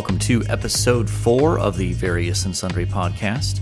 Welcome 0.00 0.18
to 0.20 0.42
episode 0.46 1.10
four 1.10 1.58
of 1.58 1.76
the 1.76 1.92
Various 1.92 2.46
and 2.46 2.56
Sundry 2.56 2.86
podcast. 2.86 3.60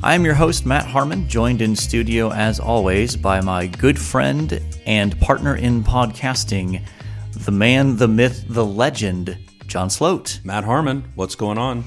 I 0.00 0.14
am 0.14 0.24
your 0.24 0.34
host, 0.34 0.64
Matt 0.64 0.86
Harmon, 0.86 1.26
joined 1.28 1.60
in 1.60 1.74
studio 1.74 2.30
as 2.30 2.60
always 2.60 3.16
by 3.16 3.40
my 3.40 3.66
good 3.66 3.98
friend 3.98 4.62
and 4.86 5.20
partner 5.20 5.56
in 5.56 5.82
podcasting, 5.82 6.86
the 7.32 7.50
man, 7.50 7.96
the 7.96 8.06
myth, 8.06 8.44
the 8.46 8.64
legend, 8.64 9.36
John 9.66 9.90
Sloat. 9.90 10.38
Matt 10.44 10.62
Harmon, 10.62 11.10
what's 11.16 11.34
going 11.34 11.58
on? 11.58 11.82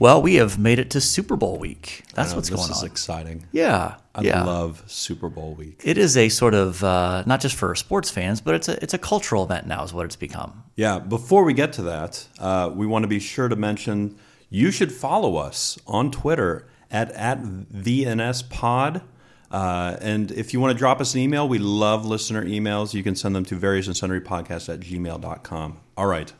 Well, 0.00 0.22
we 0.22 0.36
have 0.36 0.58
made 0.58 0.78
it 0.78 0.90
to 0.92 1.00
Super 1.00 1.36
Bowl 1.36 1.58
week. 1.58 2.04
That's 2.14 2.30
know, 2.30 2.36
what's 2.36 2.48
going 2.48 2.62
on. 2.62 2.68
this 2.68 2.78
is 2.78 2.84
exciting. 2.84 3.46
yeah, 3.52 3.96
I 4.14 4.22
yeah. 4.22 4.44
love 4.44 4.82
Super 4.86 5.28
Bowl 5.28 5.54
week. 5.54 5.82
it 5.84 5.98
is 5.98 6.16
a 6.16 6.30
sort 6.30 6.54
of 6.54 6.82
uh, 6.82 7.22
not 7.26 7.40
just 7.40 7.54
for 7.54 7.74
sports 7.74 8.10
fans, 8.10 8.40
but 8.40 8.54
it's 8.54 8.68
a 8.68 8.82
it's 8.82 8.94
a 8.94 8.98
cultural 8.98 9.44
event 9.44 9.66
now, 9.66 9.84
is 9.84 9.92
what 9.92 10.06
it's 10.06 10.16
become. 10.16 10.64
Yeah, 10.74 10.98
before 11.00 11.44
we 11.44 11.52
get 11.52 11.74
to 11.74 11.82
that, 11.82 12.26
uh, 12.38 12.72
we 12.74 12.86
want 12.86 13.02
to 13.02 13.08
be 13.08 13.20
sure 13.20 13.48
to 13.48 13.56
mention 13.56 14.18
you 14.48 14.70
should 14.70 14.90
follow 14.90 15.36
us 15.36 15.78
on 15.86 16.10
Twitter 16.10 16.66
at, 16.90 17.10
at 17.12 17.42
VNSPod. 17.42 19.02
Uh, 19.50 19.96
and 20.00 20.30
if 20.32 20.52
you 20.52 20.60
want 20.60 20.72
to 20.72 20.78
drop 20.78 21.00
us 21.00 21.14
an 21.14 21.20
email, 21.20 21.48
we 21.48 21.58
love 21.58 22.06
listener 22.06 22.44
emails. 22.44 22.94
You 22.94 23.02
can 23.02 23.16
send 23.16 23.34
them 23.34 23.44
to 23.46 23.54
various 23.56 23.86
and 23.86 23.96
sundry 23.96 24.20
podcast 24.20 24.72
at 24.72 24.80
gmail.com. 24.80 25.80
All 25.96 26.06
right, 26.06 26.32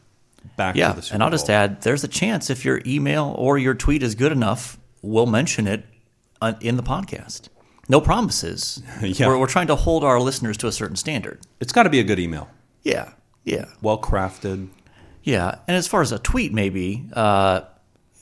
back 0.57 0.77
Yeah, 0.77 0.91
to 0.91 0.97
the 0.97 1.03
Super 1.03 1.15
and 1.15 1.23
I'll 1.23 1.31
just 1.31 1.49
add, 1.51 1.83
there's 1.83 2.05
a 2.05 2.09
chance 2.09 2.51
if 2.51 2.65
your 2.65 2.81
email 2.87 3.35
or 3.39 3.59
your 3.59 3.75
tweet 3.75 4.03
is 4.03 4.15
good 4.15 4.33
enough, 4.33 4.79
we'll 5.03 5.27
mention 5.27 5.67
it 5.67 5.85
in 6.61 6.77
the 6.77 6.83
podcast. 6.83 7.49
No 7.89 8.01
promises. 8.01 8.83
Yeah. 9.03 9.29
we're, 9.29 9.39
we're 9.39 9.47
trying 9.47 9.67
to 9.69 9.77
hold 9.77 10.05
our 10.05 10.21
listeners 10.21 10.57
to 10.59 10.67
a 10.67 10.73
certain 10.73 10.97
standard. 10.97 11.41
It's 11.61 11.73
got 11.73 11.85
to 11.85 11.91
be 11.91 11.99
a 12.01 12.05
good 12.05 12.19
email, 12.19 12.49
Yeah, 12.83 13.13
yeah, 13.45 13.67
well 13.83 13.99
crafted. 14.01 14.69
yeah. 15.23 15.57
And 15.67 15.77
as 15.77 15.89
far 15.89 16.03
as 16.03 16.13
a 16.13 16.19
tweet, 16.19 16.53
maybe 16.53 17.09
uh, 17.15 17.63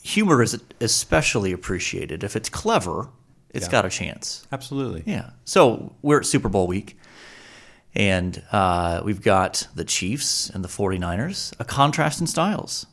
humor 0.02 0.42
is 0.42 0.60
especially 0.80 1.52
appreciated. 1.52 2.24
If 2.24 2.34
it's 2.36 2.48
clever, 2.48 3.08
it's 3.50 3.66
Yeah. 3.66 3.72
got 3.72 3.84
a 3.86 3.90
chance. 3.90 4.46
Absolutely. 4.52 5.02
Yeah. 5.06 5.30
So 5.44 5.94
we're 6.02 6.18
at 6.20 6.26
Super 6.26 6.48
Bowl 6.48 6.66
week, 6.66 6.96
and 7.94 8.42
uh, 8.52 9.00
we've 9.04 9.22
got 9.22 9.66
the 9.74 9.84
Chiefs 9.84 10.50
and 10.50 10.62
the 10.64 10.68
49ers, 10.68 11.52
a 11.58 11.64
contrast 11.64 12.20
in 12.20 12.26
styles. 12.26 12.86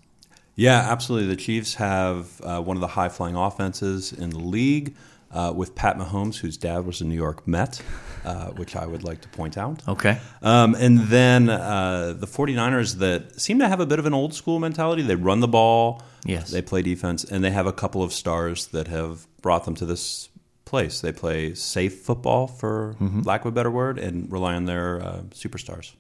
Yeah, 0.56 0.80
absolutely. 0.90 1.28
The 1.30 1.42
Chiefs 1.42 1.76
have 1.76 2.42
uh, 2.42 2.62
one 2.62 2.78
of 2.78 2.82
the 2.82 2.88
high 2.88 3.10
flying 3.10 3.36
offenses 3.36 4.14
in 4.14 4.30
the 4.30 4.40
league 4.40 4.96
uh, 5.32 5.52
with 5.54 5.76
Pat 5.76 5.98
Mahomes, 5.98 6.38
whose 6.38 6.56
dad 6.56 6.86
was 6.86 7.02
a 7.02 7.06
New 7.06 7.16
York 7.16 7.46
Met, 7.46 7.82
uh, 8.24 8.52
which 8.52 8.76
I 8.78 8.86
would 8.86 9.04
like 9.04 9.20
to 9.22 9.28
point 9.30 9.58
out. 9.58 9.82
Okay. 9.86 10.18
Um, 10.42 10.74
and 10.76 11.00
then 11.00 11.50
uh, 11.50 12.14
the 12.18 12.26
49ers 12.28 13.00
that 13.00 13.40
seem 13.40 13.60
to 13.60 13.68
have 13.68 13.82
a 13.82 13.86
bit 13.86 14.00
of 14.00 14.06
an 14.06 14.14
old 14.14 14.34
school 14.34 14.60
mentality. 14.60 15.02
They 15.02 15.16
run 15.16 15.42
the 15.42 15.48
ball, 15.50 16.02
Yes. 16.24 16.52
they 16.52 16.62
play 16.62 16.82
defense, 16.82 17.26
and 17.26 17.44
they 17.44 17.52
have 17.52 17.68
a 17.68 17.74
couple 17.74 18.02
of 18.02 18.14
stars 18.14 18.68
that 18.68 18.88
have 18.88 19.28
brought 19.42 19.66
them 19.66 19.76
to 19.76 19.86
this 19.86 20.30
place. 20.66 21.00
They 21.02 21.12
play 21.12 21.54
safe 21.54 22.00
football, 22.02 22.48
for 22.48 22.96
lack 23.00 23.42
of 23.42 23.48
a 23.48 23.52
better 23.52 23.72
word, 23.72 23.98
and 24.00 24.32
rely 24.32 24.56
on 24.56 24.66
their 24.66 25.02
uh, 25.02 25.22
superstars. 25.32 25.94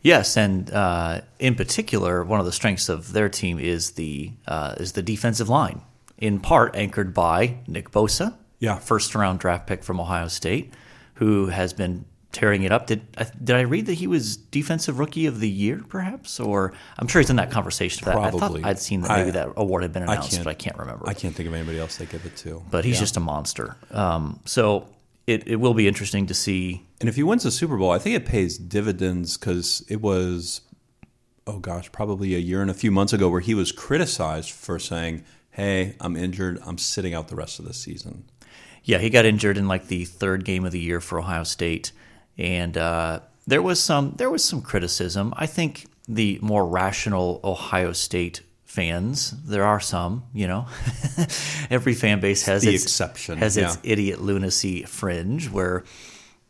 Yes, 0.00 0.36
and 0.36 0.70
uh, 0.72 1.20
in 1.38 1.54
particular, 1.54 2.24
one 2.24 2.40
of 2.40 2.46
the 2.46 2.52
strengths 2.52 2.88
of 2.88 3.12
their 3.12 3.28
team 3.28 3.58
is 3.60 3.92
the 3.92 4.32
uh, 4.48 4.74
is 4.78 4.92
the 4.92 5.02
defensive 5.02 5.48
line, 5.48 5.82
in 6.18 6.40
part 6.40 6.74
anchored 6.74 7.14
by 7.14 7.58
Nick 7.68 7.90
Bosa, 7.92 8.34
Yeah. 8.58 8.78
first 8.78 9.14
round 9.14 9.38
draft 9.38 9.66
pick 9.68 9.84
from 9.84 10.00
Ohio 10.00 10.26
State, 10.28 10.72
who 11.14 11.46
has 11.46 11.72
been 11.72 12.04
tearing 12.32 12.62
it 12.62 12.72
up. 12.72 12.86
Did 12.86 13.02
I, 13.18 13.26
did 13.44 13.54
I 13.56 13.60
read 13.60 13.86
that 13.86 13.94
he 13.94 14.06
was 14.06 14.36
defensive 14.36 14.98
rookie 14.98 15.26
of 15.26 15.38
the 15.40 15.48
year, 15.48 15.82
perhaps? 15.88 16.40
Or 16.40 16.72
I'm 16.98 17.06
sure 17.06 17.20
he's 17.20 17.30
in 17.30 17.36
that 17.36 17.50
conversation. 17.50 18.08
I 18.08 18.12
Probably. 18.12 18.40
thought 18.62 18.64
I'd 18.64 18.78
seen 18.78 19.02
that 19.02 19.10
maybe 19.16 19.28
I- 19.30 19.44
that 19.44 19.50
award 19.56 19.82
had 19.82 19.92
been 19.92 20.02
announced, 20.02 20.32
can't- 20.32 20.44
but 20.44 20.50
I 20.50 20.54
can't 20.54 20.76
remember. 20.78 21.08
I 21.08 21.14
can't 21.14 21.34
think 21.34 21.46
of 21.48 21.54
anybody 21.54 21.78
else 21.78 21.96
they 21.96 22.06
give 22.06 22.24
it 22.26 22.36
to. 22.38 22.62
but 22.70 22.84
he's 22.84 22.94
Yeah. 22.96 23.00
just 23.00 23.16
a 23.16 23.20
monster. 23.20 23.76
Um, 23.90 24.40
so 24.44 24.88
it, 25.26 25.46
it 25.46 25.56
will 25.56 25.74
be 25.74 25.86
interesting 25.86 26.26
to 26.26 26.34
see. 26.34 26.84
And 27.00 27.08
if 27.08 27.16
he 27.16 27.22
wins 27.22 27.42
the 27.44 27.50
Super 27.50 27.76
Bowl, 27.76 27.90
I 27.90 27.98
think 27.98 28.16
it 28.16 28.26
pays 28.26 28.56
dividends 28.58 29.36
because 29.36 29.84
it 29.88 30.00
was, 30.00 30.62
oh 31.46 31.58
gosh, 31.58 31.92
probably 31.92 32.34
a 32.34 32.38
year 32.38 32.62
and 32.62 32.70
a 32.70 32.74
few 32.74 32.90
months 32.90 33.12
ago 33.12 33.28
where 33.28 33.40
he 33.40 33.54
was 33.54 33.72
criticized 33.72 34.50
for 34.50 34.78
saying, 34.78 35.22
"Hey, 35.50 35.96
I'm 36.00 36.16
injured. 36.16 36.58
I'm 36.64 36.78
sitting 36.78 37.14
out 37.14 37.28
the 37.28 37.36
rest 37.36 37.58
of 37.58 37.66
the 37.66 37.74
season." 37.74 38.24
Yeah, 38.84 38.98
he 38.98 39.10
got 39.10 39.24
injured 39.24 39.56
in 39.58 39.68
like 39.68 39.86
the 39.86 40.04
third 40.04 40.44
game 40.44 40.64
of 40.64 40.72
the 40.72 40.80
year 40.80 41.00
for 41.00 41.20
Ohio 41.20 41.44
State, 41.44 41.92
and 42.38 42.76
uh, 42.76 43.20
there 43.46 43.62
was 43.62 43.80
some 43.80 44.14
there 44.16 44.30
was 44.30 44.44
some 44.44 44.62
criticism. 44.62 45.32
I 45.36 45.46
think 45.46 45.86
the 46.08 46.38
more 46.42 46.66
rational 46.66 47.40
Ohio 47.44 47.92
State 47.92 48.42
fans, 48.64 49.32
there 49.44 49.64
are 49.64 49.80
some, 49.80 50.24
you 50.32 50.46
know, 50.46 50.66
every 51.70 51.94
fan 51.94 52.20
base 52.20 52.44
has 52.46 52.62
the 52.62 52.74
its 52.74 52.84
exception, 52.84 53.38
has 53.38 53.56
its 53.56 53.78
idiot 53.82 54.20
lunacy 54.20 54.82
fringe 54.84 55.50
where 55.50 55.84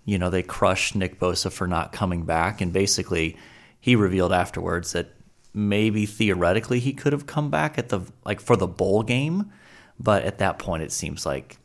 you 0.05 0.19
know 0.19 0.31
they 0.31 0.43
crush 0.43 0.95
Nick 0.95 1.19
Bosa 1.19 1.51
for 1.51 1.67
not 1.67 1.93
coming 1.93 2.25
back, 2.25 2.61
and 2.61 2.73
basically 2.73 3.37
he 3.81 3.97
revealed 3.97 4.33
afterwards 4.33 4.93
that 4.93 5.15
maybe 5.55 6.07
theoretically 6.07 6.79
he 6.79 6.93
could 6.93 7.13
have 7.13 7.27
come 7.27 7.51
back 7.51 7.79
at 7.79 7.89
the 7.89 8.01
like 8.25 8.41
for 8.41 8.57
the 8.57 8.67
bowl 8.67 9.03
game, 9.03 9.51
but 9.99 10.23
at 10.23 10.39
that 10.39 10.59
point 10.59 10.83
it 10.83 10.93
seems 10.93 11.27
like 11.27 11.59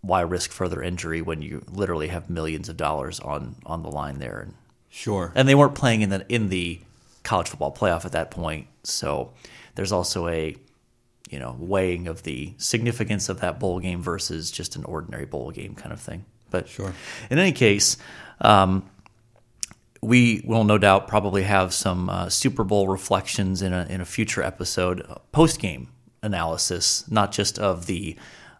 why 0.00 0.20
risk 0.20 0.50
further 0.52 0.82
injury 0.82 1.20
when 1.22 1.42
you 1.42 1.64
literally 1.70 2.08
have 2.08 2.30
millions 2.30 2.68
of 2.68 2.76
dollars 2.76 3.18
on 3.20 3.56
on 3.66 3.82
the 3.82 3.90
line 3.90 4.18
there 4.18 4.38
and 4.40 4.54
Sure. 4.88 5.32
and 5.34 5.46
they 5.48 5.54
weren't 5.54 5.74
playing 5.74 6.00
in 6.02 6.10
the 6.10 6.24
in 6.32 6.48
the 6.48 6.80
college 7.22 7.48
football 7.48 7.72
playoff 7.74 8.04
at 8.04 8.12
that 8.12 8.30
point 8.30 8.66
so 8.82 9.32
there's 9.74 9.92
also 9.92 10.28
a 10.28 10.56
you 11.28 11.38
know 11.38 11.56
weighing 11.58 12.06
of 12.06 12.22
the 12.22 12.54
significance 12.56 13.28
of 13.28 13.40
that 13.40 13.58
bowl 13.58 13.80
game 13.80 14.00
versus 14.00 14.50
just 14.50 14.76
an 14.76 14.84
ordinary 14.84 15.26
bowl 15.26 15.50
game 15.50 15.74
kind 15.74 15.92
of 15.92 16.00
thing 16.00 16.24
but 16.50 16.68
Sure. 16.68 16.94
in 17.30 17.38
any 17.38 17.52
case 17.52 17.96
um, 18.40 18.88
we 20.02 20.42
will 20.46 20.64
no 20.64 20.78
doubt 20.78 21.08
probably 21.08 21.42
have 21.42 21.72
some 21.74 22.08
uh, 22.08 22.28
Super 22.28 22.64
Bowl 22.64 22.86
reflections 22.86 23.62
in 23.62 23.72
a 23.72 23.86
in 23.88 24.00
a 24.00 24.04
future 24.04 24.42
episode, 24.42 25.04
post 25.32 25.58
game 25.58 25.88
analysis, 26.22 27.10
not 27.10 27.32
just 27.32 27.58
of 27.58 27.86
the 27.86 28.16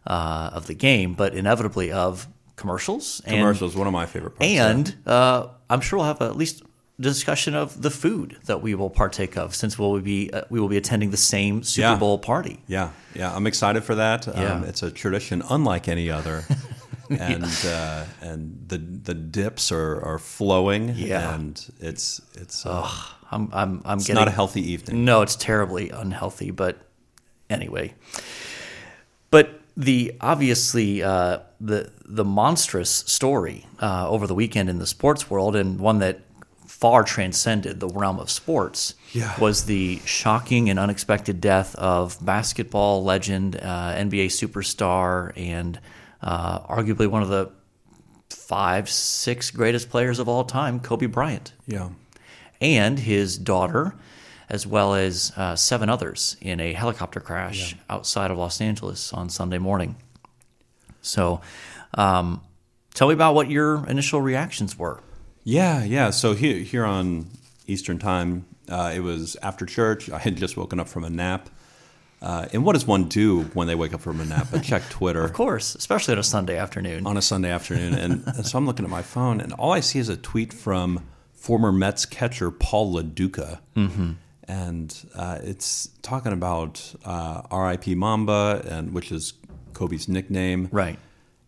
uh, 0.07 0.51
of 0.53 0.67
the 0.67 0.75
game, 0.75 1.15
but 1.15 1.35
inevitably 1.35 1.91
of 1.93 2.27
commercials. 2.57 3.21
and- 3.25 3.37
Commercials, 3.37 3.77
one 3.77 3.87
of 3.87 3.93
my 3.93 4.07
favorite 4.07 4.37
parts. 4.37 4.51
and 4.53 4.95
uh, 5.07 5.49
I'm 5.69 5.81
sure 5.81 5.99
we'll 5.99 6.07
have 6.07 6.23
at 6.23 6.37
least 6.37 6.63
discussion 6.99 7.55
of 7.55 7.83
the 7.83 7.91
food 7.91 8.39
that 8.47 8.63
we 8.63 8.75
will 8.75 8.89
partake 8.89 9.37
of, 9.37 9.55
since 9.55 9.79
we'll 9.79 10.01
be 10.01 10.31
uh, 10.33 10.43
we 10.49 10.59
will 10.61 10.69
be 10.69 10.79
attending 10.79 11.11
the 11.11 11.17
same 11.19 11.63
Super 11.63 11.89
Yeah. 11.89 11.97
Bowl 11.97 12.19
party. 12.19 12.63
yeah, 12.67 12.91
yeah, 13.15 13.35
I'm 13.35 13.47
excited 13.47 13.85
for 13.85 13.95
that. 13.97 14.27
Yeah. 14.27 14.55
Um, 14.55 14.65
it's 14.65 14.83
a 14.83 14.91
tradition 14.91 15.43
unlike 15.51 15.89
any 15.89 16.11
other. 16.11 16.45
And 17.09 17.45
uh, 17.65 18.05
and 18.21 18.65
the 18.67 18.79
the 18.79 19.15
dips 19.15 19.71
are, 19.71 20.01
are 20.05 20.19
flowing. 20.19 20.89
Yeah. 20.97 21.35
and 21.37 21.65
it's 21.79 22.21
it's 22.35 22.67
uh, 22.67 22.91
I'm 23.31 23.49
I'm 23.53 23.81
I'm 23.85 23.99
it's 23.99 24.09
getting 24.09 24.19
not 24.19 24.27
a 24.27 24.33
healthy 24.33 24.73
evening. 24.73 25.05
No, 25.05 25.23
it's 25.23 25.37
terribly 25.37 25.91
unhealthy. 25.91 26.51
But 26.51 26.79
anyway, 27.49 27.95
but 29.31 29.56
the 29.77 30.15
obviously 30.21 31.03
uh, 31.03 31.39
the 31.61 31.91
the 32.05 32.25
monstrous 32.25 32.91
story 32.91 33.67
uh, 33.81 34.09
over 34.09 34.27
the 34.27 34.35
weekend 34.35 34.69
in 34.71 34.79
the 34.79 34.87
sports 34.87 35.29
world, 35.31 35.55
and 35.57 35.79
one 35.81 35.99
that 35.99 36.21
far 36.67 37.03
transcended 37.05 37.81
the 37.81 37.89
realm 37.89 38.19
of 38.19 38.31
sports, 38.31 38.95
Yeah. 39.13 39.39
was 39.41 39.65
the 39.65 39.99
shocking 40.05 40.69
and 40.69 40.79
unexpected 40.79 41.41
death 41.41 41.75
of 41.77 42.19
basketball 42.25 43.03
legend, 43.03 43.57
uh, 43.57 43.95
NBA 43.97 44.27
superstar, 44.27 45.33
and 45.37 45.81
uh, 46.23 46.61
arguably 46.61 47.07
one 47.09 47.23
of 47.23 47.29
the 47.29 47.51
five, 48.31 48.89
six 48.91 49.51
greatest 49.51 49.89
players 49.91 50.19
of 50.19 50.29
all 50.29 50.45
time, 50.45 50.81
Kobe 50.81 51.07
Bryant 51.07 51.53
Yeah, 51.67 51.91
and 52.61 52.99
his 52.99 53.39
daughter, 53.39 53.95
as 54.49 54.67
well 54.67 54.95
as 54.95 55.33
uh, 55.37 55.57
seven 55.57 55.89
others 55.89 56.37
in 56.41 56.61
a 56.61 56.73
helicopter 56.73 57.21
crash 57.21 57.77
outside 57.91 58.31
of 58.31 58.39
Los 58.39 58.61
Angeles 58.61 59.13
on 59.13 59.29
Sunday 59.29 59.59
morning. 59.59 59.97
So, 61.03 61.41
um, 61.95 62.41
tell 62.95 63.09
me 63.09 63.15
about 63.15 63.35
what 63.35 63.51
your 63.51 63.87
initial 63.89 64.21
reactions 64.21 64.79
were. 64.79 65.01
Yeah, 65.45 65.85
yeah. 65.85 66.11
So 66.11 66.35
here, 66.35 66.59
here 66.59 66.85
on 66.85 67.27
Eastern 67.67 67.99
Time, 67.99 68.47
uh, 68.69 68.93
it 68.95 69.01
was 69.01 69.37
after 69.43 69.65
church. 69.67 70.11
I 70.11 70.19
had 70.19 70.37
just 70.37 70.57
woken 70.57 70.81
up 70.81 70.89
from 70.89 71.05
a 71.05 71.11
nap. 71.11 71.49
Uh, 72.21 72.47
and 72.53 72.65
what 72.65 72.73
does 72.73 72.87
one 72.87 73.05
do 73.05 73.43
when 73.55 73.69
they 73.69 73.75
wake 73.75 73.93
up 73.93 74.01
from 74.01 74.21
a 74.21 74.25
nap? 74.25 74.49
I 74.53 74.59
check 74.59 74.83
Twitter 74.89 75.23
Of 75.25 75.35
course, 75.35 75.75
especially 75.75 76.13
on 76.13 76.19
a 76.19 76.25
Sunday 76.25 76.57
afternoon. 76.57 77.07
on 77.07 77.17
a 77.17 77.23
Sunday 77.23 77.51
afternoon, 77.51 77.95
and, 77.95 78.25
and 78.27 78.47
so 78.47 78.57
I'm 78.57 78.67
looking 78.67 78.85
at 78.85 78.91
my 78.91 79.03
phone, 79.03 79.41
and 79.41 79.53
all 79.53 79.73
I 79.73 79.81
see 79.81 79.99
is 79.99 80.09
a 80.09 80.17
tweet 80.17 80.53
from 80.53 81.07
former 81.35 81.71
Mets 81.71 82.07
catcher 82.07 82.51
Paul 82.51 82.93
Lo 82.93 83.03
Duca, 83.03 83.61
mm-hmm. 83.77 84.13
And 84.49 84.95
uh, 85.15 85.39
it's 85.43 85.89
talking 86.03 86.33
about 86.33 86.95
uh, 87.05 87.43
R.I.P. 87.51 87.95
Mamba, 87.95 88.63
and 88.69 88.93
which 88.93 89.11
is 89.13 89.35
Kobe's 89.73 90.09
nickname, 90.09 90.69
Right. 90.73 90.99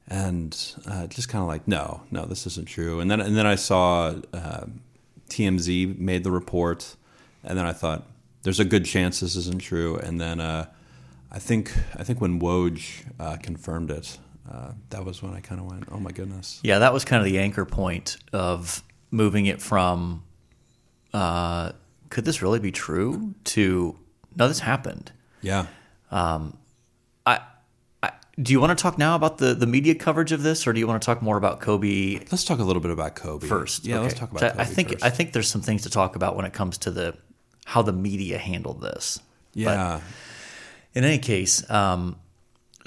and 0.08 0.56
uh, 0.86 1.06
just 1.06 1.28
kind 1.28 1.42
of 1.42 1.48
like, 1.48 1.66
no, 1.68 2.02
no, 2.10 2.26
this 2.26 2.46
isn't 2.46 2.66
true. 2.68 3.00
And 3.00 3.10
then 3.10 3.20
and 3.20 3.36
then 3.36 3.46
I 3.46 3.54
saw 3.54 4.14
uh, 4.32 4.64
TMZ 5.30 5.98
made 5.98 6.24
the 6.24 6.30
report, 6.30 6.96
and 7.44 7.56
then 7.58 7.66
I 7.66 7.72
thought, 7.72 8.06
there's 8.42 8.60
a 8.60 8.64
good 8.64 8.84
chance 8.84 9.20
this 9.20 9.36
isn't 9.36 9.60
true. 9.60 9.96
And 9.96 10.20
then 10.20 10.40
uh, 10.40 10.66
I 11.30 11.38
think 11.38 11.72
I 11.96 12.04
think 12.04 12.20
when 12.20 12.40
Woj 12.40 13.04
uh, 13.20 13.36
confirmed 13.42 13.90
it, 13.90 14.18
uh, 14.50 14.72
that 14.90 15.04
was 15.04 15.22
when 15.22 15.34
I 15.34 15.40
kind 15.40 15.60
of 15.60 15.66
went, 15.70 15.84
"Oh 15.92 15.98
my 16.00 16.10
goodness." 16.10 16.60
Yeah, 16.62 16.78
that 16.80 16.92
was 16.92 17.04
kind 17.04 17.20
of 17.20 17.26
the 17.26 17.38
anchor 17.38 17.64
point 17.64 18.16
of 18.32 18.82
moving 19.10 19.46
it 19.46 19.60
from 19.62 20.22
uh, 21.12 21.72
could 22.10 22.24
this 22.24 22.42
really 22.42 22.58
be 22.58 22.72
true 22.72 23.34
to 23.44 23.96
no, 24.36 24.48
this 24.48 24.60
happened. 24.60 25.12
Yeah. 25.42 25.66
I, 26.10 27.40
I 28.02 28.12
do 28.40 28.52
you 28.52 28.60
want 28.60 28.76
to 28.76 28.82
talk 28.82 28.98
now 28.98 29.14
about 29.16 29.38
the 29.38 29.54
the 29.54 29.66
media 29.66 29.94
coverage 29.94 30.32
of 30.32 30.42
this, 30.42 30.66
or 30.66 30.72
do 30.72 30.80
you 30.80 30.86
want 30.86 31.02
to 31.02 31.06
talk 31.06 31.22
more 31.22 31.36
about 31.36 31.60
Kobe 31.60 32.18
Let's 32.30 32.44
talk 32.44 32.58
a 32.58 32.64
little 32.64 32.82
bit 32.82 32.90
about 32.90 33.14
Kobe 33.14 33.46
first? 33.46 33.84
Yeah, 33.84 34.00
let's 34.00 34.14
talk 34.14 34.30
about. 34.30 34.42
I 34.42 34.50
Kobe 34.50 34.64
think 34.64 34.88
first. 34.92 35.04
I 35.04 35.10
think 35.10 35.32
there's 35.32 35.50
some 35.50 35.60
things 35.60 35.82
to 35.82 35.90
talk 35.90 36.16
about 36.16 36.36
when 36.36 36.44
it 36.44 36.52
comes 36.52 36.78
to 36.78 36.90
the 36.90 37.14
how 37.64 37.82
the 37.82 37.92
media 37.92 38.38
handled 38.38 38.80
this. 38.80 39.20
yeah, 39.52 40.00
In 40.94 41.04
any 41.04 41.18
case, 41.18 41.68
um, 41.68 42.16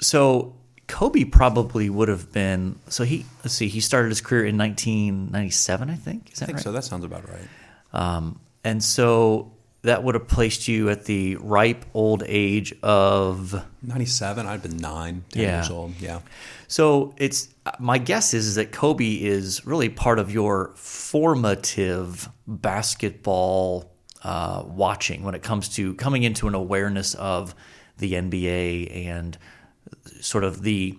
so 0.00 0.56
Kobe 0.88 1.24
probably 1.24 1.88
would 1.88 2.08
have 2.08 2.32
been. 2.32 2.78
So 2.88 3.04
he 3.04 3.24
let's 3.44 3.54
see, 3.54 3.68
he 3.68 3.80
started 3.80 4.08
his 4.08 4.20
career 4.20 4.44
in 4.44 4.58
1997, 4.58 5.90
I 5.90 5.94
think. 5.94 6.32
Is 6.32 6.38
that 6.38 6.44
I 6.44 6.46
think 6.46 6.56
right? 6.56 6.64
so. 6.64 6.72
That 6.72 6.84
sounds 6.84 7.04
about 7.04 7.28
right. 7.28 7.48
Um, 7.92 8.40
and 8.64 8.82
so 8.82 9.52
that 9.82 10.04
would 10.04 10.14
have 10.14 10.28
placed 10.28 10.68
you 10.68 10.88
at 10.90 11.06
the 11.06 11.36
ripe 11.36 11.84
old 11.92 12.22
age 12.26 12.72
of. 12.82 13.64
Ninety-seven. 13.82 14.46
I'd 14.46 14.62
been 14.62 14.76
nine, 14.76 15.24
ten 15.30 15.42
Yeah. 15.42 15.56
years 15.56 15.70
old. 15.70 15.94
Yeah. 16.00 16.20
So 16.68 17.14
it's 17.18 17.48
my 17.78 17.98
guess 17.98 18.32
is, 18.34 18.46
is 18.46 18.54
that 18.54 18.70
Kobe 18.72 19.14
is 19.14 19.66
really 19.66 19.88
part 19.88 20.18
of 20.18 20.30
your 20.32 20.72
formative 20.76 22.28
basketball 22.46 23.90
uh, 24.22 24.62
watching 24.66 25.22
when 25.24 25.34
it 25.34 25.42
comes 25.42 25.68
to 25.70 25.94
coming 25.94 26.22
into 26.22 26.46
an 26.48 26.54
awareness 26.54 27.14
of 27.14 27.54
the 27.98 28.12
NBA 28.14 29.06
and 29.06 29.36
sort 30.20 30.44
of 30.44 30.62
the 30.62 30.96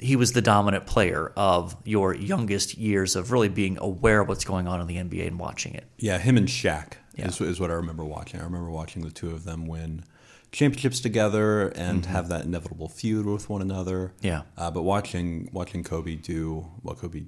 he 0.00 0.16
was 0.16 0.32
the 0.32 0.42
dominant 0.42 0.86
player 0.86 1.32
of 1.36 1.76
your 1.84 2.14
youngest 2.14 2.76
years 2.76 3.16
of 3.16 3.32
really 3.32 3.48
being 3.48 3.78
aware 3.78 4.20
of 4.20 4.28
what's 4.28 4.44
going 4.44 4.66
on 4.68 4.80
in 4.80 4.86
the 4.86 4.96
NBA 4.96 5.26
and 5.26 5.38
watching 5.38 5.74
it. 5.74 5.84
Yeah, 5.98 6.18
him 6.18 6.36
and 6.36 6.46
Shaq 6.48 6.94
Yeah. 7.16 7.28
is, 7.28 7.40
is 7.40 7.58
what 7.60 7.70
I 7.70 7.74
remember 7.74 8.04
watching. 8.04 8.40
I 8.40 8.44
remember 8.44 8.70
watching 8.70 9.02
the 9.02 9.10
two 9.10 9.30
of 9.30 9.44
them 9.44 9.66
win 9.66 10.04
championships 10.50 11.00
together 11.00 11.68
and 11.68 12.04
have 12.06 12.28
that 12.28 12.44
inevitable 12.44 12.88
feud 12.88 13.24
with 13.24 13.48
one 13.48 13.62
another. 13.62 14.12
Mm-hmm. 14.18 14.26
Yeah. 14.26 14.42
Uh, 14.58 14.70
but 14.70 14.82
watching 14.82 15.48
watching 15.52 15.82
Kobe 15.82 16.16
do 16.16 16.66
what 16.82 16.98
Kobe 16.98 17.22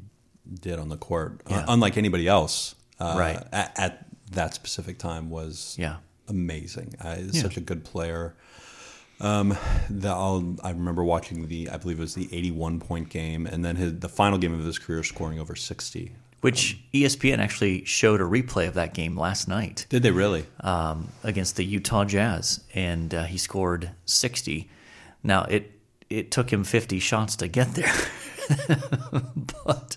did 0.60 0.78
on 0.78 0.90
the 0.90 0.98
court, 0.98 1.40
uh, 1.46 1.64
unlike 1.68 1.96
anybody 1.96 2.28
else, 2.28 2.74
uh, 3.00 3.14
Right. 3.18 3.42
at, 3.52 3.72
at 3.78 4.06
that 4.32 4.52
specific 4.52 4.98
time, 4.98 5.30
was 5.30 5.74
Yeah. 5.78 5.96
amazing. 6.28 6.94
Uh, 7.00 7.16
he's 7.16 7.36
Yeah. 7.36 7.42
such 7.42 7.56
a 7.56 7.60
good 7.62 7.84
player. 7.84 8.34
Um, 9.20 9.56
the, 9.88 10.08
I'll, 10.08 10.56
I 10.62 10.70
remember 10.70 11.04
watching 11.04 11.46
the, 11.48 11.70
I 11.70 11.76
believe 11.76 11.98
it 11.98 12.02
was 12.02 12.14
the 12.14 12.28
81 12.32 12.80
point 12.80 13.08
game, 13.08 13.46
and 13.46 13.64
then 13.64 13.76
his, 13.76 13.98
the 13.98 14.08
final 14.08 14.38
game 14.38 14.52
of 14.52 14.64
his 14.64 14.78
career, 14.78 15.02
scoring 15.02 15.38
over 15.38 15.54
60. 15.54 16.12
Which 16.40 16.78
ESPN 16.92 17.38
actually 17.38 17.86
showed 17.86 18.20
a 18.20 18.24
replay 18.24 18.68
of 18.68 18.74
that 18.74 18.92
game 18.92 19.16
last 19.16 19.48
night. 19.48 19.86
Did 19.88 20.02
they 20.02 20.10
really? 20.10 20.44
um, 20.60 21.08
against 21.22 21.56
the 21.56 21.64
Utah 21.64 22.04
Jazz, 22.04 22.62
and 22.74 23.14
uh, 23.14 23.24
he 23.24 23.38
scored 23.38 23.92
60. 24.04 24.68
Now 25.22 25.44
it 25.44 25.70
it 26.10 26.30
took 26.30 26.52
him 26.52 26.62
50 26.62 26.98
shots 26.98 27.34
to 27.36 27.48
get 27.48 27.74
there, 27.74 27.94
but 29.64 29.96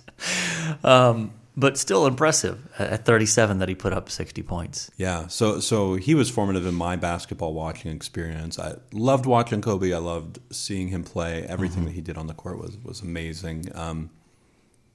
um, 0.86 1.34
but 1.60 1.76
still 1.78 2.06
impressive 2.06 2.70
at 2.78 3.04
37 3.04 3.58
that 3.58 3.68
he 3.68 3.74
put 3.76 3.92
up 3.92 4.10
60 4.10 4.44
points. 4.44 4.92
Yeah, 4.96 5.26
so 5.28 5.60
so 5.60 5.96
he 5.96 6.14
was 6.16 6.30
formative 6.30 6.66
in 6.68 6.76
my 6.76 6.96
basketball 6.96 7.54
watching 7.56 7.92
experience. 7.94 8.60
I 8.60 8.76
loved 8.94 9.26
watching 9.26 9.62
Kobe. 9.62 9.92
I 9.92 9.98
loved 9.98 10.40
seeing 10.52 10.90
him 10.90 11.04
play. 11.04 11.44
Everything 11.50 11.84
that 11.86 11.92
he 11.92 12.02
did 12.02 12.18
on 12.18 12.28
the 12.28 12.34
court 12.36 12.60
was 12.60 12.78
was 12.84 13.02
amazing. 13.02 13.72
Um, 13.76 14.12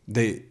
they 0.06 0.44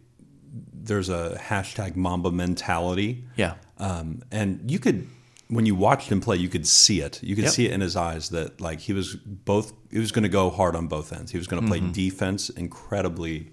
there's 0.74 1.08
a 1.08 1.38
hashtag 1.40 1.96
Mamba 1.96 2.30
mentality, 2.30 3.24
Yeah, 3.36 3.54
um, 3.78 4.22
and 4.30 4.70
you 4.70 4.78
could 4.78 5.08
when 5.48 5.64
you 5.66 5.74
watched 5.74 6.08
him 6.10 6.20
play, 6.20 6.36
you 6.36 6.48
could 6.48 6.66
see 6.66 7.00
it. 7.00 7.22
You 7.22 7.34
could 7.34 7.44
Yep. 7.44 7.52
see 7.52 7.66
it 7.66 7.72
in 7.72 7.80
his 7.80 7.94
eyes 7.96 8.28
that 8.30 8.60
like 8.60 8.80
he 8.80 8.92
was 8.92 9.14
both. 9.16 9.72
He 9.90 9.98
was 9.98 10.12
going 10.12 10.22
to 10.24 10.28
go 10.28 10.50
hard 10.50 10.76
on 10.76 10.88
both 10.88 11.12
ends. 11.12 11.30
He 11.32 11.38
was 11.38 11.46
going 11.46 11.62
to 11.62 11.68
play 11.68 11.80
defense 11.80 12.48
incredibly, 12.50 13.50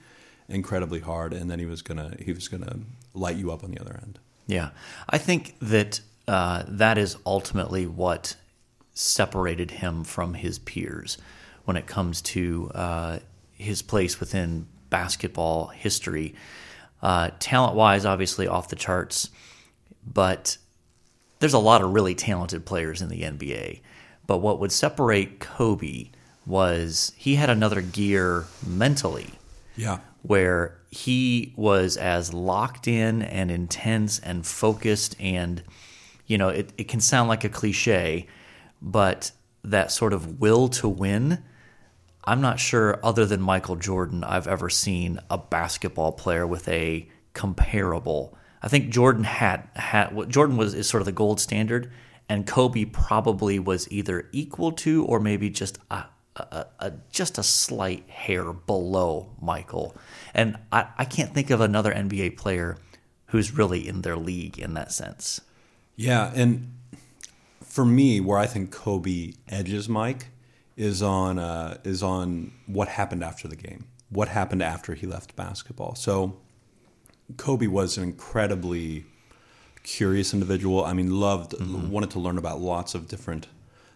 incredibly 0.50 1.00
hard, 1.00 1.34
and 1.34 1.50
then 1.50 1.60
he 1.60 1.66
was 1.66 1.82
gonna 1.82 2.16
he 2.20 2.34
was 2.34 2.48
gonna 2.48 2.80
light 3.14 3.38
you 3.38 3.52
up 3.52 3.64
on 3.64 3.72
the 3.72 3.80
other 3.80 4.00
end. 4.02 4.20
yeah. 4.48 4.70
I 5.10 5.18
think 5.18 5.56
that 5.62 6.02
uh, 6.28 6.64
that 6.68 6.98
is 6.98 7.18
ultimately 7.26 7.88
what 7.88 8.36
separated 8.94 9.72
him 9.72 10.04
from 10.04 10.34
his 10.34 10.60
peers 10.60 11.18
when 11.66 11.78
it 11.78 11.88
comes 11.88 12.22
to 12.22 12.72
uh, 12.74 13.20
his 13.54 13.82
place 13.82 14.20
within 14.20 14.68
basketball 14.90 15.68
history. 15.68 16.36
Uh, 17.02 17.30
talent 17.40 17.76
wise, 17.76 18.06
obviously 18.06 18.48
off 18.48 18.68
the 18.70 18.76
charts, 18.76 19.30
but 20.06 20.58
there's 21.40 21.54
a 21.54 21.60
lot 21.60 21.82
of 21.82 21.94
really 21.94 22.14
talented 22.16 22.66
players 22.66 23.02
in 23.02 23.10
the 23.10 23.22
NBA. 23.22 23.80
But 24.28 24.40
what 24.40 24.60
would 24.60 24.72
separate 24.72 25.40
Kobe 25.40 26.10
was 26.46 27.14
he 27.16 27.36
had 27.36 27.50
another 27.50 27.82
gear 27.82 28.46
mentally 28.66 29.30
Yeah. 29.76 30.00
Where 30.22 30.80
he 30.92 31.54
was 31.56 31.98
as 31.98 32.34
locked 32.34 32.88
in 32.88 33.22
and 33.22 33.52
intense 33.52 34.20
and 34.20 34.46
focused 34.46 35.16
and 35.20 35.64
you 36.26 36.38
know 36.38 36.50
it, 36.50 36.74
it 36.78 36.88
can 36.88 37.00
sound 37.00 37.30
like 37.30 37.44
a 37.44 37.50
cliche 37.50 38.28
but 38.82 39.32
that 39.64 39.92
sort 39.92 40.14
of 40.14 40.40
will 40.40 40.68
to 40.68 40.88
win 40.88 41.44
i'm 42.26 42.42
not 42.42 42.60
sure 42.60 43.00
other 43.04 43.26
than 43.26 43.42
michael 43.42 43.76
jordan 43.76 44.24
i've 44.24 44.48
ever 44.48 44.70
seen 44.70 45.20
a 45.30 45.38
basketball 45.38 46.12
player 46.12 46.46
with 46.46 46.68
a 46.68 47.08
comparable 47.34 48.36
i 48.62 48.68
think 48.68 48.90
jordan 48.90 49.24
had 49.24 49.68
had 49.76 50.14
what 50.14 50.28
jordan 50.28 50.58
was 50.58 50.74
is 50.74 50.88
sort 50.88 51.02
of 51.02 51.06
the 51.06 51.12
gold 51.12 51.40
standard 51.40 51.92
and 52.28 52.46
kobe 52.46 52.84
probably 52.84 53.60
was 53.60 53.90
either 53.92 54.28
equal 54.32 54.72
to 54.72 55.06
or 55.06 55.20
maybe 55.20 55.50
just 55.50 55.78
a, 55.92 56.06
a, 56.40 56.66
a, 56.80 56.94
just 57.12 57.38
a 57.38 57.44
slight 57.44 58.10
hair 58.10 58.54
below 58.54 59.30
Michael. 59.42 59.96
And 60.34 60.58
I, 60.72 60.88
I 60.98 61.06
can't 61.06 61.34
think 61.34 61.50
of 61.50 61.62
another 61.62 61.94
NBA 61.94 62.38
player 62.38 62.78
who's 63.28 63.54
really 63.54 63.88
in 63.88 64.02
their 64.02 64.18
league 64.18 64.60
in 64.60 64.74
that 64.74 64.92
sense. 64.92 65.42
Yeah, 65.96 66.32
and 66.34 66.74
for 67.62 67.86
me, 67.86 68.20
where 68.20 68.38
I 68.38 68.46
think 68.46 68.72
Kobe 68.72 69.34
edges 69.48 69.88
Mike 69.88 70.28
is 70.76 71.02
on 71.04 71.38
uh, 71.38 71.78
is 71.84 72.02
on 72.02 72.54
what 72.66 72.88
happened 72.88 73.24
after 73.24 73.48
the 73.48 73.56
game. 73.56 73.86
What 74.10 74.30
happened 74.30 74.64
after 74.64 74.96
he 74.96 75.06
left 75.06 75.36
basketball? 75.36 75.96
So 75.96 76.38
Kobe 77.38 77.68
was 77.68 77.98
an 77.98 78.04
incredibly 78.04 79.06
curious 79.84 80.34
individual. 80.34 80.84
I 80.84 80.94
mean, 80.94 81.20
loved, 81.20 81.54
wanted 81.90 82.12
to 82.12 82.20
learn 82.20 82.38
about 82.38 82.60
lots 82.60 82.96
of 82.96 83.08
different 83.08 83.48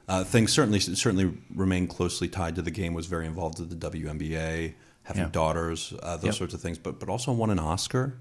uh, 0.07 0.23
things. 0.23 0.51
Certainly, 0.51 0.79
certainly 0.81 1.33
remained 1.55 1.89
closely 1.89 2.27
tied 2.27 2.55
to 2.55 2.61
the 2.61 2.71
game. 2.71 2.93
Was 2.93 3.07
very 3.07 3.25
involved 3.25 3.59
with 3.59 3.69
the 3.69 3.89
WNBA, 3.89 4.73
having 5.03 5.23
Yeah. 5.23 5.29
daughters, 5.29 5.93
uh, 6.01 6.15
those 6.17 6.25
Yep. 6.25 6.35
sorts 6.35 6.53
of 6.53 6.61
things. 6.61 6.77
But 6.77 6.99
but 6.99 7.09
also 7.09 7.31
won 7.31 7.49
an 7.49 7.59
Oscar, 7.59 8.17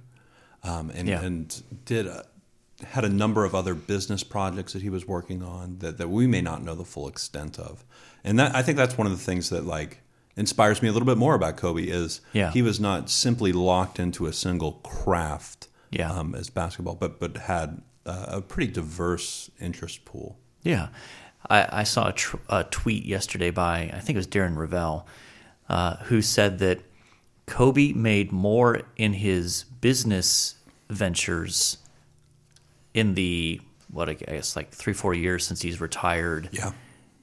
um, 0.62 0.90
and 0.90 1.08
Yeah. 1.08 1.20
and 1.22 1.62
did. 1.84 2.06
A, 2.06 2.24
had 2.84 3.04
a 3.04 3.08
number 3.08 3.44
of 3.44 3.54
other 3.54 3.76
business 3.76 4.24
projects 4.24 4.72
that 4.72 4.82
he 4.82 4.90
was 4.90 5.06
working 5.06 5.40
on 5.40 5.76
that, 5.78 5.98
that 5.98 6.08
we 6.10 6.26
may 6.26 6.40
not 6.40 6.64
know 6.64 6.74
the 6.74 6.84
full 6.84 7.06
extent 7.06 7.56
of. 7.56 7.84
And 8.24 8.40
that 8.40 8.56
I 8.56 8.62
think 8.62 8.76
that's 8.76 8.98
one 8.98 9.06
of 9.06 9.12
the 9.16 9.22
things 9.24 9.50
that 9.50 9.64
like 9.64 10.00
inspires 10.36 10.82
me 10.82 10.88
a 10.88 10.92
little 10.92 11.06
bit 11.06 11.16
more 11.16 11.36
about 11.36 11.56
Kobe 11.56 11.84
is 11.84 12.20
Yeah. 12.32 12.50
he 12.50 12.60
was 12.60 12.80
not 12.80 13.08
simply 13.08 13.52
locked 13.52 14.00
into 14.00 14.26
a 14.26 14.32
single 14.32 14.72
craft 14.82 15.68
Yeah. 15.92 16.10
um, 16.10 16.34
as 16.34 16.50
basketball, 16.50 16.96
but 16.96 17.20
but 17.20 17.36
had 17.36 17.82
uh, 18.04 18.24
a 18.28 18.40
pretty 18.40 18.72
diverse 18.72 19.48
interest 19.60 20.04
pool. 20.04 20.36
Yeah. 20.64 20.88
I, 21.48 21.68
I 21.82 21.84
saw 21.84 22.08
a, 22.08 22.12
tr- 22.12 22.36
a 22.48 22.64
tweet 22.64 23.04
yesterday 23.04 23.50
by, 23.52 23.92
I 23.94 24.00
think 24.00 24.16
it 24.16 24.18
was 24.18 24.26
Darren 24.26 24.56
Rovell, 24.56 25.04
uh, 25.72 25.96
who 26.04 26.20
said 26.22 26.58
that 26.60 26.80
Kobe 27.46 27.92
made 27.94 28.30
more 28.30 28.82
in 28.96 29.14
his 29.14 29.64
business 29.80 30.56
ventures 30.90 31.78
in 32.94 33.14
the, 33.14 33.60
what 33.90 34.08
I 34.08 34.14
guess, 34.14 34.54
like 34.54 34.70
three, 34.70 34.92
four 34.92 35.14
years 35.14 35.46
since 35.46 35.62
he's 35.62 35.80
retired 35.80 36.50
Yeah. 36.52 36.72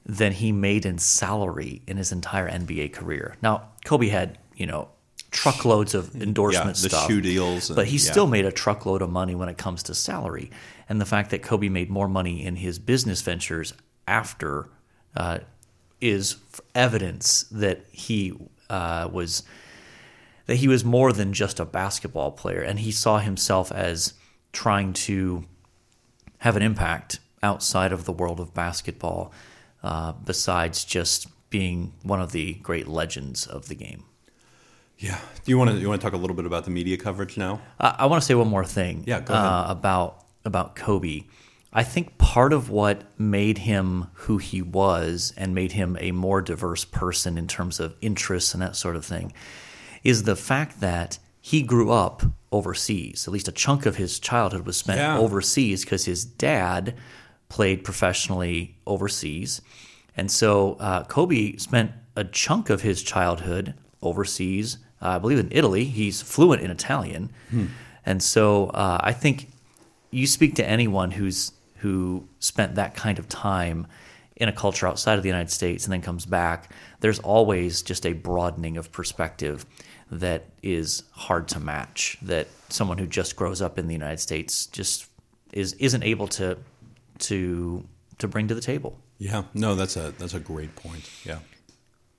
than 0.04 0.32
he 0.32 0.50
made 0.52 0.84
in 0.84 0.98
salary 0.98 1.82
in 1.86 1.96
his 1.96 2.10
entire 2.12 2.48
NBA 2.48 2.92
career. 2.92 3.36
Now, 3.40 3.68
Kobe 3.84 4.08
had, 4.08 4.36
you 4.56 4.66
know, 4.66 4.88
truckloads 5.30 5.94
of 5.94 6.20
endorsement 6.20 6.76
Yeah, 6.78 6.82
the 6.82 6.88
stuff. 6.88 7.06
shoe 7.06 7.20
deals 7.20 7.70
and- 7.70 7.76
but 7.76 7.86
he 7.86 7.98
yeah. 7.98 8.10
still 8.10 8.26
made 8.26 8.44
a 8.44 8.50
truckload 8.52 9.00
of 9.00 9.10
money 9.10 9.36
when 9.36 9.48
it 9.48 9.56
comes 9.58 9.84
to 9.84 9.94
salary. 9.94 10.50
And 10.88 11.00
the 11.00 11.06
fact 11.06 11.30
that 11.30 11.40
Kobe 11.42 11.68
made 11.68 11.88
more 11.88 12.08
money 12.08 12.44
in 12.44 12.56
his 12.56 12.80
business 12.80 13.22
ventures 13.22 13.72
after 14.08 14.68
uh, 15.16 15.38
is 16.00 16.36
evidence 16.74 17.42
that 17.50 17.84
he 17.90 18.32
uh, 18.68 19.08
was 19.12 19.42
that 20.46 20.56
he 20.56 20.68
was 20.68 20.84
more 20.84 21.12
than 21.12 21.32
just 21.32 21.60
a 21.60 21.64
basketball 21.64 22.32
player, 22.32 22.60
and 22.60 22.80
he 22.80 22.90
saw 22.90 23.18
himself 23.18 23.70
as 23.70 24.14
trying 24.52 24.92
to 24.92 25.44
have 26.38 26.56
an 26.56 26.62
impact 26.62 27.20
outside 27.42 27.92
of 27.92 28.04
the 28.04 28.12
world 28.12 28.40
of 28.40 28.52
basketball, 28.52 29.32
uh, 29.82 30.12
besides 30.12 30.84
just 30.84 31.28
being 31.50 31.92
one 32.02 32.20
of 32.20 32.32
the 32.32 32.54
great 32.54 32.88
legends 32.88 33.46
of 33.46 33.68
the 33.68 33.74
game. 33.74 34.04
Yeah. 34.98 35.18
Do 35.44 35.50
you 35.50 35.58
want 35.58 35.70
to 35.70 35.76
you 35.78 35.88
want 35.88 36.00
to 36.00 36.04
talk 36.04 36.14
a 36.14 36.18
little 36.20 36.36
bit 36.36 36.46
about 36.46 36.64
the 36.64 36.70
media 36.70 36.96
coverage 36.96 37.36
now? 37.36 37.60
I, 37.78 37.96
I 38.00 38.06
want 38.06 38.22
to 38.22 38.26
say 38.26 38.34
one 38.34 38.48
more 38.48 38.64
thing. 38.64 39.04
Yeah, 39.06 39.20
go 39.20 39.32
ahead. 39.34 39.46
Uh, 39.46 39.66
about 39.68 40.24
about 40.44 40.76
Kobe. 40.76 41.22
I 41.72 41.82
think 41.84 42.18
part 42.18 42.52
of 42.52 42.68
what 42.68 43.02
made 43.18 43.58
him 43.58 44.08
who 44.14 44.38
he 44.38 44.60
was 44.60 45.32
and 45.36 45.54
made 45.54 45.72
him 45.72 45.96
a 46.00 46.10
more 46.10 46.42
diverse 46.42 46.84
person 46.84 47.38
in 47.38 47.46
terms 47.46 47.78
of 47.78 47.94
interests 48.00 48.54
and 48.54 48.62
that 48.62 48.74
sort 48.76 48.96
of 48.96 49.04
thing 49.04 49.32
is 50.02 50.24
the 50.24 50.34
fact 50.36 50.80
that 50.80 51.18
he 51.40 51.62
grew 51.62 51.90
up 51.92 52.22
overseas. 52.50 53.26
At 53.28 53.32
least 53.32 53.46
a 53.48 53.52
chunk 53.52 53.86
of 53.86 53.96
his 53.96 54.18
childhood 54.18 54.66
was 54.66 54.76
spent 54.76 54.98
Yeah. 54.98 55.18
overseas 55.18 55.84
because 55.84 56.04
his 56.06 56.24
dad 56.24 56.94
played 57.48 57.84
professionally 57.84 58.76
overseas. 58.86 59.60
And 60.16 60.30
so 60.30 60.74
uh, 60.80 61.04
Kobe 61.04 61.56
spent 61.56 61.92
a 62.16 62.24
chunk 62.24 62.68
of 62.70 62.82
his 62.82 63.02
childhood 63.02 63.74
overseas, 64.02 64.78
uh, 65.00 65.08
I 65.10 65.18
believe 65.18 65.38
in 65.38 65.48
Italy. 65.52 65.84
He's 65.84 66.20
fluent 66.20 66.62
in 66.62 66.70
Italian. 66.70 67.30
And 68.04 68.22
so 68.22 68.66
uh, 68.68 68.98
I 69.02 69.12
think 69.12 69.48
you 70.10 70.26
speak 70.26 70.56
to 70.56 70.66
anyone 70.68 71.12
who's 71.12 71.52
who 71.80 72.28
spent 72.38 72.74
that 72.76 72.94
kind 72.94 73.18
of 73.18 73.28
time 73.28 73.86
in 74.36 74.48
a 74.48 74.52
culture 74.52 74.86
outside 74.86 75.18
of 75.18 75.22
the 75.22 75.28
United 75.28 75.50
States 75.50 75.84
and 75.84 75.92
then 75.92 76.00
comes 76.00 76.24
back, 76.24 76.72
there's 77.00 77.18
always 77.18 77.82
just 77.82 78.06
a 78.06 78.14
broadening 78.14 78.76
of 78.76 78.90
perspective 78.90 79.66
that 80.10 80.46
is 80.62 81.04
hard 81.12 81.46
to 81.48 81.60
match. 81.60 82.16
That 82.22 82.48
someone 82.68 82.98
who 82.98 83.06
just 83.06 83.36
grows 83.36 83.60
up 83.62 83.78
in 83.78 83.86
the 83.86 83.92
United 83.92 84.20
States 84.20 84.66
just 84.66 85.06
is 85.52 85.74
isn't 85.74 86.02
able 86.02 86.28
to 86.28 86.58
to 87.18 87.86
to 88.18 88.28
bring 88.28 88.48
to 88.48 88.54
the 88.54 88.60
table. 88.60 88.98
Yeah. 89.18 89.44
No, 89.52 89.74
that's 89.74 89.96
a 89.96 90.12
that's 90.18 90.34
a 90.34 90.40
great 90.40 90.74
point. 90.76 91.08
Yeah. 91.24 91.40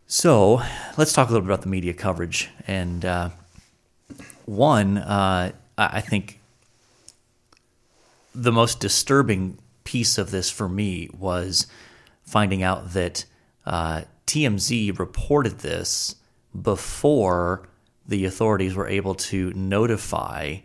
So 0.07 0.61
let's 0.97 1.13
talk 1.13 1.29
a 1.29 1.31
little 1.31 1.45
bit 1.47 1.53
about 1.53 1.63
the 1.63 1.69
media 1.69 1.93
coverage. 1.93 2.49
And 2.67 3.03
uh, 3.05 3.29
one, 4.45 4.97
uh, 4.97 5.51
I 5.77 5.97
I 5.97 6.01
think 6.01 6.40
the 8.33 8.51
most 8.51 8.79
disturbing 8.79 9.57
piece 9.83 10.17
of 10.17 10.31
this 10.31 10.50
for 10.50 10.69
me 10.69 11.09
was 11.17 11.67
finding 12.23 12.63
out 12.63 12.93
that 12.93 13.25
uh, 13.65 14.03
TMZ 14.27 14.97
reported 14.97 15.59
this 15.59 16.15
before 16.59 17.67
the 18.07 18.25
authorities 18.25 18.75
were 18.75 18.88
able 18.88 19.15
to 19.15 19.51
notify 19.53 20.57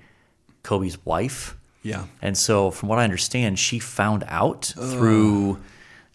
Kobe's 0.63 1.05
wife. 1.05 1.57
Yeah. 1.83 2.05
And 2.21 2.37
so, 2.37 2.71
from 2.71 2.89
what 2.89 2.99
I 2.99 3.05
understand, 3.05 3.59
she 3.59 3.79
found 3.79 4.25
out 4.27 4.73
through 4.77 5.61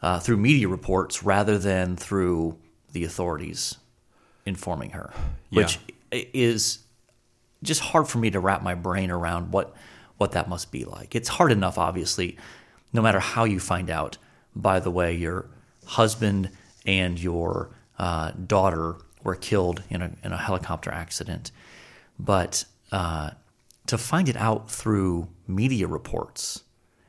uh, 0.01 0.19
through 0.19 0.37
media 0.37 0.67
reports 0.67 1.23
rather 1.23 1.57
than 1.57 1.95
through 1.95 2.57
the 2.91 3.05
authorities 3.05 3.77
informing 4.45 4.91
her, 4.91 5.13
which 5.49 5.79
is 6.11 6.79
just 7.63 7.81
hard 7.81 8.07
for 8.07 8.17
me 8.17 8.31
to 8.31 8.39
wrap 8.39 8.63
my 8.63 8.75
brain 8.75 9.11
around 9.11 9.51
what 9.51 9.73
what 10.21 10.33
that 10.33 10.47
must 10.47 10.71
be 10.71 10.85
like. 10.85 11.15
It's 11.15 11.27
hard 11.27 11.51
enough, 11.51 11.79
obviously, 11.79 12.37
no 12.93 13.01
matter 13.01 13.19
how 13.19 13.43
you 13.43 13.59
find 13.59 13.89
out. 13.89 14.19
By 14.55 14.79
the 14.79 14.91
way, 14.91 15.15
your 15.15 15.47
husband 15.87 16.51
and 16.85 17.19
your 17.19 17.71
uh, 17.97 18.29
daughter 18.31 18.97
were 19.23 19.35
killed 19.35 19.81
in 19.89 20.03
a 20.03 20.11
in 20.23 20.31
a 20.31 20.37
helicopter 20.37 20.91
accident, 20.91 21.51
but 22.19 22.65
uh, 22.91 23.31
to 23.87 23.97
find 23.97 24.29
it 24.29 24.37
out 24.37 24.69
through 24.69 25.27
media 25.47 25.87
reports, 25.87 26.65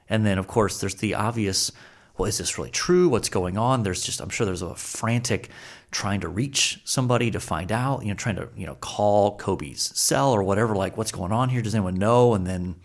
and 0.09 0.25
then 0.25 0.39
of 0.39 0.47
course 0.47 0.81
there's 0.81 0.97
the 0.97 1.15
obvious. 1.15 1.71
Well, 2.17 2.29
is 2.29 2.39
this 2.39 2.57
really 2.57 2.71
true? 2.71 3.09
What's 3.09 3.29
going 3.29 3.59
on? 3.59 3.83
There's 3.83 4.03
just 4.03 4.21
I'm 4.21 4.31
sure 4.31 4.47
there's 4.47 4.63
a 4.63 4.75
frantic 4.75 5.51
trying 5.91 6.21
to 6.21 6.29
reach 6.29 6.81
somebody 6.85 7.31
to 7.31 7.41
find 7.41 7.73
out. 7.73 8.03
You 8.05 8.09
know, 8.09 8.15
trying 8.15 8.37
to 8.37 8.49
you 8.57 8.65
know 8.65 8.77
call 8.77 9.37
Kobe's 9.37 9.99
cell 9.99 10.33
or 10.33 10.43
whatever. 10.43 10.75
Like, 10.75 10.97
what's 10.97 11.13
going 11.13 11.33
on 11.33 11.51
here? 11.51 11.61
Does 11.61 11.75
anyone 11.75 11.97
know? 11.97 12.33
And 12.33 12.47
then, 12.47 12.77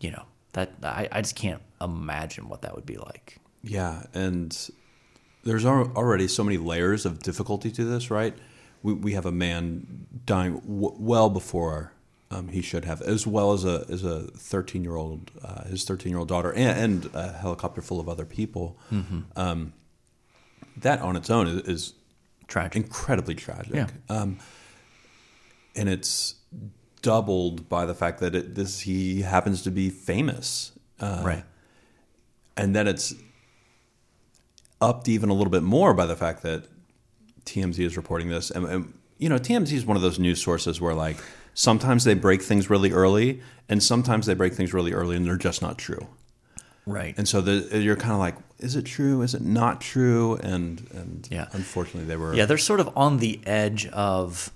you 0.00 0.10
know, 0.10 0.24
that 0.52 0.72
I, 0.82 1.08
I 1.12 1.20
just 1.22 1.36
can't 1.36 1.62
imagine 1.80 2.48
what 2.48 2.62
that 2.62 2.74
would 2.74 2.86
be 2.86 2.96
like. 2.96 3.38
Yeah, 3.62 4.04
and 4.14 4.56
there's 5.44 5.64
already 5.66 6.28
so 6.28 6.44
many 6.44 6.56
layers 6.56 7.04
of 7.06 7.18
difficulty 7.20 7.70
to 7.72 7.84
this, 7.84 8.10
right? 8.10 8.34
We, 8.82 8.92
we 8.94 9.12
have 9.12 9.26
a 9.26 9.32
man 9.32 10.06
dying 10.24 10.54
w- 10.60 10.94
well 10.98 11.30
before 11.30 11.92
um, 12.30 12.48
he 12.48 12.62
should 12.62 12.84
have, 12.84 13.00
as 13.02 13.26
well 13.26 13.52
as 13.52 13.64
a 13.64 13.84
as 13.88 14.02
a 14.04 14.24
13 14.36 14.82
year 14.84 14.96
old, 14.96 15.30
uh, 15.44 15.64
his 15.64 15.84
13 15.84 16.10
year 16.10 16.18
old 16.18 16.28
daughter, 16.28 16.52
and, 16.52 17.04
and 17.04 17.14
a 17.14 17.32
helicopter 17.32 17.80
full 17.82 18.00
of 18.00 18.08
other 18.08 18.24
people. 18.24 18.76
Um, 19.36 19.72
that 20.78 21.00
on 21.00 21.16
its 21.16 21.30
own 21.30 21.46
is, 21.46 21.60
is 21.62 21.94
Tragic. 22.48 22.76
incredibly 22.76 23.34
tragic. 23.34 23.74
Yeah. 23.74 23.86
Um, 24.08 24.38
and 25.74 25.88
it's 25.88 26.34
doubled 27.02 27.68
by 27.68 27.86
the 27.86 27.94
fact 27.94 28.20
that 28.20 28.34
it, 28.34 28.54
this 28.54 28.80
he 28.80 29.22
happens 29.22 29.62
to 29.62 29.70
be 29.70 29.90
famous, 29.90 30.72
uh, 31.00 31.22
right. 31.24 31.44
and 32.56 32.74
then 32.74 32.86
it's 32.86 33.14
upped 34.80 35.08
even 35.08 35.30
a 35.30 35.34
little 35.34 35.50
bit 35.50 35.62
more 35.62 35.94
by 35.94 36.06
the 36.06 36.16
fact 36.16 36.42
that 36.42 36.64
TMZ 37.44 37.78
is 37.78 37.96
reporting 37.96 38.28
this. 38.28 38.50
And, 38.50 38.66
and 38.66 38.98
you 39.18 39.28
know, 39.28 39.38
TMZ 39.38 39.72
is 39.72 39.86
one 39.86 39.96
of 39.96 40.02
those 40.02 40.18
news 40.18 40.42
sources 40.42 40.80
where 40.80 40.94
like 40.94 41.16
sometimes 41.54 42.04
they 42.04 42.14
break 42.14 42.42
things 42.42 42.68
really 42.68 42.92
early, 42.92 43.40
and 43.68 43.82
sometimes 43.82 44.26
they 44.26 44.34
break 44.34 44.52
things 44.54 44.74
really 44.74 44.92
early, 44.92 45.16
and 45.16 45.24
they're 45.26 45.36
just 45.36 45.62
not 45.62 45.78
true. 45.78 46.06
Right. 46.84 47.14
And 47.18 47.26
so 47.26 47.40
the, 47.40 47.78
you're 47.80 47.96
kind 47.96 48.12
of 48.12 48.18
like, 48.18 48.36
is 48.58 48.76
it 48.76 48.84
true? 48.84 49.22
Is 49.22 49.34
it 49.34 49.42
not 49.42 49.80
true? 49.80 50.36
And 50.36 50.86
and 50.92 51.28
Yeah. 51.30 51.48
unfortunately, 51.52 52.04
they 52.04 52.16
were. 52.16 52.34
Yeah, 52.34 52.46
they're 52.46 52.58
sort 52.58 52.80
of 52.80 52.90
on 52.96 53.18
the 53.18 53.40
edge 53.44 53.86
of 53.86 54.52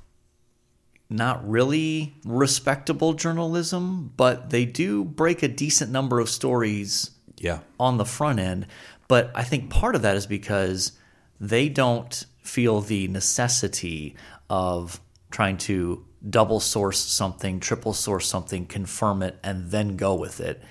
not 1.10 1.48
really 1.48 2.14
respectable 2.24 3.12
journalism, 3.14 4.12
but 4.16 4.50
they 4.50 4.64
do 4.64 5.04
break 5.04 5.42
a 5.42 5.48
decent 5.48 5.90
number 5.90 6.20
of 6.20 6.30
stories 6.30 7.10
yeah. 7.36 7.58
on 7.78 7.96
the 7.98 8.04
front 8.04 8.38
end. 8.38 8.66
But 9.08 9.30
I 9.34 9.42
think 9.42 9.70
part 9.70 9.96
of 9.96 10.02
that 10.02 10.16
is 10.16 10.26
because 10.26 10.92
they 11.40 11.68
don't 11.68 12.24
feel 12.42 12.80
the 12.80 13.08
necessity 13.08 14.14
of 14.48 15.00
trying 15.30 15.56
to 15.56 16.04
double 16.28 16.60
source 16.60 16.98
something, 16.98 17.60
triple 17.60 17.92
source 17.92 18.28
something, 18.28 18.66
confirm 18.66 19.22
it, 19.22 19.38
and 19.42 19.70
then 19.70 19.96
go 19.96 20.14
with 20.14 20.40
it. 20.40 20.62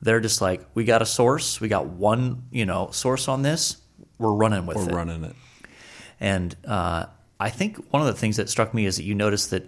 They're 0.00 0.20
just 0.20 0.40
like, 0.40 0.64
we 0.74 0.84
got 0.84 1.02
a 1.02 1.06
source, 1.06 1.60
we 1.60 1.66
got 1.68 1.86
one, 1.86 2.44
you 2.52 2.66
know, 2.66 2.90
source 2.92 3.26
on 3.26 3.42
this, 3.42 3.78
we're 4.18 4.32
running 4.32 4.66
with 4.66 4.76
We're 4.76 4.90
it. 4.90 4.94
running 4.94 5.24
it. 5.24 5.34
And 6.20 6.56
uh, 6.66 7.06
I 7.40 7.50
think 7.50 7.76
one 7.92 8.02
of 8.02 8.06
the 8.06 8.20
things 8.20 8.36
that 8.36 8.48
struck 8.48 8.74
me 8.74 8.86
is 8.86 8.96
that 8.96 9.04
you 9.04 9.14
noticed 9.14 9.50
that 9.50 9.66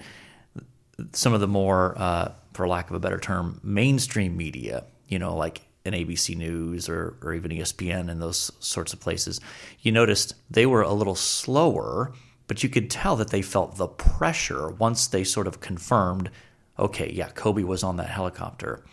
some 1.12 1.32
of 1.32 1.40
the 1.40 1.48
more, 1.48 1.94
uh, 1.96 2.32
for 2.52 2.66
lack 2.68 2.90
of 2.90 2.96
a 2.96 3.00
better 3.00 3.18
term, 3.18 3.60
mainstream 3.62 4.36
media, 4.36 4.84
you 5.08 5.18
know, 5.18 5.36
like 5.36 5.62
an 5.84 5.92
ABC 5.92 6.36
News 6.36 6.88
or, 6.88 7.16
or 7.22 7.34
even 7.34 7.50
ESPN 7.50 8.10
and 8.10 8.20
those 8.20 8.52
sorts 8.60 8.92
of 8.92 9.00
places, 9.00 9.40
you 9.80 9.92
noticed 9.92 10.34
they 10.50 10.66
were 10.66 10.82
a 10.82 10.92
little 10.92 11.14
slower, 11.14 12.12
but 12.46 12.62
you 12.62 12.68
could 12.68 12.90
tell 12.90 13.16
that 13.16 13.30
they 13.30 13.42
felt 13.42 13.76
the 13.76 13.86
pressure 13.86 14.68
once 14.70 15.06
they 15.06 15.24
sort 15.24 15.46
of 15.46 15.60
confirmed, 15.60 16.30
okay, 16.78 17.10
yeah, 17.12 17.28
Kobe 17.28 17.62
was 17.62 17.82
on 17.82 17.96
that 17.96 18.08
helicopter. 18.08 18.84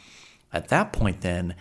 At 0.54 0.70
that 0.70 0.94
point, 0.94 1.22
then, 1.22 1.56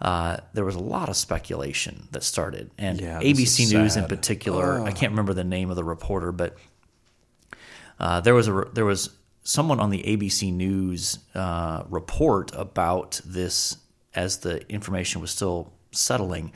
uh, 0.00 0.38
there 0.52 0.64
was 0.64 0.74
a 0.74 0.80
lot 0.80 1.08
of 1.08 1.16
speculation 1.16 2.08
that 2.10 2.22
started. 2.22 2.70
And 2.76 3.00
Yeah, 3.00 3.20
ABC 3.20 3.72
News 3.72 3.96
in 3.96 4.04
particular, 4.06 4.80
I 4.82 4.90
can't 4.90 5.12
remember 5.12 5.34
the 5.34 5.44
name 5.44 5.70
of 5.70 5.76
the 5.76 5.84
reporter, 5.84 6.32
but 6.32 6.56
uh, 7.98 8.20
there 8.20 8.34
was 8.34 8.48
a 8.48 8.66
there 8.72 8.84
was 8.84 9.10
someone 9.44 9.78
on 9.78 9.90
the 9.90 10.02
ABC 10.02 10.52
News 10.52 11.18
uh, 11.34 11.84
report 11.88 12.50
about 12.54 13.20
this 13.24 13.76
as 14.14 14.38
the 14.38 14.68
information 14.72 15.20
was 15.20 15.30
still 15.30 15.72
settling. 15.92 16.52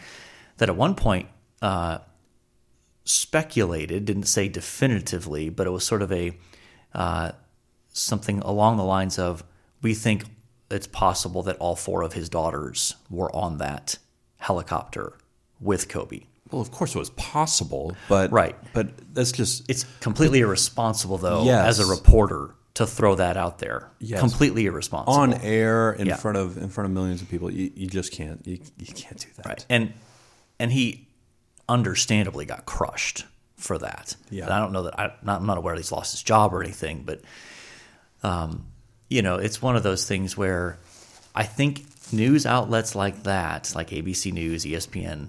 That 0.57 0.68
at 0.68 0.76
one 0.76 0.95
point 0.97 1.28
uh, 1.62 1.99
speculated, 3.04 4.04
didn't 4.04 4.25
say 4.25 4.49
definitively, 4.49 5.49
but 5.50 5.66
it 5.66 5.71
was 5.71 5.85
sort 5.85 6.02
of 6.02 6.11
a 6.12 6.37
uh, 6.95 7.33
something 7.92 8.40
along 8.40 8.76
the 8.76 8.85
lines 8.85 9.18
of 9.18 9.45
we 9.83 9.95
think 9.95 10.25
it's 10.71 10.87
possible 10.87 11.42
that 11.45 11.57
all 11.59 11.76
four 11.76 12.02
of 12.02 12.12
his 12.14 12.28
daughters 12.28 12.95
were 13.09 13.35
on 13.35 13.59
that 13.59 13.99
helicopter 14.38 15.14
with 15.61 15.88
Kobe. 15.88 16.23
Well, 16.50 16.61
of 16.62 16.71
course 16.71 16.95
it 16.95 16.99
was 16.99 17.11
possible, 17.11 17.95
but 18.09 18.33
Right. 18.33 18.57
But 18.73 18.88
that's 19.14 19.33
just 19.33 19.68
It's 19.68 19.85
completely 20.00 20.40
irresponsible, 20.40 21.18
though, 21.18 21.45
Yes. 21.45 21.78
as 21.78 21.80
a 21.80 21.90
reporter, 21.90 22.54
to 22.79 22.87
throw 22.87 23.15
that 23.17 23.37
out 23.37 23.59
there. 23.59 23.91
Yes. 24.01 24.21
Completely 24.21 24.67
irresponsible. 24.67 25.13
on 25.15 25.35
air 25.35 25.93
in 25.93 26.07
Yeah. 26.07 26.17
front 26.17 26.37
of 26.39 26.57
in 26.57 26.69
front 26.69 26.87
of 26.87 26.93
millions 26.95 27.21
of 27.23 27.29
people. 27.29 27.51
You, 27.51 27.71
you 27.75 27.87
just 27.87 28.13
can't. 28.13 28.45
You, 28.47 28.59
you 28.79 28.93
can't 28.95 29.19
do 29.19 29.27
that. 29.37 29.47
Right. 29.47 29.67
And 29.69 29.93
and 30.59 30.73
he 30.73 31.09
understandably 31.69 32.45
got 32.47 32.67
crushed 32.67 33.25
for 33.57 33.79
that. 33.79 34.17
Yeah. 34.31 34.45
And 34.45 34.53
I 34.53 34.59
don't 34.61 34.73
know 34.73 34.85
that 34.85 34.99
I, 34.99 35.13
not, 35.23 35.41
I'm 35.41 35.47
not 35.47 35.59
aware 35.59 35.75
that 35.75 35.81
he's 35.81 35.93
lost 35.93 36.13
his 36.13 36.23
job 36.23 36.55
or 36.55 36.63
anything, 36.63 37.03
but 37.05 37.21
um, 38.23 38.67
you 39.09 39.23
know, 39.23 39.37
it's 39.37 39.61
one 39.61 39.77
of 39.77 39.83
those 39.83 40.07
things 40.07 40.37
where 40.37 40.79
I 41.35 41.45
think 41.45 41.85
news 42.13 42.47
outlets 42.47 42.95
like 42.95 43.25
that, 43.25 43.73
like 43.75 43.91
ABC 43.91 44.33
News, 44.33 44.65
ESPN, 44.65 45.29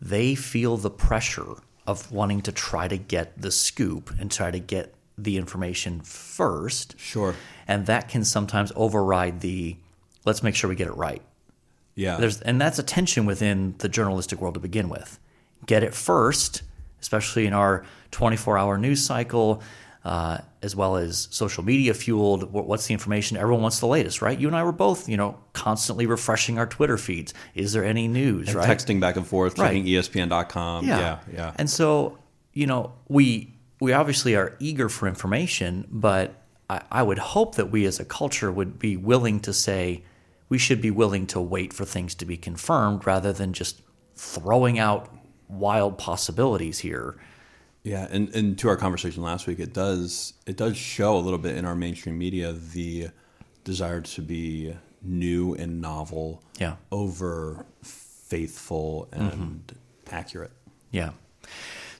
they 0.00 0.34
feel 0.34 0.76
the 0.76 0.90
pressure 0.90 1.54
of 1.86 2.10
wanting 2.12 2.42
to 2.42 2.52
try 2.52 2.88
to 2.88 2.96
get 2.96 3.40
the 3.40 3.50
scoop 3.50 4.10
and 4.18 4.30
try 4.30 4.50
to 4.50 4.58
get 4.58 4.94
the 5.18 5.36
information 5.36 6.00
first. 6.00 6.98
Sure. 6.98 7.34
And 7.66 7.86
that 7.86 8.08
can 8.08 8.24
sometimes 8.24 8.72
override 8.76 9.40
the 9.40 9.76
let's 10.24 10.42
make 10.42 10.54
sure 10.54 10.68
we 10.68 10.76
get 10.76 10.88
it 10.88 10.96
right. 10.96 11.22
Yeah. 11.94 12.16
There's 12.18 12.40
and 12.42 12.60
that's 12.60 12.78
a 12.78 12.82
tension 12.82 13.26
within 13.26 13.74
the 13.78 13.88
journalistic 13.88 14.40
world 14.40 14.54
to 14.54 14.60
begin 14.60 14.88
with. 14.88 15.18
Get 15.64 15.82
it 15.82 15.94
first, 15.94 16.62
especially 17.00 17.46
in 17.46 17.52
our 17.54 17.84
24-hour 18.12 18.78
news 18.78 19.04
cycle, 19.04 19.62
uh, 20.04 20.38
as 20.62 20.76
well 20.76 20.96
as 20.96 21.26
social 21.30 21.64
media 21.64 21.94
fueled. 21.94 22.52
What's 22.52 22.86
the 22.86 22.92
information? 22.92 23.36
Everyone 23.36 23.62
wants 23.62 23.80
the 23.80 23.86
latest, 23.86 24.22
right? 24.22 24.38
You 24.38 24.46
and 24.46 24.56
I 24.56 24.62
were 24.62 24.70
both, 24.72 25.08
you 25.08 25.16
know, 25.16 25.38
constantly 25.54 26.06
refreshing 26.06 26.58
our 26.58 26.66
Twitter 26.66 26.98
feeds. 26.98 27.34
Is 27.54 27.72
there 27.72 27.84
any 27.84 28.06
news? 28.06 28.48
And 28.48 28.58
right? 28.58 28.68
Texting 28.68 29.00
back 29.00 29.16
and 29.16 29.26
forth, 29.26 29.58
Right. 29.58 29.68
checking 29.68 29.86
ESPN.com. 29.86 30.86
Yeah. 30.86 30.98
Yeah. 30.98 31.18
Yeah. 31.32 31.52
And 31.56 31.68
so, 31.68 32.18
you 32.52 32.66
know, 32.66 32.92
we 33.08 33.55
we 33.80 33.92
obviously 33.92 34.34
are 34.34 34.56
eager 34.58 34.88
for 34.88 35.06
information, 35.06 35.86
but 35.90 36.42
I, 36.68 36.82
I 36.90 37.02
would 37.02 37.18
hope 37.18 37.56
that 37.56 37.70
we 37.70 37.84
as 37.86 38.00
a 38.00 38.04
culture 38.04 38.50
would 38.50 38.78
be 38.78 38.96
willing 38.96 39.40
to 39.40 39.52
say 39.52 40.02
we 40.48 40.58
should 40.58 40.80
be 40.80 40.90
willing 40.90 41.26
to 41.28 41.40
wait 41.40 41.72
for 41.72 41.84
things 41.84 42.14
to 42.16 42.24
be 42.24 42.36
confirmed 42.36 43.06
rather 43.06 43.32
than 43.32 43.52
just 43.52 43.82
throwing 44.14 44.78
out 44.78 45.12
wild 45.48 45.98
possibilities 45.98 46.78
here. 46.78 47.16
Yeah, 47.82 48.08
and, 48.10 48.34
and 48.34 48.58
to 48.58 48.68
our 48.68 48.76
conversation 48.76 49.22
last 49.22 49.46
week, 49.46 49.60
it 49.60 49.72
does 49.72 50.32
it 50.46 50.56
does 50.56 50.76
show 50.76 51.16
a 51.16 51.20
little 51.20 51.38
bit 51.38 51.56
in 51.56 51.64
our 51.64 51.76
mainstream 51.76 52.18
media 52.18 52.52
the 52.52 53.10
desire 53.62 54.00
to 54.00 54.22
be 54.22 54.74
new 55.02 55.54
and 55.54 55.80
novel, 55.80 56.42
Yeah. 56.58 56.76
over 56.90 57.64
faithful 57.82 59.08
and 59.12 59.32
mm-hmm. 59.32 60.14
accurate. 60.14 60.50
Yeah. 60.90 61.10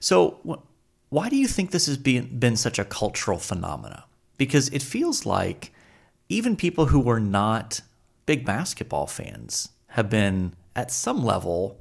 So, 0.00 0.60
why 1.08 1.28
do 1.28 1.36
you 1.36 1.46
think 1.48 1.70
this 1.70 1.86
has 1.86 1.96
been, 1.96 2.38
been 2.38 2.56
such 2.56 2.78
a 2.78 2.84
cultural 2.84 3.38
phenomena? 3.38 4.04
Because 4.38 4.68
it 4.70 4.82
feels 4.82 5.24
like 5.24 5.72
even 6.28 6.56
people 6.56 6.86
who 6.86 7.00
were 7.00 7.20
not 7.20 7.80
big 8.26 8.44
basketball 8.44 9.06
fans 9.06 9.68
have 9.88 10.10
been, 10.10 10.52
at 10.74 10.90
some 10.90 11.24
level, 11.24 11.78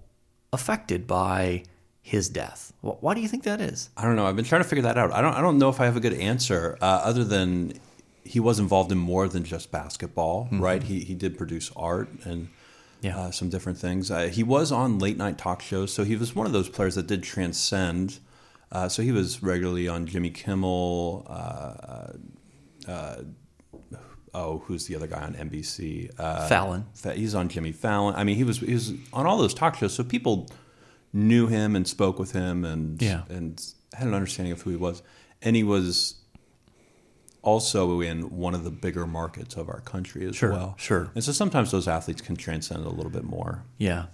affected 0.53 1.05
by 1.07 1.63
his 2.01 2.29
death. 2.29 2.71
Why 2.81 3.13
do 3.15 3.19
you 3.21 3.27
think 3.27 3.43
that 3.43 3.59
is? 3.59 3.89
I 3.97 4.03
don't 4.03 4.15
know. 4.15 4.25
I've 4.27 4.35
been 4.35 4.45
trying 4.45 4.61
to 4.61 4.67
figure 4.67 4.83
that 4.83 4.97
out. 4.97 5.11
I 5.11 5.21
don't. 5.21 5.33
I 5.33 5.41
don't 5.41 5.57
know 5.57 5.69
if 5.69 5.81
I 5.81 5.85
have 5.85 5.97
a 5.97 5.99
good 5.99 6.13
answer 6.13 6.77
uh, 6.81 6.85
other 6.85 7.23
than 7.23 7.73
he 8.23 8.39
was 8.39 8.59
involved 8.59 8.91
in 8.91 8.97
more 8.99 9.27
than 9.27 9.43
just 9.43 9.71
basketball, 9.71 10.47
right? 10.51 10.83
He 10.83 10.99
he 10.99 11.15
did 11.15 11.35
produce 11.37 11.71
art 11.75 12.07
and 12.23 12.49
Yeah. 13.01 13.17
uh, 13.17 13.31
some 13.31 13.49
different 13.49 13.79
things. 13.79 14.11
Uh, 14.11 14.27
he 14.27 14.43
was 14.43 14.71
on 14.71 14.99
late 14.99 15.17
night 15.17 15.37
talk 15.39 15.61
shows, 15.63 15.91
so 15.91 16.03
he 16.03 16.15
was 16.15 16.35
one 16.35 16.45
of 16.45 16.53
those 16.53 16.69
players 16.69 16.93
that 16.95 17.07
did 17.07 17.23
transcend. 17.23 18.19
Uh, 18.71 18.89
so 18.89 19.01
he 19.03 19.11
was 19.11 19.41
regularly 19.43 19.87
on 19.87 20.05
Jimmy 20.05 20.29
Kimmel. 20.29 21.25
Uh, 21.29 22.13
uh, 22.89 23.15
oh, 24.33 24.59
who's 24.65 24.87
the 24.87 24.95
other 24.95 25.07
guy 25.07 25.21
on 25.21 25.33
NBC? 25.33 26.11
Uh, 26.19 26.47
Fallon. 26.47 26.85
He's 27.13 27.35
on 27.35 27.47
Jimmy 27.49 27.71
Fallon. 27.71 28.15
I 28.15 28.23
mean, 28.23 28.35
he 28.35 28.43
was 28.43 28.59
he 28.59 28.73
was 28.73 28.93
on 29.13 29.25
all 29.25 29.37
those 29.37 29.53
talk 29.53 29.75
shows, 29.75 29.93
so 29.93 30.03
people 30.03 30.47
knew 31.13 31.47
him 31.47 31.75
and 31.75 31.87
spoke 31.87 32.19
with 32.19 32.33
him 32.33 32.65
and 32.65 33.01
Yeah. 33.01 33.21
and 33.29 33.63
had 33.93 34.07
an 34.07 34.13
understanding 34.13 34.51
of 34.51 34.61
who 34.63 34.71
he 34.71 34.75
was. 34.75 35.01
And 35.41 35.55
he 35.55 35.63
was 35.63 36.15
also 37.41 38.01
in 38.01 38.35
one 38.35 38.55
of 38.55 38.63
the 38.63 38.71
bigger 38.71 39.05
markets 39.05 39.55
of 39.55 39.69
our 39.69 39.79
country 39.81 40.25
as 40.27 40.35
Sure, 40.35 40.51
well. 40.51 40.75
sure. 40.77 41.11
And 41.13 41.23
so 41.23 41.31
sometimes 41.31 41.71
those 41.71 41.87
athletes 41.87 42.21
can 42.21 42.35
transcend 42.35 42.83
a 42.85 42.89
little 42.89 43.11
bit 43.11 43.23
more. 43.23 43.63
Yeah, 43.77 44.07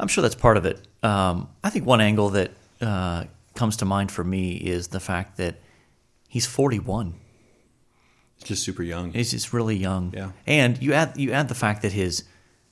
I'm 0.00 0.08
sure 0.08 0.22
that's 0.22 0.34
part 0.34 0.56
of 0.56 0.64
it. 0.64 0.86
Um, 1.02 1.48
I 1.62 1.70
think 1.70 1.84
one 1.86 2.00
angle 2.00 2.30
that 2.30 2.52
uh, 2.80 3.24
comes 3.56 3.76
to 3.78 3.84
mind 3.84 4.12
for 4.12 4.24
me 4.24 4.52
is 4.52 4.88
the 4.88 5.00
fact 5.00 5.36
that 5.38 5.56
he's 6.28 6.46
41. 6.46 7.14
It's 8.38 8.48
just 8.48 8.62
super 8.62 8.82
young. 8.82 9.12
He's 9.12 9.30
just 9.30 9.52
really 9.52 9.76
young. 9.76 10.12
Yeah. 10.14 10.32
And 10.46 10.80
you 10.82 10.92
add 10.92 11.16
you 11.16 11.32
add 11.32 11.48
the 11.48 11.54
fact 11.54 11.82
that 11.82 11.92
his 11.92 12.24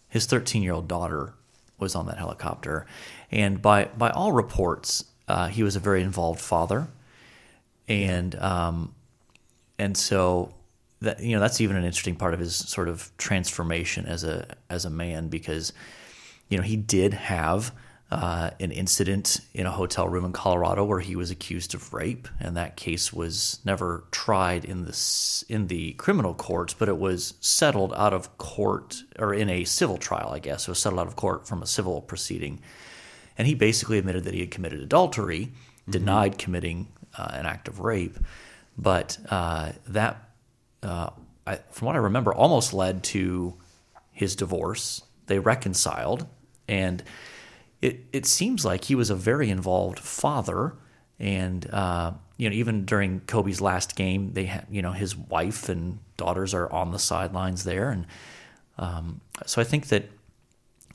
his 0.08 0.26
13 0.26 0.62
year 0.62 0.72
old 0.72 0.88
daughter 0.88 1.34
was 1.78 1.94
on 1.94 2.06
that 2.06 2.18
helicopter, 2.18 2.86
and 3.30 3.60
by 3.60 3.86
by 3.96 4.10
all 4.10 4.32
reports, 4.32 5.04
uh, 5.26 5.48
he 5.48 5.62
was 5.62 5.74
a 5.74 5.80
very 5.80 6.02
involved 6.02 6.40
father, 6.40 6.88
and 7.88 8.34
um, 8.36 8.94
and 9.78 9.96
so 9.96 10.54
that 11.00 11.20
you 11.20 11.34
know 11.34 11.40
that's 11.40 11.60
even 11.60 11.76
an 11.76 11.84
interesting 11.84 12.16
part 12.16 12.34
of 12.34 12.40
his 12.40 12.54
sort 12.54 12.88
of 12.88 13.10
transformation 13.16 14.06
as 14.06 14.22
a 14.22 14.46
as 14.68 14.84
a 14.84 14.90
man 14.90 15.28
because 15.28 15.72
you 16.48 16.58
know 16.58 16.62
he 16.62 16.76
did 16.76 17.14
have 17.14 17.72
uh, 18.10 18.50
an 18.60 18.70
incident 18.70 19.40
in 19.54 19.66
a 19.66 19.70
hotel 19.70 20.08
room 20.08 20.24
in 20.24 20.32
Colorado 20.32 20.84
where 20.84 21.00
he 21.00 21.16
was 21.16 21.30
accused 21.30 21.74
of 21.74 21.92
rape, 21.92 22.28
and 22.38 22.56
that 22.56 22.76
case 22.76 23.12
was 23.12 23.60
never 23.64 24.04
tried 24.10 24.64
in 24.64 24.84
the 24.84 25.44
in 25.48 25.66
the 25.68 25.92
criminal 25.94 26.34
courts, 26.34 26.74
but 26.74 26.88
it 26.88 26.98
was 26.98 27.34
settled 27.40 27.92
out 27.94 28.12
of 28.12 28.36
court 28.38 29.02
or 29.18 29.32
in 29.32 29.48
a 29.48 29.64
civil 29.64 29.96
trial, 29.96 30.30
I 30.32 30.38
guess. 30.38 30.68
It 30.68 30.70
was 30.70 30.78
settled 30.78 31.00
out 31.00 31.06
of 31.06 31.16
court 31.16 31.48
from 31.48 31.62
a 31.62 31.66
civil 31.66 32.02
proceeding, 32.02 32.60
and 33.38 33.48
he 33.48 33.54
basically 33.54 33.98
admitted 33.98 34.24
that 34.24 34.34
he 34.34 34.40
had 34.40 34.50
committed 34.50 34.80
adultery, 34.80 35.52
denied 35.88 36.38
committing 36.38 36.88
uh, 37.16 37.30
an 37.32 37.46
act 37.46 37.68
of 37.68 37.80
rape, 37.80 38.18
but 38.76 39.18
uh, 39.30 39.72
that, 39.88 40.28
uh, 40.82 41.10
I, 41.46 41.56
from 41.70 41.86
what 41.86 41.96
I 41.96 42.00
remember, 42.00 42.34
almost 42.34 42.74
led 42.74 43.02
to 43.04 43.54
his 44.12 44.36
divorce. 44.36 45.02
They 45.26 45.38
reconciled, 45.38 46.26
and 46.68 47.02
it 47.84 48.00
it 48.12 48.26
seems 48.26 48.64
like 48.64 48.84
he 48.84 48.94
was 48.94 49.10
a 49.10 49.14
very 49.14 49.50
involved 49.50 49.98
father. 49.98 50.74
And 51.18 51.68
uh, 51.70 52.12
you 52.38 52.48
know, 52.48 52.56
even 52.56 52.86
during 52.86 53.20
Kobe's 53.20 53.60
last 53.60 53.94
game, 53.94 54.32
they 54.32 54.62
you 54.70 54.80
know 54.80 54.92
his 54.92 55.14
wife 55.14 55.68
and 55.68 55.98
daughters 56.16 56.54
are 56.54 56.70
on 56.72 56.92
the 56.92 56.98
sidelines 56.98 57.64
there, 57.64 57.90
and 57.90 58.06
um, 58.78 59.20
so 59.44 59.60
I 59.60 59.64
think 59.64 59.88
that 59.88 60.04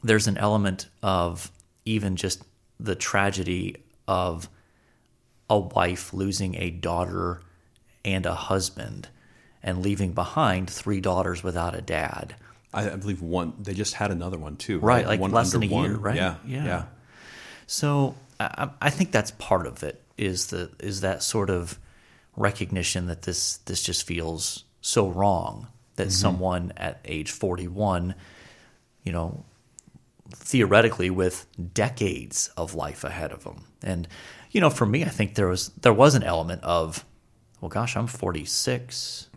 there's 0.04 0.28
an 0.28 0.38
element 0.38 0.88
of 1.04 1.52
even 1.86 2.16
just 2.16 2.44
the 2.80 2.96
tragedy 2.96 3.76
of 4.08 4.50
a 5.50 5.60
wife 5.60 6.14
losing 6.14 6.56
a 6.56 6.72
daughter 6.72 7.42
and 8.04 8.26
a 8.26 8.34
husband 8.34 9.10
and 9.62 9.84
leaving 9.84 10.14
behind 10.14 10.70
three 10.70 11.02
daughters 11.02 11.44
without 11.44 11.76
a 11.76 11.82
dad. 11.82 12.36
I, 12.74 12.92
I 12.92 12.96
believe 12.96 13.22
one. 13.22 13.54
They 13.60 13.74
just 13.74 13.94
had 13.94 14.12
another 14.12 14.38
one 14.38 14.58
too. 14.58 14.80
Right, 14.80 15.06
like 15.06 15.20
one 15.20 15.32
less 15.32 15.52
than 15.52 15.64
a 15.64 15.66
year, 15.66 15.76
one. 15.76 16.02
right? 16.02 16.16
Yeah, 16.16 16.36
Yeah. 16.46 16.66
yeah. 16.66 16.86
So 17.68 18.16
I, 18.40 18.70
I 18.82 18.90
think 18.90 19.12
that's 19.12 19.32
part 19.32 19.68
of 19.68 19.84
it 19.84 20.02
is 20.18 20.48
the 20.48 20.72
is 20.80 21.02
that 21.02 21.24
sort 21.24 21.50
of 21.50 21.80
recognition 22.36 23.08
that 23.08 23.24
this 23.24 23.58
this 23.58 23.84
just 23.84 24.06
feels 24.06 24.64
so 24.82 25.08
wrong 25.08 25.68
that 25.96 26.08
mm-hmm. 26.08 26.12
someone 26.12 26.74
at 26.78 27.00
age 27.06 27.32
41, 27.32 28.16
you 29.04 29.12
know, 29.12 29.44
theoretically 30.32 31.10
with 31.10 31.46
decades 31.74 32.50
of 32.56 32.74
life 32.74 33.04
ahead 33.04 33.32
of 33.32 33.44
them. 33.44 33.66
And 33.84 34.08
you 34.52 34.62
know, 34.62 34.70
for 34.70 34.86
me, 34.86 35.04
I 35.04 35.10
think 35.10 35.36
there 35.36 35.48
was 35.48 35.70
there 35.70 35.94
was 35.94 36.16
an 36.16 36.24
element 36.24 36.64
of, 36.64 37.06
well, 37.62 37.70
gosh, 37.70 37.96
I'm 37.96 38.08
46 38.08 39.29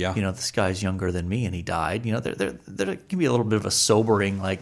Yeah. 0.00 0.14
you 0.14 0.22
know, 0.22 0.32
this 0.32 0.50
guy's 0.50 0.82
younger 0.82 1.12
than 1.12 1.28
me 1.28 1.44
and 1.46 1.54
he 1.54 1.62
died. 1.62 2.04
You 2.06 2.12
know, 2.14 2.20
there, 2.20 2.34
there, 2.34 2.54
there 2.66 2.96
can 2.96 3.18
be 3.18 3.26
a 3.26 3.30
little 3.30 3.46
bit 3.46 3.56
of 3.56 3.66
a 3.66 3.70
sobering, 3.70 4.40
like, 4.40 4.60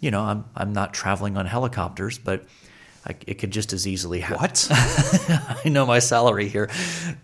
you 0.00 0.10
know, 0.10 0.20
I'm, 0.22 0.44
I'm 0.54 0.72
not 0.72 0.94
traveling 0.94 1.36
on 1.36 1.44
helicopters, 1.46 2.18
but 2.18 2.44
I, 3.06 3.14
it 3.26 3.34
could 3.34 3.50
just 3.50 3.72
as 3.72 3.86
easily 3.86 4.20
happen. 4.20 4.40
What? 4.42 4.66
I 5.64 5.68
know 5.68 5.84
my 5.86 5.98
salary 5.98 6.48
here 6.48 6.68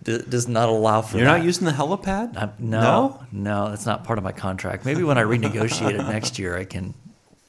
d- 0.02 0.22
does 0.28 0.48
not 0.48 0.68
allow 0.68 1.02
for 1.02 1.16
You're 1.18 1.26
that. 1.26 1.38
not 1.38 1.44
using 1.44 1.66
the 1.66 1.72
helipad? 1.72 2.36
I'm- 2.36 2.52
no, 2.58 3.24
no, 3.32 3.70
that's 3.70 3.86
not 3.86 4.04
part 4.04 4.18
of 4.18 4.24
my 4.24 4.32
contract. 4.32 4.84
Maybe 4.84 5.02
when 5.04 5.18
I 5.18 5.22
renegotiate 5.22 5.98
it 5.98 6.02
next 6.04 6.38
year, 6.38 6.56
I 6.56 6.64
can 6.64 6.94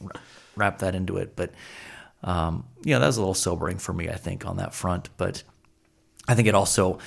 wra- 0.02 0.20
wrap 0.56 0.80
that 0.80 0.96
into 0.96 1.18
it. 1.18 1.36
But, 1.36 1.52
um, 2.24 2.66
you 2.84 2.94
know, 2.94 3.00
that 3.00 3.08
was 3.08 3.18
a 3.18 3.22
little 3.22 3.34
sobering 3.34 3.78
for 3.78 3.94
me, 3.94 4.10
I 4.10 4.16
think, 4.16 4.46
on 4.46 4.58
that 4.58 4.74
front. 4.74 5.10
But 5.18 5.44
I 6.28 6.36
think 6.36 6.48
it 6.48 6.56
also 6.56 7.00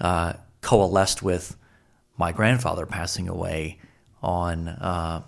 uh, 0.00 0.34
coalesced 0.62 1.22
with 1.22 1.56
my 2.16 2.32
grandfather 2.32 2.86
passing 2.86 3.28
away 3.28 3.78
on 4.22 4.68
uh, 4.68 5.22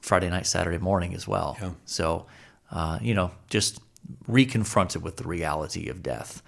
Friday 0.00 0.28
night, 0.28 0.46
Saturday 0.46 0.78
morning 0.78 1.14
as 1.14 1.28
well. 1.28 1.56
Yeah. 1.60 1.70
So, 1.84 2.26
uh, 2.70 2.98
you 3.00 3.14
know, 3.14 3.30
just 3.48 3.80
reconfronted 4.28 5.02
with 5.02 5.16
the 5.16 5.24
reality 5.24 5.88
of 5.88 6.02
death. 6.02 6.42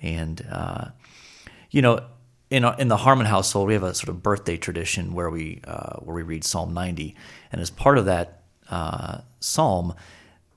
And, 0.00 0.44
uh, 0.50 0.86
you 1.70 1.82
know, 1.82 2.04
in, 2.50 2.64
our, 2.64 2.78
in 2.78 2.88
the 2.88 2.96
Harmon 2.96 3.26
household, 3.26 3.68
we 3.68 3.74
have 3.74 3.82
a 3.82 3.94
sort 3.94 4.08
of 4.08 4.22
birthday 4.22 4.56
tradition 4.56 5.12
where 5.12 5.28
we, 5.28 5.60
uh, 5.64 5.96
where 5.96 6.14
we 6.14 6.22
read 6.22 6.44
Psalm 6.44 6.72
90. 6.72 7.14
And 7.52 7.60
as 7.60 7.70
part 7.70 7.98
of 7.98 8.06
that 8.06 8.42
uh, 8.70 9.18
psalm, 9.40 9.94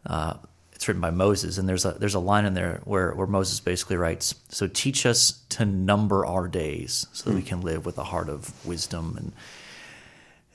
uh, 0.05 0.35
it's 0.81 0.87
written 0.87 0.99
by 0.99 1.11
Moses, 1.11 1.59
and 1.59 1.69
there's 1.69 1.85
a 1.85 1.91
there's 1.91 2.15
a 2.15 2.19
line 2.19 2.43
in 2.43 2.55
there 2.55 2.81
where, 2.85 3.11
where 3.11 3.27
Moses 3.27 3.59
basically 3.59 3.97
writes, 3.97 4.33
"So 4.49 4.65
teach 4.65 5.05
us 5.05 5.43
to 5.49 5.63
number 5.63 6.25
our 6.25 6.47
days, 6.47 7.05
so 7.13 7.29
that 7.29 7.35
we 7.35 7.43
can 7.43 7.61
live 7.61 7.85
with 7.85 7.99
a 7.99 8.03
heart 8.03 8.29
of 8.29 8.65
wisdom." 8.65 9.13
And 9.15 9.31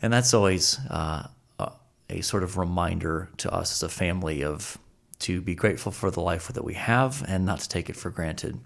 and 0.02 0.12
that's 0.12 0.34
always 0.34 0.80
uh, 0.90 1.28
uh, 1.60 1.68
a 2.10 2.22
sort 2.22 2.42
of 2.42 2.56
reminder 2.56 3.28
to 3.36 3.54
us 3.54 3.70
as 3.70 3.84
a 3.84 3.88
family 3.88 4.42
of 4.42 4.78
to 5.20 5.40
be 5.40 5.54
grateful 5.54 5.92
for 5.92 6.10
the 6.10 6.20
life 6.20 6.48
that 6.48 6.64
we 6.64 6.74
have 6.74 7.24
and 7.28 7.46
not 7.46 7.60
to 7.60 7.68
take 7.68 7.88
it 7.88 7.94
for 7.94 8.10
granted. 8.10 8.58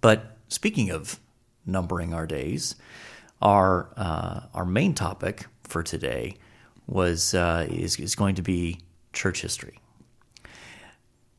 But 0.00 0.38
speaking 0.48 0.90
of 0.90 1.20
numbering 1.66 2.14
our 2.14 2.26
days, 2.26 2.76
our 3.42 3.92
uh, 3.94 4.40
our 4.54 4.64
main 4.64 4.94
topic 4.94 5.44
for 5.64 5.82
today 5.82 6.36
was 6.86 7.34
uh, 7.34 7.66
is, 7.68 8.00
is 8.00 8.14
going 8.14 8.36
to 8.36 8.42
be 8.42 8.80
church 9.12 9.42
history. 9.42 9.81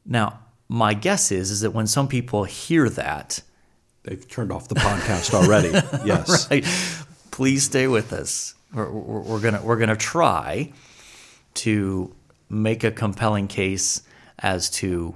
Now, 0.05 0.39
my 0.67 0.93
guess 0.93 1.31
is 1.31 1.51
is 1.51 1.61
that 1.61 1.71
when 1.71 1.87
some 1.87 2.07
people 2.07 2.43
hear 2.43 2.89
that, 2.89 3.41
They've 4.03 4.27
turned 4.27 4.51
off 4.51 4.67
the 4.67 4.75
podcast 4.75 5.33
already. 5.33 5.69
yes. 6.05 6.51
right, 6.51 6.65
please 7.31 7.63
stay 7.63 7.87
with 7.87 8.11
us. 8.11 8.53
We're, 8.73 8.91
we're, 8.91 9.21
we're 9.21 9.39
gonna 9.39 9.61
we're 9.63 9.77
gonna 9.77 9.95
try 9.95 10.73
to 11.55 12.13
make 12.49 12.83
a 12.83 12.91
compelling 12.91 13.47
case 13.47 14.01
as 14.39 14.69
to 14.71 15.15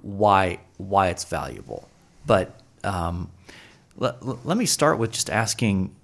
why 0.00 0.60
why 0.78 1.08
it's 1.08 1.24
valuable. 1.24 1.88
But 2.26 2.58
um, 2.84 3.30
let, 3.98 4.24
let 4.46 4.56
me 4.56 4.64
start 4.64 4.98
with 4.98 5.12
just 5.12 5.28
asking, 5.28 5.94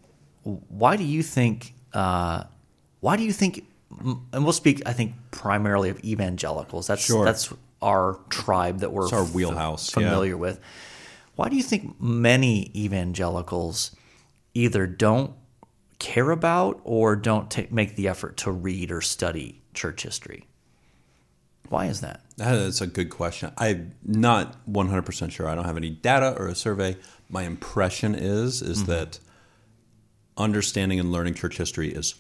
why 0.42 0.96
do 0.96 1.04
you 1.04 1.22
think 1.22 1.72
uh, 1.94 2.44
why 3.00 3.16
do 3.16 3.22
you 3.24 3.32
think 3.32 3.64
and 4.32 4.44
we'll 4.44 4.52
speak 4.52 4.82
I 4.84 4.92
think 4.92 5.14
primarily 5.30 5.88
of 5.88 6.04
evangelicals. 6.04 6.88
That's 6.88 7.02
Sure. 7.02 7.24
that's 7.24 7.54
our 7.82 8.20
tribe 8.28 8.80
that 8.80 8.92
we're 8.92 9.04
It's 9.04 9.12
our 9.12 9.24
wheelhouse, 9.24 9.90
yeah. 9.90 9.94
familiar 9.94 10.36
with. 10.36 10.60
Why 11.36 11.48
do 11.48 11.56
you 11.56 11.62
think 11.62 12.00
many 12.00 12.70
evangelicals 12.74 13.94
either 14.54 14.86
don't 14.86 15.32
care 15.98 16.30
about 16.30 16.80
or 16.84 17.16
don't 17.16 17.72
make 17.72 17.96
the 17.96 18.08
effort 18.08 18.36
to 18.38 18.50
read 18.50 18.90
or 18.90 19.00
study 19.00 19.62
church 19.74 20.02
history? 20.02 20.46
Why 21.68 21.86
is 21.86 22.00
that? 22.00 22.22
That's 22.36 22.80
a 22.80 22.86
good 22.86 23.10
question. 23.10 23.52
I'm 23.58 23.94
not 24.02 24.64
100% 24.66 25.30
sure. 25.30 25.48
I 25.48 25.54
don't 25.54 25.64
have 25.64 25.76
any 25.76 25.90
data 25.90 26.34
or 26.38 26.48
a 26.48 26.54
survey. 26.54 26.96
My 27.28 27.42
impression 27.42 28.14
is 28.14 28.62
is 28.62 28.84
that 28.84 29.18
understanding 30.36 30.98
and 30.98 31.12
learning 31.12 31.34
church 31.34 31.58
history 31.58 31.92
is 31.92 32.14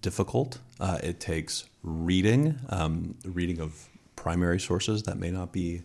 difficult. 0.00 0.58
Uh, 0.80 0.98
it 1.02 1.20
takes 1.20 1.64
reading, 1.82 2.58
um, 2.70 3.16
reading 3.24 3.60
of 3.60 3.88
primary 4.24 4.58
sources 4.58 5.02
that 5.02 5.18
may 5.18 5.30
not 5.30 5.52
be 5.52 5.82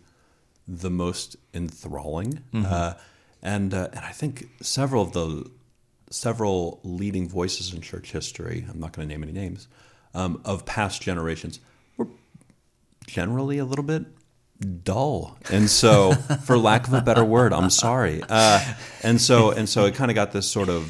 the 0.65 0.89
most 0.89 1.36
enthralling, 1.54 2.41
uh, 2.54 2.93
and 3.41 3.73
uh, 3.73 3.89
and 3.91 4.06
I 4.06 4.12
think 4.13 4.45
several 4.62 5.04
of 5.04 5.12
the 5.12 5.49
several 6.10 6.80
leading 6.84 7.28
voices 7.28 7.73
in 7.73 7.82
church 7.82 8.12
history. 8.13 8.65
I'm 8.69 8.80
not 8.80 8.93
going 8.93 9.08
to 9.08 9.13
name 9.13 9.23
any 9.23 9.34
names 9.34 9.67
um, 10.13 10.41
of 10.45 10.65
past 10.65 11.02
generations 11.02 11.60
were 11.97 12.08
generally 13.08 13.58
a 13.58 13.65
little 13.65 13.84
bit 13.86 14.04
dull 14.84 15.38
and 15.52 15.69
so 15.69 16.12
for 16.45 16.58
lack 16.58 16.88
of 16.88 16.93
a 16.93 16.99
better 17.02 17.23
word 17.23 17.54
i'm 17.54 17.69
sorry 17.69 18.21
uh, 18.30 18.60
and 19.04 19.21
so 19.21 19.52
and 19.52 19.69
so 19.69 19.86
it 19.86 19.95
kind 19.95 20.12
of 20.12 20.15
got 20.15 20.32
this 20.34 20.47
sort 20.52 20.67
of 20.69 20.82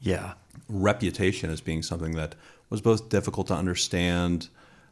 Yeah. 0.00 0.34
reputation 0.68 1.48
as 1.50 1.60
being 1.62 1.82
something 1.82 2.12
that 2.16 2.34
was 2.68 2.80
both 2.82 3.08
difficult 3.08 3.46
to 3.48 3.54
understand 3.54 4.48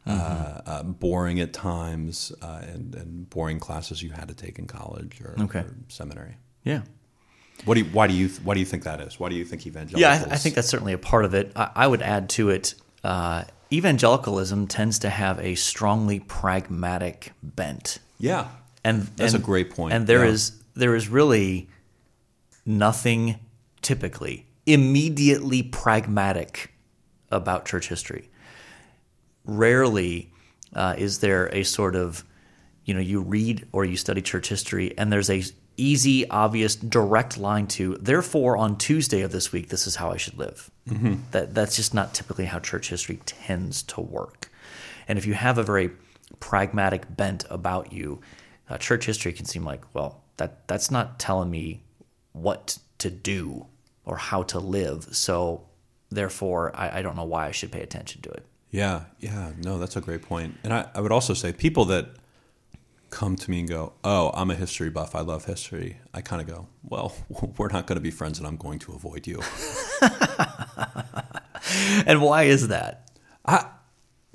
uh, 0.09 0.61
uh, 0.65 0.83
boring 0.83 1.39
at 1.39 1.53
times 1.53 2.31
uh, 2.41 2.61
and, 2.63 2.95
and 2.95 3.29
boring 3.29 3.59
classes 3.59 4.01
you 4.01 4.09
had 4.11 4.27
to 4.27 4.33
take 4.33 4.57
in 4.59 4.65
college 4.67 5.21
or, 5.21 5.35
Okay. 5.39 5.59
or 5.59 5.75
seminary 5.87 6.35
Yeah. 6.63 6.81
what 7.65 7.75
do 7.75 7.81
you, 7.81 7.85
why 7.91 8.07
do 8.07 8.13
you 8.13 8.29
why 8.43 8.53
do 8.55 8.59
you 8.59 8.65
think 8.65 8.83
that 8.83 8.99
is 9.01 9.19
why 9.19 9.29
do 9.29 9.35
you 9.35 9.45
think 9.45 9.65
evangelicals 9.67 10.01
Yeah, 10.01 10.25
I, 10.29 10.33
I 10.33 10.37
think 10.37 10.55
that's 10.55 10.67
certainly 10.69 10.93
a 10.93 10.97
part 10.97 11.25
of 11.25 11.33
it. 11.33 11.51
I, 11.55 11.69
I 11.75 11.87
would 11.87 12.01
add 12.01 12.29
to 12.29 12.49
it 12.49 12.73
uh, 13.03 13.43
evangelicalism 13.71 14.67
tends 14.67 14.99
to 14.99 15.09
have 15.09 15.39
a 15.39 15.55
strongly 15.55 16.19
pragmatic 16.21 17.31
bent. 17.43 17.99
yeah 18.19 18.47
And 18.83 19.03
That's 19.17 19.33
and- 19.33 19.43
a 19.43 19.45
great 19.45 19.67
point. 19.69 19.75
point, 19.77 19.93
And 19.93 20.07
there 20.07 20.25
yeah. 20.25 20.31
is 20.31 20.51
there 20.75 20.95
is 20.95 21.07
really 21.09 21.67
nothing 22.65 23.39
typically 23.81 24.45
immediately 24.65 25.63
pragmatic 25.63 26.71
about 27.31 27.65
church 27.65 27.89
history. 27.89 28.28
Rarely 29.49 30.31
uh, 30.73 30.95
is 30.97 31.19
there 31.19 31.47
a 31.47 31.63
sort 31.63 31.95
of 31.95 32.23
you 32.85 32.93
know 32.93 32.99
you 32.99 33.21
read 33.21 33.67
or 33.71 33.85
you 33.85 33.97
study 33.97 34.21
church 34.21 34.49
history 34.49 34.97
and 34.97 35.11
there's 35.11 35.29
a 35.29 35.43
easy 35.77 36.29
obvious 36.29 36.75
direct 36.75 37.37
line 37.37 37.65
to 37.65 37.95
therefore 38.01 38.57
on 38.57 38.77
tuesday 38.77 39.21
of 39.21 39.31
this 39.31 39.53
week 39.53 39.69
this 39.69 39.87
is 39.87 39.95
how 39.95 40.11
i 40.11 40.17
should 40.17 40.37
live. 40.37 40.69
That 41.31 41.53
that's 41.53 41.75
just 41.75 41.93
not 41.93 42.13
typically 42.13 42.45
how 42.45 42.59
church 42.59 42.89
history 42.89 43.19
tends 43.25 43.83
to 43.83 44.01
work. 44.01 44.51
And 45.07 45.17
if 45.17 45.25
you 45.25 45.33
have 45.33 45.57
a 45.57 45.63
very 45.63 45.91
pragmatic 46.39 47.15
bent 47.15 47.45
about 47.49 47.91
you 47.93 48.21
uh, 48.69 48.77
church 48.77 49.05
history 49.05 49.33
can 49.33 49.45
seem 49.45 49.63
like 49.63 49.81
well 49.93 50.21
that 50.37 50.67
that's 50.67 50.91
not 50.91 51.19
telling 51.19 51.49
me 51.49 51.81
what 52.33 52.77
to 52.97 53.09
do 53.09 53.65
or 54.05 54.17
how 54.17 54.43
to 54.43 54.59
live 54.59 55.07
so 55.11 55.63
therefore 56.09 56.71
i, 56.75 56.99
I 56.99 57.01
don't 57.01 57.15
know 57.15 57.25
why 57.25 57.47
i 57.47 57.51
should 57.51 57.71
pay 57.71 57.81
attention 57.81 58.21
to 58.21 58.29
it 58.29 58.45
Yeah, 58.71 59.05
yeah, 59.19 59.53
no, 59.63 59.79
that's 59.79 59.95
a 59.95 60.01
great 60.01 60.21
point. 60.21 60.55
And 60.63 60.71
I, 60.73 60.87
I 60.93 61.01
would 61.01 61.11
also 61.11 61.33
say 61.33 61.51
people 61.51 61.85
that 61.85 62.09
come 63.09 63.35
to 63.35 63.49
me 63.49 63.59
and 63.61 63.67
go, 63.69 63.93
"Oh, 64.03 64.31
I'm 64.35 64.51
a 64.51 64.55
history 64.55 64.89
buff. 64.91 65.15
I 65.15 65.21
love 65.21 65.45
history." 65.45 65.97
I 66.13 66.21
kind 66.21 66.39
of 66.41 66.47
go, 66.47 66.67
"Well, 66.83 67.13
we're 67.57 67.69
not 67.69 67.87
going 67.87 67.95
to 67.97 68.01
be 68.01 68.11
friends, 68.11 68.37
and 68.37 68.47
I'm 68.47 68.57
going 68.57 68.77
to 68.79 68.93
avoid 68.93 69.25
you." 69.25 69.41
and 72.05 72.21
why 72.21 72.43
is 72.43 72.67
that 72.69 73.09
I 73.45 73.65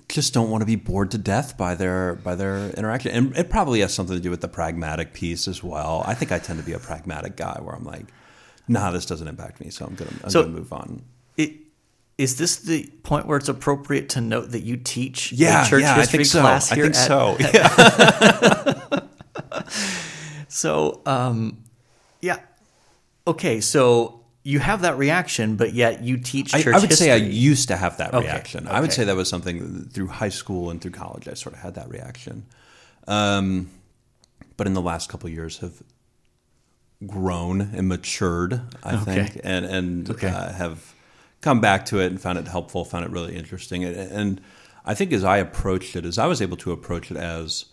just 0.09 0.35
don't 0.35 0.51
want 0.51 0.63
to 0.63 0.67
be 0.67 0.77
bored 0.77 1.11
to 1.13 1.19
death 1.19 1.57
by 1.57 1.75
their 1.75 2.17
by 2.17 2.35
their 2.35 2.71
interaction, 2.71 3.13
and 3.13 3.37
it 3.37 3.51
probably 3.51 3.81
has 3.81 3.95
something 3.95 4.17
to 4.17 4.23
do 4.23 4.31
with 4.31 4.41
the 4.41 4.49
pragmatic 4.49 5.13
piece 5.13 5.47
as 5.49 5.63
well. 5.63 6.03
I 6.07 6.15
think 6.15 6.33
I 6.33 6.39
tend 6.39 6.59
to 6.59 6.65
be 6.67 6.73
a 6.73 6.79
pragmatic 6.79 7.37
guy, 7.37 7.59
where 7.63 7.75
I'm 7.75 7.85
like, 7.85 8.07
"Nah, 8.69 8.91
this 8.91 9.07
doesn't 9.07 9.29
impact 9.29 9.61
me, 9.61 9.71
so 9.71 9.87
I'm 9.87 9.95
gonna 9.95 10.11
I'm 10.25 10.31
So- 10.31 10.43
gonna 10.43 10.55
move 10.55 10.73
on." 10.73 11.03
It, 11.37 11.53
is 12.17 12.37
this 12.37 12.57
the 12.57 12.87
point 13.03 13.27
where 13.27 13.37
it's 13.39 13.49
appropriate 13.49 14.09
to 14.11 14.21
note 14.21 14.51
that 14.53 14.63
you 14.63 14.77
teach 14.77 15.33
Yeah, 15.33 15.65
church 15.69 15.83
yeah, 15.83 15.93
I 15.93 16.01
history 16.01 16.19
think 16.19 16.27
so. 16.27 16.41
class 16.43 16.71
I 16.73 16.77
think 16.77 16.95
at, 16.95 17.07
so. 17.07 17.37
Yeah. 17.41 19.01
So, 20.49 21.01
um, 21.07 21.65
yeah, 22.21 22.39
okay. 23.27 23.61
So 23.61 24.21
you 24.45 24.61
have 24.61 24.83
that 24.83 24.97
reaction, 24.99 25.57
but 25.57 25.73
yet 25.73 26.03
you 26.03 26.17
teach 26.17 26.55
I, 26.55 26.63
church 26.63 26.77
I 26.77 26.79
would 26.79 26.91
history. 26.91 27.07
say 27.09 27.13
I 27.13 27.17
used 27.17 27.69
to 27.69 27.77
have 27.77 27.97
that 27.97 28.15
Okay, 28.15 28.25
reaction. 28.27 28.69
I 28.69 28.81
would 28.81 28.93
say 28.93 29.05
that 29.05 29.17
was 29.17 29.29
something 29.29 29.89
through 29.93 30.09
high 30.09 30.29
school 30.29 30.71
and 30.71 30.81
through 30.81 30.93
college. 30.93 31.27
I 31.29 31.35
sort 31.35 31.55
of 31.57 31.61
had 31.63 31.75
that 31.75 31.89
reaction, 31.89 32.47
um, 33.09 33.71
but 34.57 34.67
in 34.67 34.75
the 34.75 34.83
last 34.83 35.09
couple 35.09 35.27
of 35.27 35.33
years 35.33 35.59
have 35.59 35.83
grown 37.07 37.61
and 37.75 37.89
matured. 37.89 38.61
I 38.83 38.95
Okay. 38.95 39.05
think, 39.05 39.41
and 39.45 39.65
and 39.65 40.11
Okay. 40.11 40.29
uh, 40.29 40.53
have 40.53 40.95
come 41.45 41.61
back 41.61 41.85
to 41.87 42.01
it 42.01 42.07
and 42.11 42.21
found 42.21 42.39
it 42.39 42.49
helpful. 42.49 42.85
Found 42.85 43.05
it 43.05 43.11
really 43.11 43.37
interesting, 43.37 43.85
and, 43.85 44.41
I 44.87 44.93
think 44.95 45.13
as 45.15 45.25
I 45.25 45.39
approached 45.39 45.97
it, 45.97 46.05
as 46.05 46.19
I 46.19 46.27
was 46.27 46.43
able 46.43 46.59
to 46.59 46.71
approach 46.71 47.11
it 47.11 47.17
as 47.17 47.65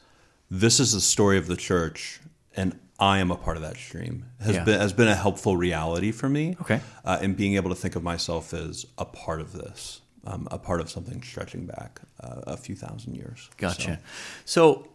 this 0.50 0.80
is 0.80 0.94
the 0.94 1.02
story 1.02 1.38
of 1.38 1.48
the 1.48 1.58
church, 1.58 2.22
and 2.56 2.80
I 3.00 3.20
am 3.20 3.32
a 3.32 3.36
part 3.36 3.58
of 3.58 3.64
that 3.64 3.76
stream 3.76 4.26
has 4.40 4.56
Yeah. 4.56 4.64
been 4.64 4.80
has 4.80 4.94
been 4.94 5.10
a 5.10 5.16
helpful 5.16 5.58
reality 5.58 6.12
for 6.14 6.30
me 6.30 6.56
Okay. 6.62 6.80
uh, 7.04 7.18
and 7.22 7.36
being 7.36 7.56
able 7.56 7.70
to 7.70 7.76
think 7.76 7.96
of 7.98 8.04
myself 8.04 8.54
as 8.54 8.86
a 8.98 9.04
part 9.04 9.42
of 9.42 9.52
this, 9.52 10.00
um, 10.26 10.48
a 10.52 10.58
part 10.58 10.80
of 10.80 10.90
something 10.90 11.22
stretching 11.22 11.66
back 11.66 12.00
uh, 12.22 12.42
a 12.56 12.58
few 12.58 12.76
thousand 12.76 13.16
years. 13.16 13.50
Gotcha. 13.58 14.00
So, 14.46 14.88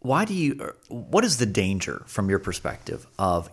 why 0.00 0.24
do 0.26 0.34
you? 0.34 0.72
What 0.88 1.24
is 1.24 1.36
the 1.38 1.46
danger, 1.46 2.02
from 2.06 2.28
your 2.28 2.38
perspective, 2.40 3.06
of 3.18 3.50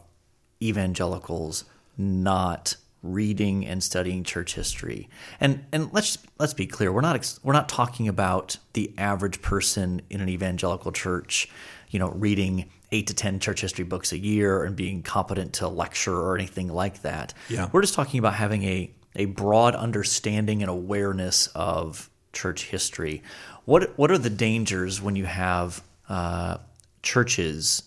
evangelicals 0.61 1.63
not 1.97 2.75
reading 3.03 3.65
and 3.65 3.83
studying 3.83 4.23
church 4.23 4.55
history? 4.55 5.09
And 5.39 5.65
and 5.71 5.93
let's 5.93 6.17
let's 6.39 6.53
be 6.53 6.65
clear, 6.65 6.91
we're 6.91 7.01
not 7.01 7.15
ex- 7.15 7.39
we're 7.43 7.53
not 7.53 7.69
talking 7.69 8.07
about 8.07 8.57
the 8.73 8.91
average 8.97 9.41
person 9.41 10.01
in 10.09 10.21
an 10.21 10.29
evangelical 10.29 10.91
church, 10.91 11.49
you 11.89 11.99
know, 11.99 12.09
reading 12.09 12.69
eight 12.91 13.07
to 13.07 13.13
ten 13.13 13.39
church 13.39 13.61
history 13.61 13.85
books 13.85 14.11
a 14.11 14.17
year 14.17 14.63
and 14.63 14.75
being 14.75 15.03
competent 15.03 15.53
to 15.53 15.67
lecture 15.67 16.15
or 16.15 16.35
anything 16.35 16.67
like 16.67 17.01
that. 17.03 17.33
Yeah. 17.49 17.69
We're 17.71 17.81
just 17.81 17.93
talking 17.93 18.19
about 18.19 18.33
having 18.33 18.63
a 18.63 18.91
a 19.15 19.25
broad 19.25 19.75
understanding 19.75 20.63
and 20.63 20.69
awareness 20.69 21.47
of 21.53 22.09
church 22.31 22.65
history. 22.65 23.21
What 23.65 23.97
what 23.97 24.11
are 24.11 24.17
the 24.17 24.29
dangers 24.29 25.01
when 25.01 25.15
you 25.15 25.25
have 25.25 25.83
uh, 26.09 26.57
churches, 27.01 27.83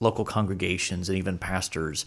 local 0.00 0.24
congregations, 0.24 1.08
and 1.08 1.18
even 1.18 1.38
pastors 1.38 2.06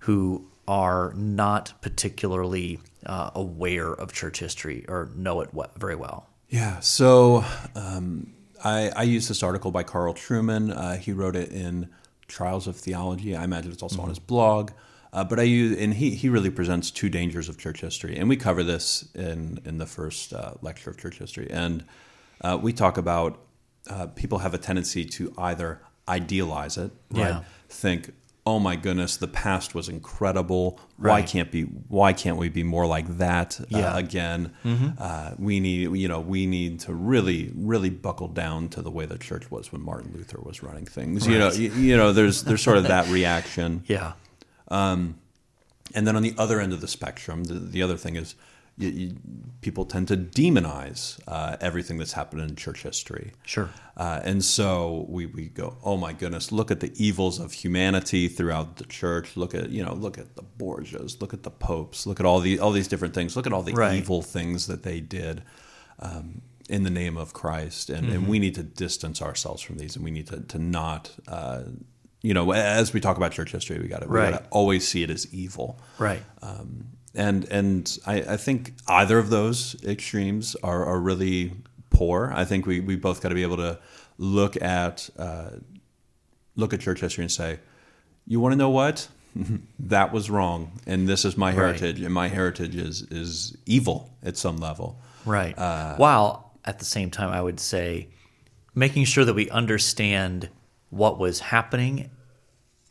who 0.00 0.46
are 0.68 1.14
not 1.16 1.72
particularly 1.80 2.78
uh, 3.06 3.30
aware 3.34 3.90
of 3.90 4.12
church 4.12 4.38
history 4.38 4.84
or 4.86 5.10
know 5.16 5.40
it 5.40 5.50
very 5.76 5.96
well? 5.96 6.28
Yeah. 6.48 6.78
So 6.80 7.44
um, 7.74 8.34
I, 8.62 8.90
I 8.94 9.02
used 9.04 9.30
this 9.30 9.42
article 9.42 9.70
by 9.70 9.82
Carl 9.82 10.14
Trueman. 10.14 10.76
Uh, 10.76 10.96
he 10.96 11.12
wrote 11.12 11.34
it 11.34 11.50
in 11.50 11.88
Trials 12.28 12.66
of 12.66 12.76
Theology. 12.76 13.34
I 13.34 13.44
imagine 13.44 13.72
it's 13.72 13.82
also 13.82 14.02
on 14.02 14.10
his 14.10 14.18
blog. 14.18 14.70
Uh, 15.10 15.24
but 15.24 15.40
I 15.40 15.44
use, 15.44 15.78
and 15.78 15.94
he, 15.94 16.10
he 16.10 16.28
really 16.28 16.50
presents 16.50 16.90
two 16.90 17.08
dangers 17.08 17.48
of 17.48 17.56
church 17.56 17.80
history. 17.80 18.18
And 18.18 18.28
we 18.28 18.36
cover 18.36 18.62
this 18.62 19.08
in, 19.14 19.58
in 19.64 19.78
the 19.78 19.86
first 19.86 20.34
uh, 20.34 20.52
lecture 20.60 20.90
of 20.90 20.98
church 20.98 21.18
history. 21.18 21.48
And 21.50 21.84
uh, 22.42 22.58
we 22.60 22.74
talk 22.74 22.98
about 22.98 23.40
uh, 23.88 24.08
people 24.08 24.40
have 24.40 24.52
a 24.52 24.58
tendency 24.58 25.06
to 25.06 25.32
either 25.38 25.80
idealize 26.06 26.76
it, 26.76 26.90
right? 27.10 27.30
Yeah. 27.30 27.40
Think, 27.70 28.12
oh 28.48 28.58
my 28.58 28.76
goodness, 28.76 29.18
the 29.18 29.28
past 29.28 29.74
was 29.74 29.90
incredible. 29.90 30.80
Why 30.96 31.20
can't 31.20 31.52
be? 31.52 31.64
Why 31.64 32.14
can't 32.14 32.38
we 32.38 32.48
be 32.48 32.62
more 32.62 32.86
like 32.86 33.18
that 33.18 33.60
uh, 33.60 33.64
Yeah. 33.68 33.78
Mm-hmm. 33.80 33.98
again? 33.98 34.52
Uh, 34.98 35.34
we 35.38 35.60
need, 35.60 35.94
you 35.94 36.08
know, 36.08 36.20
we 36.20 36.46
need 36.46 36.80
to 36.80 36.94
really, 36.94 37.52
really 37.54 37.90
buckle 37.90 38.28
down 38.28 38.70
to 38.70 38.80
the 38.80 38.90
way 38.90 39.04
the 39.04 39.18
church 39.18 39.50
was 39.50 39.70
when 39.70 39.82
Martin 39.82 40.12
Luther 40.14 40.40
was 40.40 40.62
running 40.62 40.86
things. 40.86 41.26
You 41.26 41.38
know, 41.38 41.50
you, 41.52 41.70
you 41.72 41.96
know, 41.96 42.12
there's 42.14 42.44
there's 42.44 42.62
sort 42.62 42.78
of 42.78 42.84
that 42.84 43.06
reaction. 43.18 43.82
Yeah. 43.86 44.14
And 45.94 46.06
then 46.06 46.16
on 46.16 46.22
the 46.22 46.34
other 46.38 46.60
end 46.60 46.72
of 46.72 46.80
the 46.80 46.88
spectrum, 46.88 47.44
the, 47.44 47.54
the 47.54 47.82
other 47.82 47.96
thing 47.96 48.16
is 48.16 48.34
you, 48.78 48.88
you, 48.88 49.16
people 49.60 49.84
tend 49.84 50.06
to 50.08 50.16
demonize 50.16 51.18
uh, 51.26 51.56
everything 51.60 51.98
that's 51.98 52.12
happened 52.12 52.42
in 52.42 52.54
church 52.56 52.82
history. 52.82 53.32
Sure. 53.44 53.68
Uh, 53.96 54.20
and 54.22 54.44
so 54.44 55.04
we, 55.08 55.26
we 55.26 55.48
go, 55.48 55.76
oh 55.84 55.96
my 55.96 56.12
goodness, 56.12 56.52
look 56.52 56.70
at 56.70 56.78
the 56.80 56.92
evils 56.94 57.40
of 57.40 57.52
humanity 57.52 58.28
throughout 58.28 58.76
the 58.76 58.84
church. 58.84 59.36
Look 59.36 59.54
at 59.54 59.70
you 59.70 59.84
know, 59.84 59.94
look 59.94 60.16
at 60.18 60.36
the 60.36 60.42
Borgias, 60.42 61.20
look 61.20 61.34
at 61.34 61.42
the 61.42 61.50
popes, 61.50 62.06
look 62.06 62.20
at 62.20 62.26
all 62.26 62.38
the 62.40 62.60
all 62.60 62.70
these 62.72 62.88
different 62.88 63.14
things. 63.14 63.34
Look 63.36 63.46
at 63.46 63.52
all 63.52 63.62
the 63.62 63.72
Right. 63.74 63.96
evil 63.98 64.22
things 64.22 64.66
that 64.68 64.82
they 64.84 65.00
did 65.00 65.42
um, 65.98 66.42
in 66.68 66.84
the 66.84 66.90
name 66.90 67.16
of 67.16 67.32
Christ, 67.32 67.90
and, 67.90 68.06
Mm-hmm. 68.06 68.14
and 68.14 68.28
we 68.28 68.38
need 68.38 68.54
to 68.54 68.62
distance 68.62 69.20
ourselves 69.22 69.60
from 69.62 69.78
these, 69.78 69.96
and 69.96 70.04
we 70.04 70.10
need 70.12 70.28
to 70.28 70.40
to 70.40 70.58
not. 70.58 71.10
Uh, 71.26 71.62
you 72.20 72.34
know, 72.34 72.50
as 72.52 72.92
we 72.92 73.00
talk 73.00 73.16
about 73.16 73.30
church 73.32 73.52
history, 73.52 73.78
we 73.78 73.88
got 73.88 74.02
to 74.02 74.08
we 74.08 74.14
Right. 74.18 74.32
got 74.32 74.44
to 74.44 74.50
always 74.50 74.86
see 74.86 75.02
it 75.04 75.10
as 75.10 75.32
evil 75.32 75.80
Right. 75.98 76.22
And 77.18 77.44
and 77.50 77.98
I, 78.06 78.16
I 78.20 78.36
think 78.36 78.74
either 78.86 79.18
of 79.18 79.30
those 79.30 79.76
extremes 79.84 80.56
are, 80.62 80.84
are 80.84 81.00
really 81.00 81.52
poor. 81.90 82.32
I 82.34 82.44
think 82.44 82.66
we, 82.66 82.80
we 82.80 82.96
both 82.96 83.20
got 83.20 83.30
to 83.30 83.34
be 83.34 83.42
able 83.42 83.56
to 83.58 83.78
look 84.16 84.60
at 84.62 85.10
uh, 85.18 85.50
look 86.56 86.72
at 86.72 86.80
church 86.80 87.00
history 87.00 87.24
and 87.24 87.32
say, 87.32 87.58
you 88.26 88.40
want 88.40 88.52
to 88.52 88.56
know 88.56 88.70
what 88.70 89.08
that 89.78 90.12
was 90.12 90.30
wrong, 90.30 90.72
and 90.86 91.08
this 91.08 91.24
is 91.24 91.36
my 91.36 91.52
heritage, 91.52 92.00
and 92.00 92.14
my 92.14 92.28
heritage 92.28 92.76
is 92.76 93.02
is 93.10 93.56
evil 93.66 94.14
at 94.22 94.36
some 94.36 94.56
level. 94.56 94.98
Right. 95.26 95.56
While 95.98 96.52
at 96.64 96.78
the 96.78 96.84
same 96.84 97.10
time, 97.10 97.30
I 97.30 97.42
would 97.42 97.60
say 97.60 98.08
making 98.74 99.04
sure 99.04 99.24
that 99.24 99.34
we 99.34 99.50
understand 99.50 100.48
what 100.90 101.18
was 101.18 101.40
happening 101.40 102.10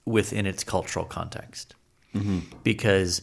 within 0.05 0.45
its 0.45 0.63
cultural 0.63 1.05
context. 1.05 1.75
Because 2.63 3.21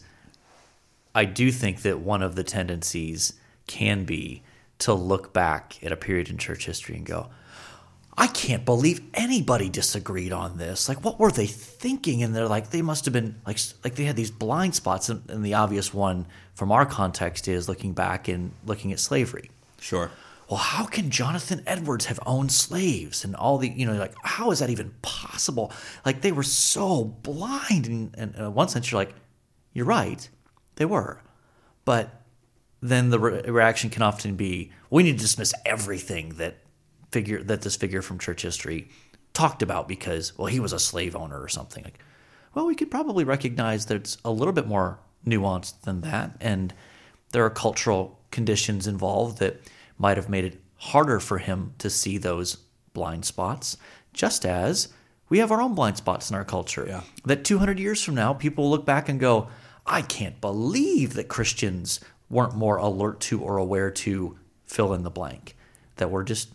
I 1.15 1.25
do 1.25 1.49
think 1.51 1.81
that 1.83 1.99
one 1.99 2.21
of 2.21 2.35
the 2.35 2.43
tendencies 2.43 3.33
can 3.67 4.03
be 4.03 4.43
to 4.79 4.93
look 4.93 5.33
back 5.33 5.81
at 5.81 5.93
a 5.93 5.97
period 5.97 6.29
in 6.29 6.37
church 6.37 6.65
history 6.65 6.95
and 6.97 7.05
go, 7.05 7.29
I 8.17 8.27
can't 8.27 8.63
believe 8.65 9.01
anybody 9.13 9.69
disagreed 9.69 10.31
on 10.31 10.57
this. 10.57 10.87
Like, 10.87 11.03
what 11.03 11.19
were 11.19 11.31
they 11.31 11.47
thinking? 11.47 12.21
And 12.21 12.35
they're 12.35 12.47
like, 12.47 12.69
they 12.69 12.81
must 12.81 13.05
have 13.05 13.13
been 13.13 13.39
like, 13.47 13.57
like 13.83 13.95
they 13.95 14.03
had 14.03 14.15
these 14.15 14.31
blind 14.31 14.75
spots. 14.75 15.09
And, 15.09 15.29
and 15.29 15.43
the 15.43 15.53
obvious 15.53 15.93
one 15.93 16.25
from 16.53 16.71
our 16.71 16.85
context 16.85 17.47
is 17.47 17.67
looking 17.67 17.93
back 17.93 18.27
and 18.27 18.51
looking 18.65 18.91
at 18.91 18.99
slavery. 18.99 19.49
Sure. 19.79 20.11
Well, 20.49 20.59
how 20.59 20.85
can 20.85 21.09
Jonathan 21.09 21.63
Edwards 21.65 22.05
have 22.05 22.19
owned 22.25 22.51
slaves 22.51 23.25
and 23.25 23.35
all 23.35 23.57
the, 23.57 23.67
you 23.67 23.85
know, 23.85 23.95
like, 23.95 24.13
how 24.23 24.51
is 24.51 24.59
that 24.59 24.69
even 24.69 24.93
possible? 25.01 25.73
Like, 26.05 26.21
they 26.21 26.31
were 26.31 26.43
so 26.43 27.05
blind. 27.05 27.87
And, 27.87 28.15
and 28.17 28.35
in 28.35 28.53
one 28.53 28.69
sense, 28.69 28.91
you're 28.91 28.99
like, 28.99 29.15
you're 29.73 29.85
right, 29.85 30.29
they 30.75 30.85
were. 30.85 31.21
But 31.85 32.21
then 32.81 33.09
the 33.09 33.19
re- 33.19 33.41
reaction 33.41 33.89
can 33.89 34.01
often 34.01 34.35
be, 34.35 34.71
we 34.89 35.03
need 35.03 35.17
to 35.17 35.23
dismiss 35.23 35.53
everything 35.65 36.29
that 36.35 36.57
figure 37.11 37.41
that 37.43 37.61
this 37.61 37.75
figure 37.75 38.01
from 38.01 38.19
church 38.19 38.41
history 38.41 38.89
talked 39.33 39.61
about 39.61 39.87
because, 39.87 40.37
well, 40.37 40.47
he 40.47 40.59
was 40.59 40.73
a 40.73 40.79
slave 40.79 41.15
owner 41.15 41.39
or 41.39 41.47
something. 41.47 41.83
Like, 41.83 41.99
well, 42.53 42.65
we 42.65 42.75
could 42.75 42.91
probably 42.91 43.23
recognize 43.23 43.85
that 43.87 43.95
it's 43.95 44.17
a 44.25 44.31
little 44.31 44.53
bit 44.53 44.67
more 44.67 44.99
nuanced 45.25 45.81
than 45.81 46.01
that, 46.01 46.37
and 46.39 46.73
there 47.31 47.43
are 47.45 47.49
cultural 47.49 48.19
conditions 48.31 48.87
involved 48.87 49.39
that 49.39 49.61
might 49.97 50.17
have 50.17 50.29
made 50.29 50.45
it 50.45 50.61
harder 50.77 51.19
for 51.19 51.37
him 51.37 51.73
to 51.79 51.89
see 51.89 52.17
those 52.17 52.57
blind 52.93 53.25
spots, 53.25 53.77
just 54.13 54.45
as 54.45 54.89
we 55.29 55.39
have 55.39 55.51
our 55.51 55.61
own 55.61 55.75
blind 55.75 55.97
spots 55.97 56.29
in 56.29 56.35
our 56.35 56.45
culture. 56.45 56.85
Yeah. 56.87 57.01
That 57.25 57.43
200 57.43 57.79
years 57.79 58.01
from 58.03 58.15
now, 58.15 58.33
people 58.33 58.65
will 58.65 58.71
look 58.71 58.85
back 58.85 59.09
and 59.09 59.19
go, 59.19 59.47
I 59.85 60.01
can't 60.01 60.39
believe 60.41 61.13
that 61.13 61.27
Christians 61.27 61.99
weren't 62.29 62.55
more 62.55 62.77
alert 62.77 63.19
to 63.21 63.41
or 63.41 63.57
aware 63.57 63.91
to 63.91 64.37
fill 64.65 64.93
in 64.93 65.03
the 65.03 65.11
blank, 65.11 65.55
that 65.97 66.09
we're 66.09 66.23
just 66.23 66.49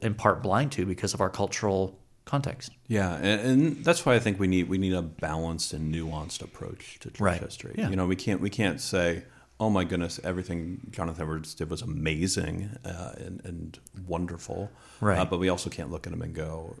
in 0.00 0.14
part 0.14 0.42
blind 0.42 0.72
to 0.72 0.84
because 0.86 1.14
of 1.14 1.20
our 1.20 1.30
cultural 1.30 1.98
context. 2.24 2.70
Yeah, 2.88 3.14
and, 3.16 3.40
and 3.40 3.84
that's 3.84 4.04
why 4.04 4.14
I 4.14 4.18
think 4.18 4.38
we 4.38 4.46
need 4.48 4.68
we 4.68 4.78
need 4.78 4.92
a 4.94 5.02
balanced 5.02 5.72
and 5.72 5.94
nuanced 5.94 6.42
approach 6.42 6.98
to 7.00 7.10
church 7.10 7.20
Right. 7.20 7.40
history. 7.40 7.74
Yeah. 7.78 7.88
You 7.88 7.96
know, 7.96 8.06
we 8.06 8.16
can't 8.16 8.40
we 8.40 8.50
can't 8.50 8.80
say, 8.80 9.22
"Oh 9.60 9.70
my 9.70 9.84
goodness, 9.84 10.20
everything 10.24 10.80
Jonathan 10.90 11.22
Edwards 11.22 11.54
did 11.54 11.70
was 11.70 11.82
amazing 11.82 12.70
uh, 12.84 13.12
and, 13.16 13.40
and 13.44 13.78
wonderful," 14.06 14.70
Right. 15.00 15.18
Uh, 15.18 15.24
but 15.24 15.38
we 15.38 15.48
also 15.48 15.70
can't 15.70 15.90
look 15.90 16.06
at 16.06 16.12
him 16.12 16.22
and 16.22 16.34
go, 16.34 16.76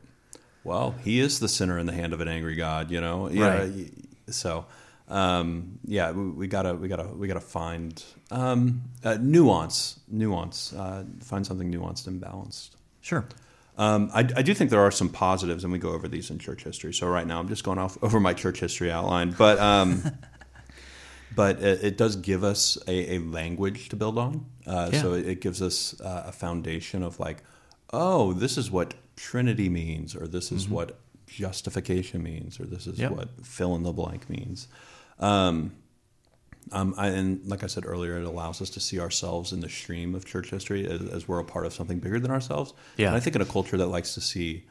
"Well, 0.64 0.94
he 1.04 1.20
is 1.20 1.38
the 1.40 1.48
sinner 1.48 1.78
in 1.78 1.86
the 1.86 1.92
hand 1.94 2.12
of 2.12 2.20
an 2.20 2.28
angry 2.28 2.56
God." 2.56 2.90
You 2.90 3.00
know, 3.00 3.28
Yeah, 3.30 3.58
Right. 3.58 3.92
So, 4.30 4.66
um, 5.08 5.78
yeah, 5.84 6.10
we, 6.12 6.30
we 6.30 6.46
gotta 6.46 6.74
we 6.74 6.88
gotta 6.88 7.08
we 7.08 7.28
gotta 7.28 7.40
find 7.40 8.02
um, 8.30 8.82
uh, 9.04 9.18
nuance, 9.20 10.00
nuance, 10.08 10.72
uh, 10.72 11.04
find 11.20 11.46
something 11.46 11.70
nuanced 11.72 12.06
and 12.06 12.20
balanced. 12.20 12.76
Sure. 13.00 13.26
Um, 13.78 14.10
I, 14.14 14.20
I 14.20 14.42
do 14.42 14.52
think 14.54 14.70
there 14.70 14.82
are 14.82 14.90
some 14.90 15.08
positives, 15.08 15.64
and 15.64 15.72
we 15.72 15.78
go 15.78 15.90
over 15.92 16.06
these 16.06 16.30
in 16.30 16.38
church 16.38 16.62
history. 16.62 16.92
So 16.92 17.06
right 17.08 17.26
now, 17.26 17.40
I'm 17.40 17.48
just 17.48 17.64
going 17.64 17.78
off 17.78 17.96
over 18.02 18.20
my 18.20 18.34
church 18.34 18.60
history 18.60 18.90
outline, 18.90 19.32
but 19.32 19.58
um, 19.58 20.02
but 21.34 21.60
it, 21.62 21.82
it 21.84 21.96
does 21.96 22.16
give 22.16 22.44
us 22.44 22.76
a, 22.86 23.14
a 23.16 23.18
language 23.18 23.88
to 23.90 23.96
build 23.96 24.18
on. 24.18 24.46
Uh, 24.66 24.90
Yeah. 24.92 25.02
So 25.02 25.12
it, 25.14 25.26
it 25.26 25.40
gives 25.40 25.62
us 25.62 25.98
uh, 26.00 26.24
a 26.26 26.32
foundation 26.32 27.02
of 27.02 27.18
like, 27.18 27.42
oh, 27.92 28.34
this 28.34 28.58
is 28.58 28.70
what 28.70 28.94
Trinity 29.16 29.68
means, 29.68 30.14
or 30.14 30.26
this 30.26 30.52
is 30.52 30.68
what 30.68 30.98
justification 31.26 32.22
means, 32.22 32.60
or 32.60 32.64
this 32.64 32.86
is 32.86 32.98
Yep. 32.98 33.10
what 33.12 33.28
fill 33.46 33.74
in 33.74 33.82
the 33.82 33.92
blank 33.92 34.28
means. 34.28 34.68
Um, 35.22 35.72
um, 36.70 36.94
I, 36.96 37.08
and 37.08 37.44
like 37.46 37.62
I 37.64 37.66
said 37.66 37.84
earlier, 37.86 38.18
it 38.18 38.24
allows 38.24 38.62
us 38.62 38.70
to 38.70 38.80
see 38.80 38.98
ourselves 39.00 39.52
in 39.52 39.60
the 39.60 39.68
stream 39.68 40.14
of 40.14 40.24
church 40.24 40.50
history 40.50 40.86
as, 40.86 41.02
as 41.02 41.28
we're 41.28 41.38
a 41.40 41.44
part 41.44 41.66
of 41.66 41.72
something 41.74 41.98
bigger 41.98 42.18
than 42.20 42.30
ourselves. 42.30 42.72
Yeah. 42.96 43.08
And 43.08 43.16
I 43.16 43.20
think 43.20 43.36
in 43.36 43.42
a 43.42 43.46
culture 43.46 43.76
that 43.76 43.86
likes 43.88 44.14
to 44.14 44.20
see 44.20 44.64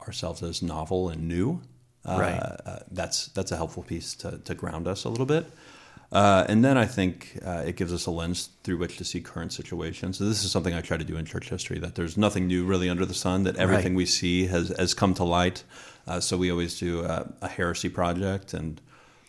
ourselves 0.00 0.42
as 0.42 0.62
novel 0.62 1.08
and 1.08 1.26
new, 1.28 1.60
uh, 2.04 2.16
Right. 2.20 2.38
uh, 2.66 2.80
that's 2.90 3.26
that's 3.28 3.52
a 3.52 3.56
helpful 3.56 3.82
piece 3.82 4.14
to, 4.16 4.38
to 4.44 4.54
ground 4.54 4.86
us 4.88 5.04
a 5.04 5.08
little 5.08 5.26
bit. 5.26 5.46
Uh, 6.10 6.44
and 6.48 6.62
then 6.64 6.76
I 6.76 6.84
think 6.84 7.38
uh, 7.44 7.62
it 7.66 7.76
gives 7.76 7.92
us 7.92 8.04
a 8.06 8.10
lens 8.10 8.50
through 8.64 8.76
which 8.76 8.98
to 8.98 9.04
see 9.04 9.20
current 9.20 9.52
situations. 9.52 10.18
So 10.18 10.24
this 10.24 10.44
is 10.44 10.50
something 10.52 10.74
I 10.74 10.82
try 10.82 10.98
to 10.98 11.04
do 11.04 11.16
in 11.16 11.24
church 11.24 11.48
history: 11.48 11.78
that 11.78 11.94
there's 11.94 12.16
nothing 12.18 12.46
new 12.46 12.64
really 12.66 12.90
under 12.90 13.06
the 13.06 13.14
sun. 13.14 13.44
That 13.44 13.56
everything 13.56 13.92
Right. 13.92 13.98
we 13.98 14.06
see 14.06 14.46
has 14.46 14.68
has 14.78 14.92
come 14.94 15.14
to 15.14 15.24
light. 15.24 15.64
Uh, 16.06 16.20
so 16.20 16.36
we 16.36 16.50
always 16.50 16.78
do 16.78 17.00
a, 17.04 17.32
a 17.40 17.48
heresy 17.48 17.88
project 17.88 18.52
and 18.52 18.80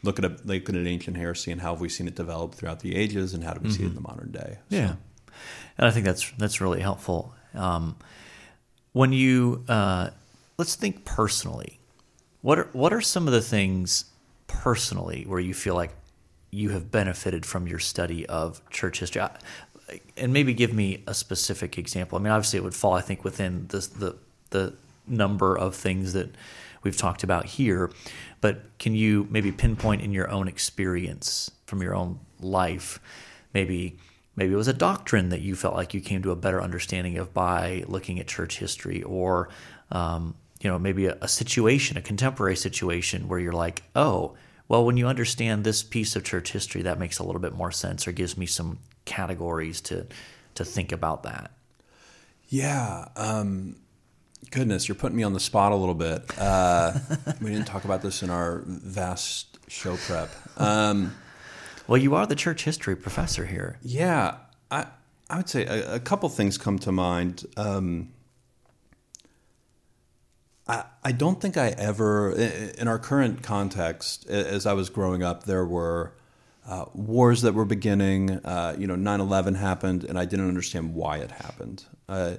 look 0.04 0.20
at 0.20 0.26
a 0.26 0.36
look 0.46 0.70
at 0.70 0.76
an 0.76 0.86
ancient 0.88 1.18
heresy 1.18 1.52
and 1.52 1.62
how 1.62 1.72
have 1.74 1.82
we 1.82 1.90
seen 1.90 2.08
it 2.08 2.16
develop 2.16 2.54
throughout 2.56 2.82
the 2.82 2.96
ages 2.96 3.34
and 3.34 3.44
how 3.44 3.54
do 3.54 3.62
we 3.62 3.72
see 3.72 3.84
it 3.84 3.88
in 3.88 3.96
the 3.96 4.02
modern 4.02 4.32
day. 4.32 4.58
So- 4.70 4.76
Yeah, 4.76 4.96
and 5.78 5.88
I 5.88 5.92
think 5.92 6.06
that's 6.06 6.30
that's 6.38 6.60
really 6.62 6.82
helpful. 6.82 7.34
Um, 7.54 7.96
when 8.92 9.12
you 9.14 9.64
uh, 9.68 10.10
let's 10.58 10.76
think 10.76 11.06
personally, 11.06 11.80
what 12.42 12.60
are 12.60 12.70
what 12.74 12.94
are 12.94 13.02
some 13.02 13.28
of 13.28 13.34
the 13.34 13.42
things 13.42 14.06
personally 14.48 15.24
where 15.28 15.40
you 15.40 15.54
feel 15.54 15.76
like 15.76 15.92
you 16.52 16.70
have 16.70 16.92
benefited 16.92 17.46
from 17.46 17.68
your 17.68 17.80
study 17.80 18.26
of 18.28 18.62
church 18.70 19.00
history? 19.00 19.22
I- 19.22 19.32
And 20.18 20.32
maybe 20.34 20.54
give 20.54 20.74
me 20.74 21.04
a 21.08 21.14
specific 21.14 21.78
example. 21.78 22.18
I 22.18 22.22
mean, 22.22 22.32
obviously, 22.32 22.58
it 22.58 22.64
would 22.64 22.74
fall, 22.76 22.94
I 22.94 23.02
think, 23.02 23.24
within 23.24 23.68
the 23.70 23.80
the 24.00 24.16
the 24.52 24.74
number 25.08 25.58
of 25.58 25.76
things 25.76 26.14
that 26.14 26.30
we've 26.84 26.98
talked 26.98 27.24
about 27.24 27.46
here. 27.46 27.92
But 28.42 28.78
can 28.78 28.94
you 28.96 29.28
maybe 29.30 29.52
pinpoint 29.52 30.02
in 30.02 30.12
your 30.12 30.30
own 30.30 30.48
experience 30.48 31.50
from 31.66 31.82
your 31.82 31.96
own 31.96 32.20
life, 32.40 33.00
maybe 33.54 33.98
maybe 34.36 34.54
it 34.54 34.58
was 34.58 34.68
a 34.68 34.74
doctrine 34.74 35.30
that 35.30 35.42
you 35.42 35.56
felt 35.56 35.76
like 35.76 35.94
you 35.94 36.02
came 36.02 36.22
to 36.24 36.32
a 36.32 36.36
better 36.36 36.62
understanding 36.62 37.18
of 37.18 37.34
by 37.34 37.84
looking 37.88 38.20
at 38.20 38.28
church 38.28 38.58
history, 38.60 39.04
or 39.04 39.50
um, 39.92 40.36
you 40.62 40.70
know 40.70 40.78
maybe 40.78 41.06
a, 41.06 41.18
a 41.22 41.28
situation, 41.28 41.98
a 41.98 42.02
contemporary 42.02 42.56
situation 42.56 43.28
where 43.28 43.40
you're 43.40 43.54
like, 43.54 43.84
oh, 43.96 44.36
well, 44.68 44.86
when 44.86 44.98
you 44.98 45.08
understand 45.08 45.64
this 45.64 45.84
piece 45.84 46.16
of 46.16 46.24
church 46.24 46.52
history, 46.52 46.82
that 46.84 47.00
makes 47.00 47.20
a 47.20 47.24
little 47.24 47.42
bit 47.42 47.54
more 47.54 47.72
sense, 47.72 48.08
or 48.08 48.12
gives 48.12 48.38
me 48.38 48.46
some 48.46 48.80
categories 49.06 49.82
to 49.82 50.06
to 50.56 50.66
think 50.66 50.92
about 50.92 51.24
that. 51.24 51.52
Yeah. 52.48 53.08
Um, 53.16 53.78
goodness, 54.54 54.88
you're 54.88 54.96
putting 54.96 55.18
me 55.18 55.24
on 55.24 55.34
the 55.34 55.40
spot 55.40 55.72
a 55.72 55.76
little 55.76 55.96
bit. 55.96 56.24
Uh, 56.38 56.94
we 57.42 57.50
didn't 57.50 57.66
talk 57.66 57.86
about 57.86 58.02
this 58.04 58.22
in 58.22 58.30
our 58.30 58.62
vast 58.66 59.58
show 59.68 59.98
prep. 59.98 60.30
Um, 60.58 61.16
Well, 61.88 61.98
you 61.98 62.16
are 62.16 62.26
the 62.28 62.36
church 62.36 62.64
history 62.64 62.96
professor 62.96 63.46
here. 63.46 63.78
yeah, 63.82 64.38
I 64.72 64.86
I 65.30 65.38
would 65.38 65.50
say 65.50 65.66
a, 65.66 65.96
a 65.96 66.00
couple 66.00 66.30
things 66.30 66.58
come 66.58 66.78
to 66.80 66.92
mind. 66.92 67.46
Um, 67.58 68.14
I 70.68 70.84
I 71.04 71.12
don't 71.12 71.42
think 71.42 71.58
I 71.58 71.70
ever, 71.70 72.32
in 72.32 72.88
our 72.88 73.00
current 73.00 73.42
context, 73.42 74.28
as 74.30 74.66
I 74.66 74.74
was 74.74 74.90
growing 74.90 75.24
up, 75.24 75.44
there 75.44 75.66
were 75.66 76.14
uh, 76.66 76.86
wars 76.94 77.42
that 77.42 77.54
were 77.54 77.66
beginning. 77.66 78.32
Uh, 78.46 78.76
you 78.78 78.88
know, 78.88 78.96
9/11 78.96 79.56
happened, 79.58 80.04
and 80.06 80.18
I 80.18 80.26
didn't 80.26 80.48
understand 80.48 80.94
why 80.94 81.18
it 81.18 81.32
happened. 81.32 81.84
Uh, 82.08 82.36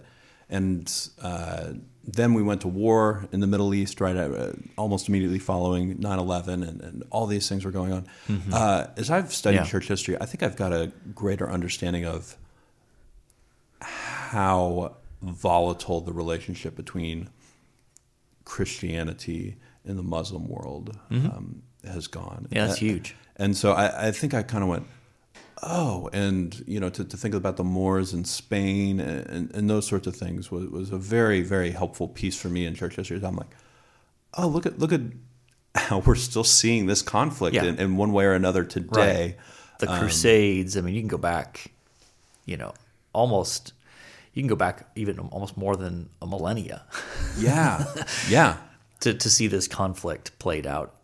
and 0.49 0.91
uh, 1.21 1.73
then 2.07 2.35
we 2.35 2.43
went 2.43 2.61
to 2.63 2.69
war 2.69 3.27
in 3.33 3.41
the 3.41 3.47
Middle 3.47 3.73
East, 3.75 4.01
right, 4.01 4.17
uh, 4.17 4.53
almost 4.77 5.09
immediately 5.09 5.39
following 5.39 5.97
9/11, 5.97 6.49
and, 6.69 6.81
and 6.83 7.03
all 7.11 7.27
these 7.27 7.49
things 7.49 7.65
were 7.65 7.71
going 7.71 7.93
on. 7.93 8.07
Uh, 8.53 8.87
as 8.97 9.11
I've 9.11 9.33
studied 9.33 9.57
Yeah. 9.59 9.65
church 9.65 9.89
history, 9.89 10.17
I 10.21 10.27
think 10.27 10.43
I've 10.43 10.57
got 10.57 10.73
a 10.73 10.93
greater 11.15 11.51
understanding 11.51 12.05
of 12.05 12.37
how 13.81 14.97
volatile 15.23 16.01
the 16.01 16.13
relationship 16.13 16.77
between 16.77 17.29
Christianity 18.45 19.57
and 19.85 19.99
the 19.99 20.03
Muslim 20.03 20.49
world 20.49 20.99
um, 21.11 21.63
has 21.87 22.07
gone. 22.07 22.47
Yeah, 22.51 22.67
that's 22.67 22.77
Uh, 22.79 22.81
huge. 22.81 23.17
And 23.37 23.57
so 23.57 23.73
I, 23.73 24.09
I 24.09 24.11
think 24.13 24.35
I 24.35 24.43
kind 24.43 24.63
of 24.63 24.69
went, 24.71 24.87
oh, 25.67 26.09
and 26.13 26.63
you 26.67 26.79
know, 26.79 26.91
to, 26.91 27.05
to 27.05 27.17
think 27.17 27.35
about 27.35 27.57
the 27.57 27.65
Moors 27.65 28.13
in 28.13 28.25
Spain 28.25 29.01
and, 29.01 29.27
and, 29.29 29.55
and 29.55 29.71
those 29.71 29.87
sorts 29.87 30.07
of 30.07 30.15
things 30.15 30.51
was, 30.51 30.67
was 30.69 30.91
a 30.91 30.99
very, 30.99 31.41
very 31.43 31.71
helpful 31.71 32.07
piece 32.09 32.41
for 32.41 32.49
me 32.49 32.67
in 32.67 32.75
church 32.75 32.97
history. 32.97 33.21
I'm 33.23 33.37
like, 33.37 33.55
oh, 34.35 34.47
look 34.47 34.67
at 34.67 34.79
look 34.79 34.93
at 34.93 35.01
how 35.75 35.99
we're 36.01 36.15
still 36.15 36.45
seeing 36.45 36.87
this 36.87 37.03
conflict 37.03 37.55
Yeah. 37.57 37.65
in, 37.65 37.79
in 37.79 37.97
one 37.97 38.13
way 38.13 38.25
or 38.25 38.33
another 38.35 38.65
today. 38.65 39.37
The 39.81 39.91
Um, 39.91 39.99
Crusades. 39.99 40.77
I 40.77 40.81
mean, 40.83 40.95
you 40.95 41.01
can 41.01 41.09
go 41.09 41.19
back, 41.19 41.73
you 42.47 42.57
know, 42.57 42.75
almost. 43.13 43.73
You 44.35 44.43
can 44.43 44.49
go 44.49 44.57
back 44.57 44.89
even 44.97 45.19
almost 45.19 45.57
more 45.57 45.77
than 45.77 46.11
a 46.21 46.27
millennia 46.27 46.83
Yeah, 47.39 47.85
yeah. 48.29 48.57
to 49.01 49.15
to 49.15 49.31
see 49.31 49.47
this 49.47 49.69
conflict 49.69 50.37
played 50.39 50.67
out. 50.67 50.95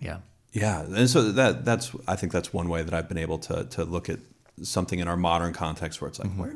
Yeah. 0.00 0.18
Yeah, 0.52 0.82
and 0.82 1.08
so 1.08 1.30
that 1.32 1.64
that's 1.64 1.92
I 2.08 2.16
think 2.16 2.32
that's 2.32 2.52
one 2.52 2.68
way 2.68 2.82
that 2.82 2.92
I've 2.94 3.08
been 3.08 3.18
able 3.18 3.38
to 3.38 3.64
to 3.64 3.84
look 3.84 4.08
at 4.08 4.18
something 4.62 4.98
in 4.98 5.08
our 5.08 5.16
modern 5.16 5.52
context 5.52 6.00
where 6.00 6.08
it's 6.08 6.18
like 6.18 6.28
Mm-hmm. 6.28 6.40
where 6.40 6.54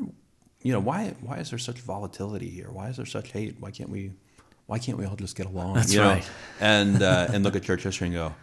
you 0.62 0.72
know 0.72 0.80
why 0.80 1.14
why 1.20 1.36
is 1.38 1.50
there 1.50 1.58
such 1.58 1.78
volatility 1.80 2.48
here? 2.48 2.70
Why 2.70 2.88
is 2.88 2.96
there 2.96 3.06
such 3.06 3.32
hate? 3.32 3.56
Why 3.60 3.70
can't 3.70 3.90
we 3.90 4.12
why 4.66 4.78
can't 4.78 4.96
we 4.98 5.04
all 5.04 5.16
just 5.16 5.36
get 5.36 5.46
along? 5.46 5.74
That's 5.74 5.92
you 5.92 6.00
know? 6.00 6.08
right. 6.08 6.30
And 6.60 7.02
uh, 7.02 7.28
and 7.32 7.44
look 7.44 7.54
at 7.56 7.62
church 7.62 7.82
history 7.84 8.06
and 8.08 8.14
go, 8.16 8.34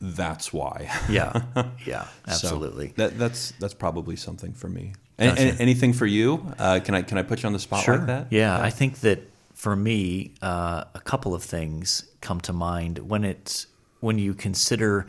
that's 0.00 0.52
why. 0.52 0.90
Yeah. 1.08 1.42
Yeah. 1.86 2.04
So 2.04 2.08
Absolutely. 2.48 2.88
that 2.96 3.18
that's 3.18 3.52
that's 3.60 3.74
probably 3.74 4.16
something 4.16 4.52
for 4.54 4.68
me. 4.68 4.94
Gotcha. 5.18 5.40
and 5.40 5.60
anything 5.60 5.92
for 5.92 6.06
you? 6.06 6.52
Uh, 6.58 6.80
can 6.82 6.94
I 6.94 7.02
can 7.02 7.18
I 7.18 7.22
put 7.22 7.42
you 7.42 7.46
on 7.46 7.52
the 7.52 7.58
spot 7.58 7.86
like 7.86 8.06
that? 8.06 8.26
Yeah, 8.30 8.58
I 8.60 8.70
think 8.70 9.00
that 9.00 9.20
for 9.52 9.76
me, 9.76 10.32
uh, 10.42 10.84
a 10.94 11.00
couple 11.00 11.34
of 11.34 11.42
things 11.44 12.06
come 12.20 12.40
to 12.40 12.52
mind 12.52 12.98
when 12.98 13.22
it's 13.24 13.66
when 14.04 14.18
you 14.18 14.34
consider. 14.34 15.06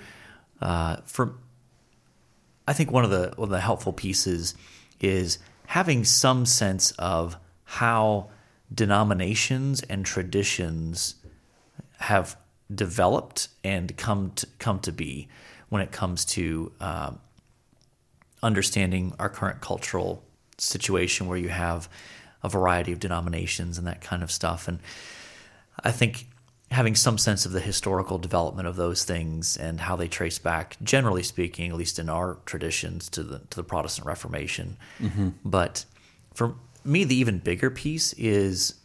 Uh, 0.62 0.98
I 2.68 2.74
think 2.74 2.92
one 2.92 3.04
of 3.04 3.12
the 3.12 3.34
one 3.36 3.48
of 3.48 3.52
the 3.52 3.60
helpful 3.60 3.94
pieces 3.94 4.56
is 5.02 5.38
having 5.68 6.04
some 6.04 6.46
sense 6.46 6.92
of 6.92 7.38
how 7.66 8.30
denominations 8.74 9.84
and 9.84 10.06
traditions 10.06 11.16
have 12.00 12.38
developed 12.74 13.50
and 13.64 13.96
come 13.98 14.32
to 14.36 14.48
come 14.60 14.80
to 14.80 14.92
be 14.92 15.28
when 15.70 15.82
it 15.82 15.92
comes 15.92 16.26
to 16.26 16.72
um, 16.80 17.20
understanding 18.42 19.14
our 19.20 19.30
current 19.30 19.60
cultural 19.62 20.24
situation 20.58 21.28
where 21.28 21.38
you 21.38 21.50
have 21.50 21.90
a 22.44 22.50
variety 22.50 22.92
of 22.92 23.00
denominations 23.00 23.78
and 23.78 23.88
that 23.88 24.02
kind 24.02 24.24
of 24.24 24.32
stuff. 24.32 24.68
And 24.68 24.80
I 25.84 25.92
think 25.92 26.28
having 26.76 26.96
some 26.96 27.18
sense 27.18 27.46
of 27.46 27.54
the 27.54 27.62
historical 27.62 28.18
development 28.18 28.68
of 28.68 28.76
those 28.76 29.06
things 29.06 29.58
and 29.58 29.80
how 29.80 29.96
they 29.96 30.10
trace 30.10 30.40
back, 30.40 30.76
generally 30.84 31.24
speaking, 31.24 31.72
at 31.72 31.78
least 31.78 31.98
in 32.00 32.10
our 32.10 32.38
traditions, 32.46 33.10
to 33.10 33.24
the 33.24 33.40
to 33.50 33.56
the 33.56 33.64
Protestant 33.64 34.06
Reformation. 34.06 34.78
But 35.44 35.86
for 36.34 36.56
me, 36.84 37.06
the 37.06 37.16
even 37.16 37.40
bigger 37.40 37.70
piece 37.72 38.14
is 38.14 38.76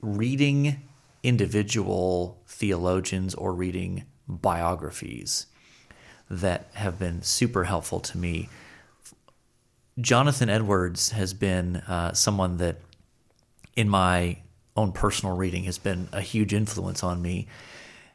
reading 0.00 0.80
individual 1.22 2.38
theologians 2.46 3.34
or 3.34 3.52
reading 3.52 4.04
biographies 4.28 5.46
that 6.30 6.68
have 6.74 6.98
been 6.98 7.22
super 7.22 7.64
helpful 7.64 8.00
to 8.00 8.18
me. 8.18 8.48
Jonathan 10.00 10.48
Edwards 10.48 11.10
has 11.10 11.34
been 11.34 11.76
uh, 11.76 12.12
someone 12.12 12.58
that, 12.58 12.76
in 13.74 13.88
my 13.88 14.38
own 14.76 14.92
personal 14.92 15.36
reading, 15.36 15.64
has 15.64 15.78
been 15.78 16.08
a 16.12 16.20
huge 16.20 16.52
influence 16.54 17.02
on 17.02 17.20
me. 17.22 17.46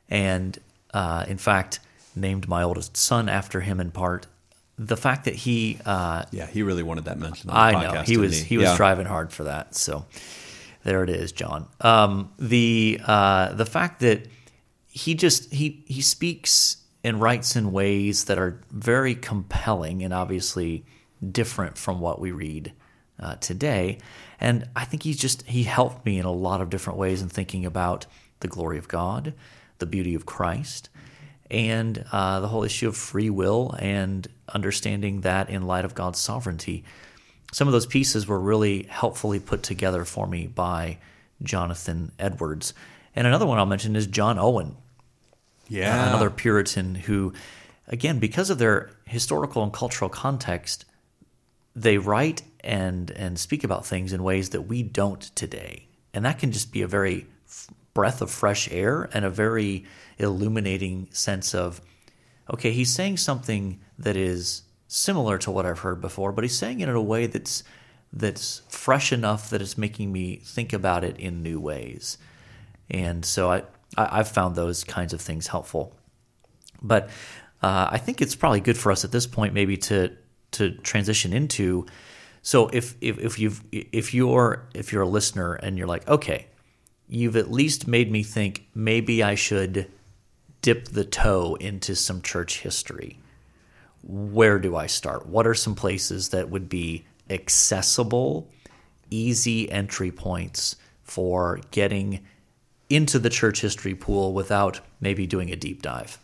And 0.10 0.58
uh, 0.94 1.26
in 1.28 1.38
fact, 1.38 1.80
named 2.16 2.48
my 2.48 2.64
oldest 2.64 2.98
son 2.98 3.30
after 3.30 3.62
him 3.62 3.80
in 3.80 3.92
part. 3.92 4.28
The 4.78 4.98
fact 4.98 5.26
that 5.26 5.36
he 5.36 5.78
uh, 5.86 6.24
Yeah, 6.32 6.48
he 6.48 6.64
really 6.64 6.84
wanted 6.84 7.06
that 7.06 7.18
mentioned 7.20 7.52
on 7.52 7.58
I 7.58 7.72
the 7.72 7.80
know 7.80 7.94
podcast. 8.02 8.08
he 8.08 8.18
was 8.18 8.40
he 8.42 8.58
was 8.58 8.70
Yeah. 8.70 8.78
driving 8.78 9.06
hard 9.06 9.32
for 9.32 9.44
that. 9.46 9.76
So 9.76 10.06
there 10.84 11.04
it 11.04 11.10
is, 11.10 11.32
John. 11.32 11.68
Um, 11.82 12.32
the 12.40 13.00
uh, 13.06 13.54
the 13.54 13.66
fact 13.66 14.00
that 14.02 14.28
he 14.88 15.14
just 15.16 15.54
he 15.54 15.84
he 15.88 16.02
speaks 16.02 16.78
and 17.04 17.22
writes 17.22 17.56
in 17.56 17.72
ways 17.72 18.26
that 18.26 18.38
are 18.38 18.60
very 18.72 19.16
compelling 19.16 20.04
and 20.04 20.14
obviously 20.14 20.84
different 21.32 21.78
from 21.78 22.00
what 22.00 22.20
we 22.20 22.32
read 22.32 22.74
uh, 23.20 23.36
today. 23.36 24.00
And 24.42 24.68
I 24.76 24.86
think 24.86 25.04
he's 25.04 25.18
just 25.18 25.44
he 25.44 25.64
helped 25.64 26.06
me 26.06 26.18
in 26.18 26.26
a 26.26 26.32
lot 26.32 26.62
of 26.62 26.72
different 26.72 26.98
ways 26.98 27.22
in 27.22 27.30
thinking 27.30 27.66
about 27.66 28.08
the 28.40 28.48
glory 28.48 28.80
of 28.80 28.88
God, 28.88 29.34
the 29.78 29.86
beauty 29.86 30.16
of 30.16 30.26
Christ, 30.26 30.90
and 31.52 32.04
uh, 32.12 32.40
the 32.40 32.48
whole 32.48 32.64
issue 32.64 32.88
of 32.88 32.98
free 32.98 33.30
will 33.30 33.76
and 33.80 34.28
understanding 34.50 35.22
that 35.22 35.50
in 35.50 35.68
light 35.68 35.86
of 35.86 35.94
God's 35.94 36.20
sovereignty. 36.20 36.84
Some 37.54 37.68
of 37.68 37.72
those 37.74 37.86
pieces 37.86 38.28
were 38.28 38.40
really 38.40 38.84
helpfully 38.84 39.40
put 39.40 39.62
together 39.62 40.06
for 40.06 40.26
me 40.26 40.48
by 40.48 40.98
Jonathan 41.44 42.12
Edwards. 42.18 42.74
And 43.16 43.28
another 43.28 43.46
one 43.46 43.60
I'll 43.60 43.66
mention 43.66 43.96
is 43.96 44.08
John 44.08 44.40
Owen, 44.40 44.76
Yeah, 45.68 46.08
another 46.08 46.30
Puritan 46.30 46.96
who, 46.96 47.34
again, 47.88 48.20
because 48.20 48.50
of 48.50 48.58
their 48.58 48.90
historical 49.06 49.64
and 49.64 49.74
cultural 49.74 50.10
context, 50.10 50.86
they 51.76 51.98
write 51.98 52.42
and 52.64 53.12
and 53.12 53.40
speak 53.40 53.64
about 53.64 53.86
things 53.86 54.14
in 54.14 54.24
ways 54.24 54.50
that 54.52 54.62
we 54.62 54.84
don't 54.84 55.22
today, 55.36 55.88
and 56.14 56.26
that 56.26 56.40
can 56.40 56.52
just 56.52 56.72
be 56.72 56.82
a 56.82 56.88
very 56.88 57.28
breath 57.94 58.22
of 58.22 58.32
fresh 58.32 58.72
air 58.72 59.10
and 59.14 59.26
a 59.26 59.30
very 59.30 59.86
illuminating 60.18 61.10
sense 61.12 61.54
of, 61.54 61.82
okay, 62.54 62.72
he's 62.72 62.94
saying 62.94 63.18
something 63.18 63.80
that 64.00 64.16
is 64.16 64.64
similar 64.88 65.38
to 65.38 65.52
what 65.52 65.66
I've 65.66 65.80
heard 65.80 66.00
before, 66.00 66.32
but 66.32 66.44
he's 66.44 66.58
saying 66.58 66.80
it 66.80 66.90
in 66.90 66.96
a 66.96 67.02
way 67.02 67.28
that's 67.28 67.64
that's 68.14 68.62
fresh 68.70 69.12
enough 69.12 69.50
that 69.50 69.62
it's 69.62 69.78
making 69.78 70.12
me 70.12 70.38
think 70.44 70.74
about 70.74 71.04
it 71.04 71.18
in 71.18 71.42
new 71.42 71.60
ways, 71.60 72.18
and 72.90 73.26
so 73.26 73.52
I, 73.52 73.64
I 73.98 74.20
I've 74.20 74.30
found 74.30 74.56
those 74.56 74.84
kinds 74.84 75.14
of 75.14 75.22
things 75.22 75.48
helpful. 75.48 75.96
But 76.82 77.10
uh, 77.62 77.90
I 77.92 77.98
think 78.00 78.22
it's 78.22 78.36
probably 78.36 78.60
good 78.60 78.78
for 78.78 78.92
us 78.92 79.06
at 79.06 79.12
this 79.12 79.28
point, 79.28 79.54
maybe 79.54 79.78
to 79.78 80.16
to 80.52 80.72
transition 80.72 81.34
into. 81.34 81.86
So 82.42 82.68
if 82.70 82.96
if 83.02 83.20
if 83.20 83.40
you've 83.40 83.64
if 83.72 84.14
you're 84.14 84.68
if 84.74 84.92
you're 84.92 85.04
a 85.04 85.08
listener 85.08 85.54
and 85.54 85.78
you're 85.78 85.88
like, 85.88 86.08
okay, 86.08 86.48
you've 87.08 87.36
at 87.36 87.52
least 87.52 87.88
made 87.88 88.12
me 88.12 88.24
think 88.24 88.68
maybe 88.74 89.22
I 89.22 89.36
should 89.36 89.92
dip 90.62 90.88
the 90.90 91.04
toe 91.04 91.56
into 91.60 91.96
some 91.96 92.22
church 92.22 92.62
history. 92.62 93.20
Where 94.04 94.60
do 94.60 94.76
I 94.76 94.88
start? 94.88 95.28
What 95.28 95.46
are 95.46 95.54
some 95.54 95.76
places 95.76 96.30
that 96.30 96.50
would 96.50 96.70
be 96.70 97.06
accessible, 97.30 98.50
easy 99.10 99.72
entry 99.72 100.12
points 100.12 100.76
for 101.04 101.60
getting 101.72 102.26
into 102.90 103.20
the 103.20 103.30
church 103.30 103.62
history 103.62 103.96
pool 103.96 104.34
without 104.34 104.82
maybe 105.00 105.28
doing 105.28 105.52
a 105.52 105.56
deep 105.56 105.82
dive? 105.82 106.18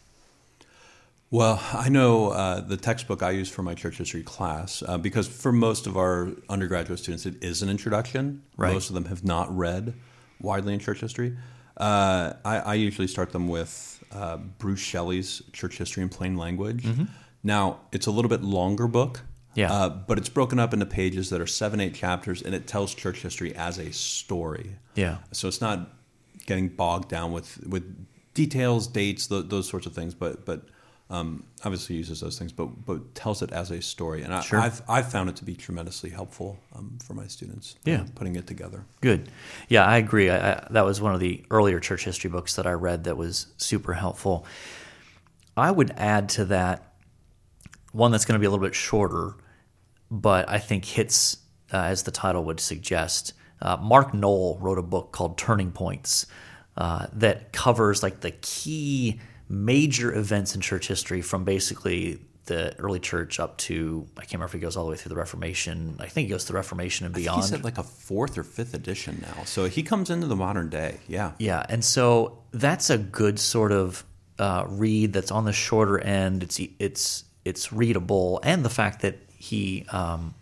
Well, 1.30 1.62
I 1.74 1.90
know 1.90 2.30
uh, 2.30 2.62
the 2.62 2.78
textbook 2.78 3.22
I 3.22 3.32
use 3.32 3.50
for 3.50 3.62
my 3.62 3.74
church 3.74 3.98
history 3.98 4.24
class, 4.24 4.82
uh, 4.88 4.98
because 4.98 5.28
for 5.28 5.52
most 5.52 5.86
of 5.86 5.98
our 5.98 6.30
undergraduate 6.48 7.00
students, 7.00 7.26
it 7.26 7.44
is 7.44 7.62
an 7.62 7.70
introduction. 7.70 8.44
Right. 8.56 8.74
Most 8.74 8.90
of 8.90 8.94
them 8.94 9.06
have 9.06 9.26
not 9.26 9.56
read 9.56 9.94
widely 10.40 10.74
in 10.74 10.80
church 10.80 11.02
history. 11.02 11.38
Uh, 11.76 12.34
I, 12.46 12.60
I 12.60 12.74
usually 12.76 13.08
start 13.08 13.34
them 13.34 13.50
with 13.50 14.02
uh, 14.14 14.38
Bruce 14.38 14.80
Shelley's 14.80 15.42
Church 15.52 15.78
History 15.78 16.02
in 16.02 16.08
Plain 16.10 16.38
Language. 16.38 16.88
Now, 17.44 17.82
it's 17.92 18.08
a 18.08 18.12
little 18.12 18.30
bit 18.30 18.42
longer 18.42 18.88
book, 18.88 19.22
Yeah. 19.54 19.72
uh, 19.72 19.90
but 19.90 20.18
it's 20.18 20.30
broken 20.30 20.60
up 20.60 20.74
into 20.74 20.86
pages 20.86 21.30
that 21.30 21.42
are 21.42 21.48
seven, 21.48 21.82
eight 21.82 21.94
chapters, 21.94 22.42
and 22.42 22.56
it 22.56 22.68
tells 22.68 22.96
church 22.96 23.22
history 23.22 23.54
as 23.56 23.78
a 23.80 23.92
story. 23.92 24.78
Yeah. 24.96 25.18
So 25.34 25.50
it's 25.50 25.60
not 25.62 25.90
getting 26.46 26.70
bogged 26.70 27.10
down 27.10 27.34
with 27.34 27.62
with 27.68 27.84
details, 28.34 28.88
dates, 28.88 29.28
th- 29.28 29.50
those 29.50 29.68
sorts 29.68 29.86
of 29.86 29.94
things, 29.94 30.14
but 30.16 30.46
but 30.46 30.64
Um, 31.10 31.46
obviously 31.64 31.96
uses 31.96 32.20
those 32.20 32.38
things, 32.38 32.52
but 32.52 32.86
but 32.86 33.16
tells 33.16 33.42
it 33.42 33.52
as 33.54 33.72
a 33.72 33.82
story, 33.82 34.24
and 34.24 34.34
I, 34.34 34.42
Sure. 34.42 34.60
I've 34.60 34.82
I've 34.90 35.10
found 35.10 35.30
it 35.30 35.38
to 35.38 35.46
be 35.46 35.56
tremendously 35.56 36.10
helpful 36.10 36.60
um, 36.76 36.98
for 37.02 37.14
my 37.14 37.28
students. 37.28 37.76
Yeah. 37.86 38.02
um, 38.02 38.10
putting 38.10 38.36
it 38.36 38.46
together. 38.46 38.84
Good. 39.00 39.30
Yeah, 39.70 39.86
I 39.86 39.98
agree. 39.98 40.30
I, 40.30 40.52
I, 40.52 40.68
that 40.72 40.84
was 40.84 41.00
one 41.00 41.14
of 41.14 41.22
the 41.22 41.46
earlier 41.50 41.80
church 41.80 42.04
history 42.04 42.30
books 42.30 42.56
that 42.58 42.68
I 42.68 42.74
read 42.74 43.06
that 43.06 43.16
was 43.16 43.48
super 43.56 43.94
helpful. 43.94 44.46
I 45.56 45.72
would 45.72 45.92
add 45.96 46.28
to 46.30 46.46
that 46.46 46.94
one 47.94 48.12
that's 48.12 48.26
going 48.26 48.38
to 48.38 48.40
be 48.40 48.46
a 48.46 48.50
little 48.50 48.66
bit 48.66 48.76
shorter, 48.76 49.36
but 50.12 50.50
I 50.50 50.60
think 50.60 50.84
hits 50.86 51.38
uh, 51.74 51.78
as 51.84 52.04
the 52.04 52.12
title 52.12 52.44
would 52.46 52.60
suggest. 52.60 53.34
Uh, 53.62 53.78
Mark 53.78 54.14
Noll 54.14 54.58
wrote 54.62 54.78
a 54.78 54.84
book 54.84 55.14
called 55.14 55.38
Turning 55.38 55.72
Points 55.72 56.28
uh, 56.76 57.08
that 57.14 57.54
covers 57.54 58.04
like 58.04 58.20
the 58.20 58.32
key 58.32 59.20
major 59.50 60.14
events 60.14 60.56
in 60.56 60.62
church 60.62 60.88
history 60.88 61.22
from 61.22 61.44
basically 61.44 62.20
the 62.48 62.74
early 62.80 63.00
church 63.00 63.40
up 63.40 63.58
to 63.58 64.08
I 64.18 64.22
can't 64.22 64.34
remember 64.34 64.46
if 64.48 64.54
he 64.54 64.60
goes 64.60 64.78
all 64.78 64.86
the 64.86 64.92
way 64.92 64.98
through 64.98 65.10
the 65.10 65.16
Reformation. 65.16 65.98
I 66.00 66.08
think 66.08 66.28
he 66.28 66.32
goes 66.32 66.46
to 66.46 66.54
the 66.54 66.58
Reformation 66.58 67.06
and 67.06 67.14
beyond. 67.14 67.44
He's 67.44 67.54
at 67.54 67.64
like 67.64 67.78
a 67.78 67.84
fourth 67.84 68.38
or 68.38 68.44
fifth 68.44 68.74
edition 68.74 69.22
now, 69.22 69.44
so 69.44 69.66
he 69.66 69.84
comes 69.84 70.10
into 70.10 70.28
the 70.28 70.36
modern 70.36 70.70
day. 70.70 71.00
Yeah, 71.08 71.34
Yeah, 71.40 71.66
and 71.70 71.84
so 71.84 72.40
that's 72.52 72.90
a 72.90 72.98
good 72.98 73.40
sort 73.40 73.72
of 73.72 74.04
uh, 74.40 74.66
read 74.68 75.14
that's 75.14 75.32
on 75.32 75.46
the 75.46 75.54
shorter 75.54 76.00
end. 76.00 76.44
It's 76.44 76.60
it's 76.80 77.26
it's 77.46 77.72
readable, 77.72 78.40
and 78.44 78.64
the 78.64 78.70
fact 78.70 79.02
that 79.02 79.18
he, 79.38 79.86
um, 79.90 80.34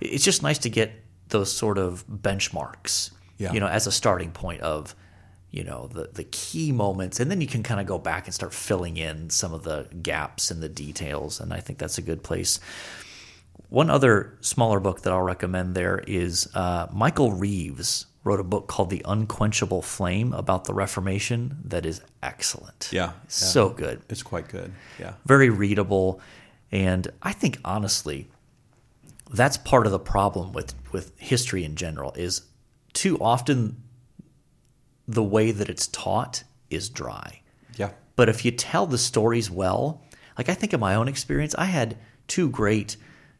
it's 0.00 0.24
just 0.24 0.42
nice 0.42 0.58
to 0.58 0.68
get 0.68 0.92
those 1.28 1.52
sort 1.52 1.78
of 1.78 2.06
benchmarks. 2.06 3.10
Yeah. 3.38 3.52
You 3.52 3.60
know, 3.60 3.68
as 3.68 3.86
a 3.86 3.92
starting 3.92 4.32
point 4.32 4.62
of, 4.62 4.96
you 5.50 5.64
know, 5.64 5.88
the 5.92 6.10
the 6.12 6.24
key 6.24 6.72
moments, 6.72 7.20
and 7.20 7.30
then 7.30 7.40
you 7.40 7.46
can 7.46 7.62
kind 7.62 7.80
of 7.80 7.86
go 7.86 7.98
back 7.98 8.26
and 8.26 8.34
start 8.34 8.52
filling 8.52 8.96
in 8.96 9.30
some 9.30 9.54
of 9.54 9.62
the 9.62 9.88
gaps 10.02 10.50
in 10.50 10.60
the 10.60 10.68
details, 10.68 11.40
and 11.40 11.52
I 11.52 11.60
think 11.60 11.78
that's 11.78 11.98
a 11.98 12.02
good 12.02 12.22
place. 12.22 12.60
One 13.70 13.90
other 13.90 14.36
smaller 14.40 14.80
book 14.80 15.02
that 15.02 15.12
I'll 15.12 15.22
recommend 15.22 15.74
there 15.74 16.02
is 16.06 16.48
uh, 16.54 16.86
Michael 16.92 17.32
Reeves 17.32 18.06
wrote 18.24 18.40
a 18.40 18.44
book 18.44 18.66
called 18.66 18.90
The 18.90 19.02
Unquenchable 19.06 19.82
Flame 19.82 20.32
about 20.32 20.64
the 20.64 20.74
Reformation 20.74 21.58
that 21.64 21.86
is 21.86 22.00
excellent. 22.22 22.90
Yeah, 22.92 23.06
yeah. 23.06 23.12
So 23.28 23.70
good. 23.70 24.02
it's 24.08 24.22
quite 24.22 24.48
good. 24.48 24.72
Yeah, 24.98 25.14
Very 25.24 25.50
readable. 25.50 26.20
And 26.70 27.08
I 27.22 27.32
think 27.32 27.58
honestly, 27.64 28.28
that's 29.32 29.56
part 29.56 29.86
of 29.86 29.92
the 29.92 29.98
problem 29.98 30.52
with, 30.52 30.74
with 30.92 31.18
history 31.18 31.64
in 31.64 31.74
general 31.74 32.12
is 32.12 32.42
too 32.92 33.18
often 33.18 33.82
the 35.08 35.24
way 35.24 35.50
that 35.50 35.68
it's 35.68 35.86
taught 35.88 36.44
is 36.70 36.90
dry. 36.90 37.40
yeah, 37.76 37.90
But 38.14 38.28
if 38.28 38.44
you 38.44 38.50
tell 38.50 38.86
the 38.86 38.98
stories 38.98 39.50
well, 39.50 40.02
like 40.36 40.50
I 40.50 40.54
think 40.54 40.74
of 40.74 40.80
my 40.80 40.94
own 40.94 41.08
experience, 41.08 41.54
I 41.56 41.64
had 41.64 41.96
two 42.28 42.48
great 42.50 42.96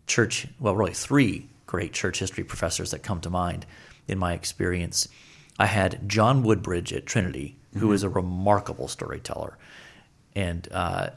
church, 0.06 0.48
well, 0.58 0.74
really 0.74 0.94
three 0.94 1.48
great 1.66 1.92
church 1.92 2.18
history 2.18 2.42
professors 2.42 2.90
that 2.90 3.02
come 3.02 3.20
to 3.20 3.30
mind 3.30 3.66
in 4.08 4.18
my 4.18 4.32
experience. 4.32 5.06
I 5.58 5.66
had 5.66 6.08
John 6.08 6.42
Woodbridge 6.42 6.92
at 6.94 7.04
Trinity, 7.04 7.56
who 7.74 7.80
who 7.80 7.92
is 7.92 8.02
a 8.02 8.08
remarkable 8.08 8.88
storyteller 8.88 9.58
and 10.34 10.66
uh, 10.72 11.10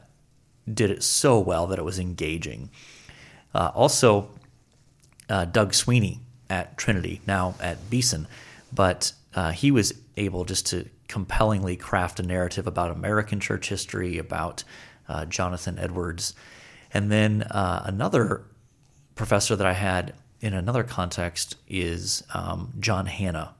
did 0.72 0.90
it 0.90 1.02
so 1.02 1.40
well 1.40 1.66
that 1.68 1.78
it 1.78 1.84
was 1.84 1.98
engaging. 1.98 2.70
Uh, 3.54 3.70
also, 3.74 4.28
uh, 5.28 5.44
Doug 5.46 5.74
Sweeney 5.74 6.20
at 6.50 6.76
Trinity, 6.76 7.20
now 7.26 7.54
at 7.60 7.88
Beeson, 7.88 8.28
but 8.72 9.12
uh, 9.34 9.52
he 9.52 9.70
was 9.70 9.94
able 10.16 10.44
just 10.44 10.66
to 10.66 10.88
compellingly 11.08 11.76
craft 11.76 12.20
a 12.20 12.22
narrative 12.22 12.66
about 12.66 12.90
American 12.90 13.40
church 13.40 13.68
history, 13.68 14.18
about 14.18 14.64
uh, 15.08 15.24
Jonathan 15.26 15.78
Edwards. 15.78 16.34
And 16.94 17.10
then 17.10 17.42
uh, 17.42 17.82
another 17.86 18.44
professor 19.14 19.56
that 19.56 19.66
I 19.66 19.72
had 19.72 20.14
in 20.40 20.54
another 20.54 20.82
context 20.82 21.56
is 21.68 22.22
um, 22.34 22.72
John 22.80 23.06
Hannah. 23.06 23.54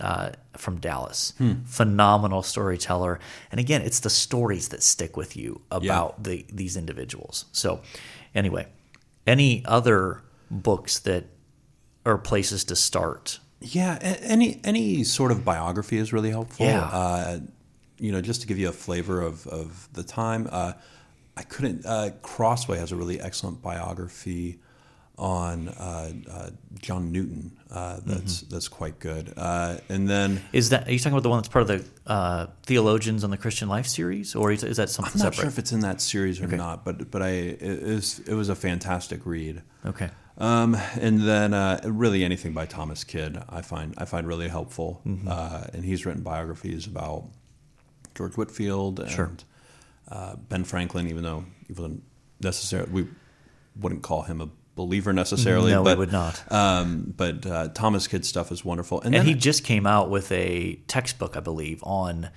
Uh, 0.00 0.32
from 0.56 0.80
Dallas, 0.80 1.32
phenomenal 1.64 2.42
storyteller, 2.42 3.20
and 3.52 3.60
again, 3.60 3.82
it's 3.82 4.00
the 4.00 4.10
stories 4.10 4.70
that 4.70 4.82
stick 4.82 5.16
with 5.16 5.36
you 5.36 5.60
about 5.70 6.24
the 6.24 6.44
these 6.52 6.76
individuals. 6.76 7.44
So, 7.52 7.80
anyway, 8.34 8.66
any 9.28 9.64
other 9.64 10.22
books 10.50 10.98
that 10.98 11.26
are 12.04 12.18
places 12.18 12.64
to 12.64 12.74
start? 12.74 13.38
Yeah. 13.60 13.98
Any 14.22 14.60
any 14.64 15.04
sort 15.04 15.32
of 15.32 15.44
biography 15.44 15.98
is 15.98 16.12
really 16.12 16.30
helpful. 16.30 16.66
Yeah. 16.66 16.84
Uh, 16.84 17.40
you 17.98 18.12
know, 18.12 18.20
just 18.20 18.40
to 18.42 18.46
give 18.46 18.58
you 18.58 18.68
a 18.68 18.72
flavor 18.72 19.20
of 19.20 19.46
of 19.46 19.88
the 19.92 20.02
time. 20.02 20.48
Uh, 20.50 20.72
I 21.36 21.42
couldn't. 21.42 21.86
Uh, 21.86 22.10
Crossway 22.22 22.78
has 22.78 22.92
a 22.92 22.96
really 22.96 23.20
excellent 23.20 23.62
biography 23.62 24.58
on 25.16 25.68
uh, 25.68 26.12
uh, 26.30 26.50
John 26.80 27.12
Newton. 27.12 27.56
Uh, 27.70 28.00
that's 28.04 28.40
that's 28.42 28.68
quite 28.68 28.98
good. 28.98 29.32
Uh, 29.36 29.76
and 29.88 30.08
then 30.08 30.42
Is 30.52 30.70
that 30.70 30.88
are 30.88 30.92
you 30.92 30.98
talking 30.98 31.12
about 31.12 31.22
the 31.22 31.28
one 31.28 31.38
that's 31.38 31.48
part 31.48 31.68
of 31.68 31.68
the 31.68 32.10
uh, 32.10 32.46
Theologians 32.64 33.22
on 33.22 33.30
the 33.30 33.36
Christian 33.36 33.68
Life 33.68 33.86
series, 33.86 34.34
or 34.34 34.50
is, 34.50 34.64
is 34.64 34.78
that 34.78 34.88
something? 34.88 35.12
I'm 35.20 35.26
not 35.26 35.34
separate? 35.34 35.42
sure 35.42 35.48
if 35.48 35.58
it's 35.58 35.72
in 35.72 35.80
that 35.80 36.00
series 36.00 36.40
or 36.40 36.46
not, 36.48 36.84
but 36.84 37.10
but 37.10 37.22
I 37.22 37.28
it, 37.28 37.62
is 37.62 38.18
it 38.20 38.34
was 38.34 38.48
a 38.48 38.54
fantastic 38.56 39.24
read. 39.24 39.62
okay, 39.84 40.08
Um, 40.40 40.74
and 40.98 41.20
then 41.20 41.52
uh, 41.54 41.80
really 41.84 42.24
anything 42.24 42.52
by 42.54 42.64
Thomas 42.66 43.04
Kidd, 43.04 43.40
I 43.48 43.60
find 43.62 43.94
I 43.98 44.06
find 44.06 44.26
really 44.26 44.48
helpful. 44.48 45.02
Uh, 45.28 45.64
and 45.72 45.84
he's 45.84 46.06
written 46.06 46.22
biographies 46.22 46.86
about 46.86 47.28
George 48.14 48.36
Whitefield 48.36 49.00
and 49.00 49.10
Sure. 49.10 49.30
uh, 50.10 50.36
Ben 50.36 50.64
Franklin, 50.64 51.08
even 51.08 51.22
though 51.22 51.44
wasn't 51.68 52.02
necessarily 52.40 52.90
we 52.90 53.06
wouldn't 53.78 54.02
call 54.02 54.22
him 54.22 54.40
a 54.40 54.48
believer 54.76 55.12
necessarily. 55.12 55.72
No, 55.72 55.82
we 55.82 55.90
but, 55.90 55.98
would 55.98 56.12
not. 56.12 56.50
Um, 56.50 57.12
but 57.16 57.44
uh, 57.46 57.68
Thomas 57.68 58.06
Kidd 58.06 58.24
stuff 58.24 58.50
is 58.50 58.64
wonderful. 58.64 59.00
And, 59.02 59.14
and 59.14 59.28
he 59.28 59.34
just 59.34 59.62
came 59.62 59.86
out 59.86 60.08
with 60.08 60.32
a 60.32 60.76
textbook, 60.86 61.36
I 61.36 61.40
believe, 61.40 61.82
on 61.84 62.30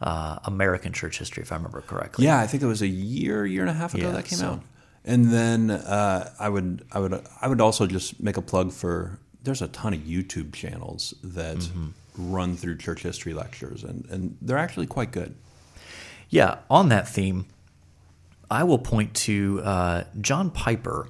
uh, 0.00 0.38
American 0.44 0.92
church 0.94 1.18
history, 1.18 1.42
if 1.42 1.52
I 1.52 1.56
remember 1.56 1.82
correctly. 1.82 2.24
Yeah, 2.24 2.40
I 2.40 2.46
think 2.46 2.62
it 2.62 2.66
was 2.66 2.80
a 2.80 2.86
year, 2.88 3.44
year 3.44 3.60
and 3.62 3.70
a 3.70 3.74
half 3.74 3.94
ago 3.94 4.06
Yeah, 4.06 4.12
that 4.12 4.24
came 4.24 4.38
so- 4.38 4.46
out. 4.46 4.62
And 5.04 5.26
then 5.30 5.70
uh, 5.70 6.30
I 6.38 6.48
would, 6.48 6.84
I 6.92 6.98
would, 6.98 7.26
I 7.40 7.48
would 7.48 7.60
also 7.60 7.86
just 7.86 8.22
make 8.22 8.36
a 8.36 8.42
plug 8.42 8.72
for. 8.72 9.18
There's 9.42 9.60
a 9.60 9.68
ton 9.68 9.92
of 9.92 10.00
YouTube 10.00 10.54
channels 10.54 11.12
that 11.22 11.58
Mm-hmm. 11.58 12.32
run 12.32 12.56
through 12.56 12.78
church 12.78 13.02
history 13.02 13.34
lectures, 13.34 13.84
and 13.84 14.06
and 14.10 14.36
they're 14.40 14.56
actually 14.56 14.86
quite 14.86 15.10
good. 15.12 15.34
Yeah, 16.30 16.58
on 16.70 16.88
that 16.88 17.06
theme, 17.08 17.44
I 18.50 18.64
will 18.64 18.78
point 18.78 19.14
to 19.14 19.60
uh, 19.62 20.04
John 20.20 20.50
Piper. 20.50 21.08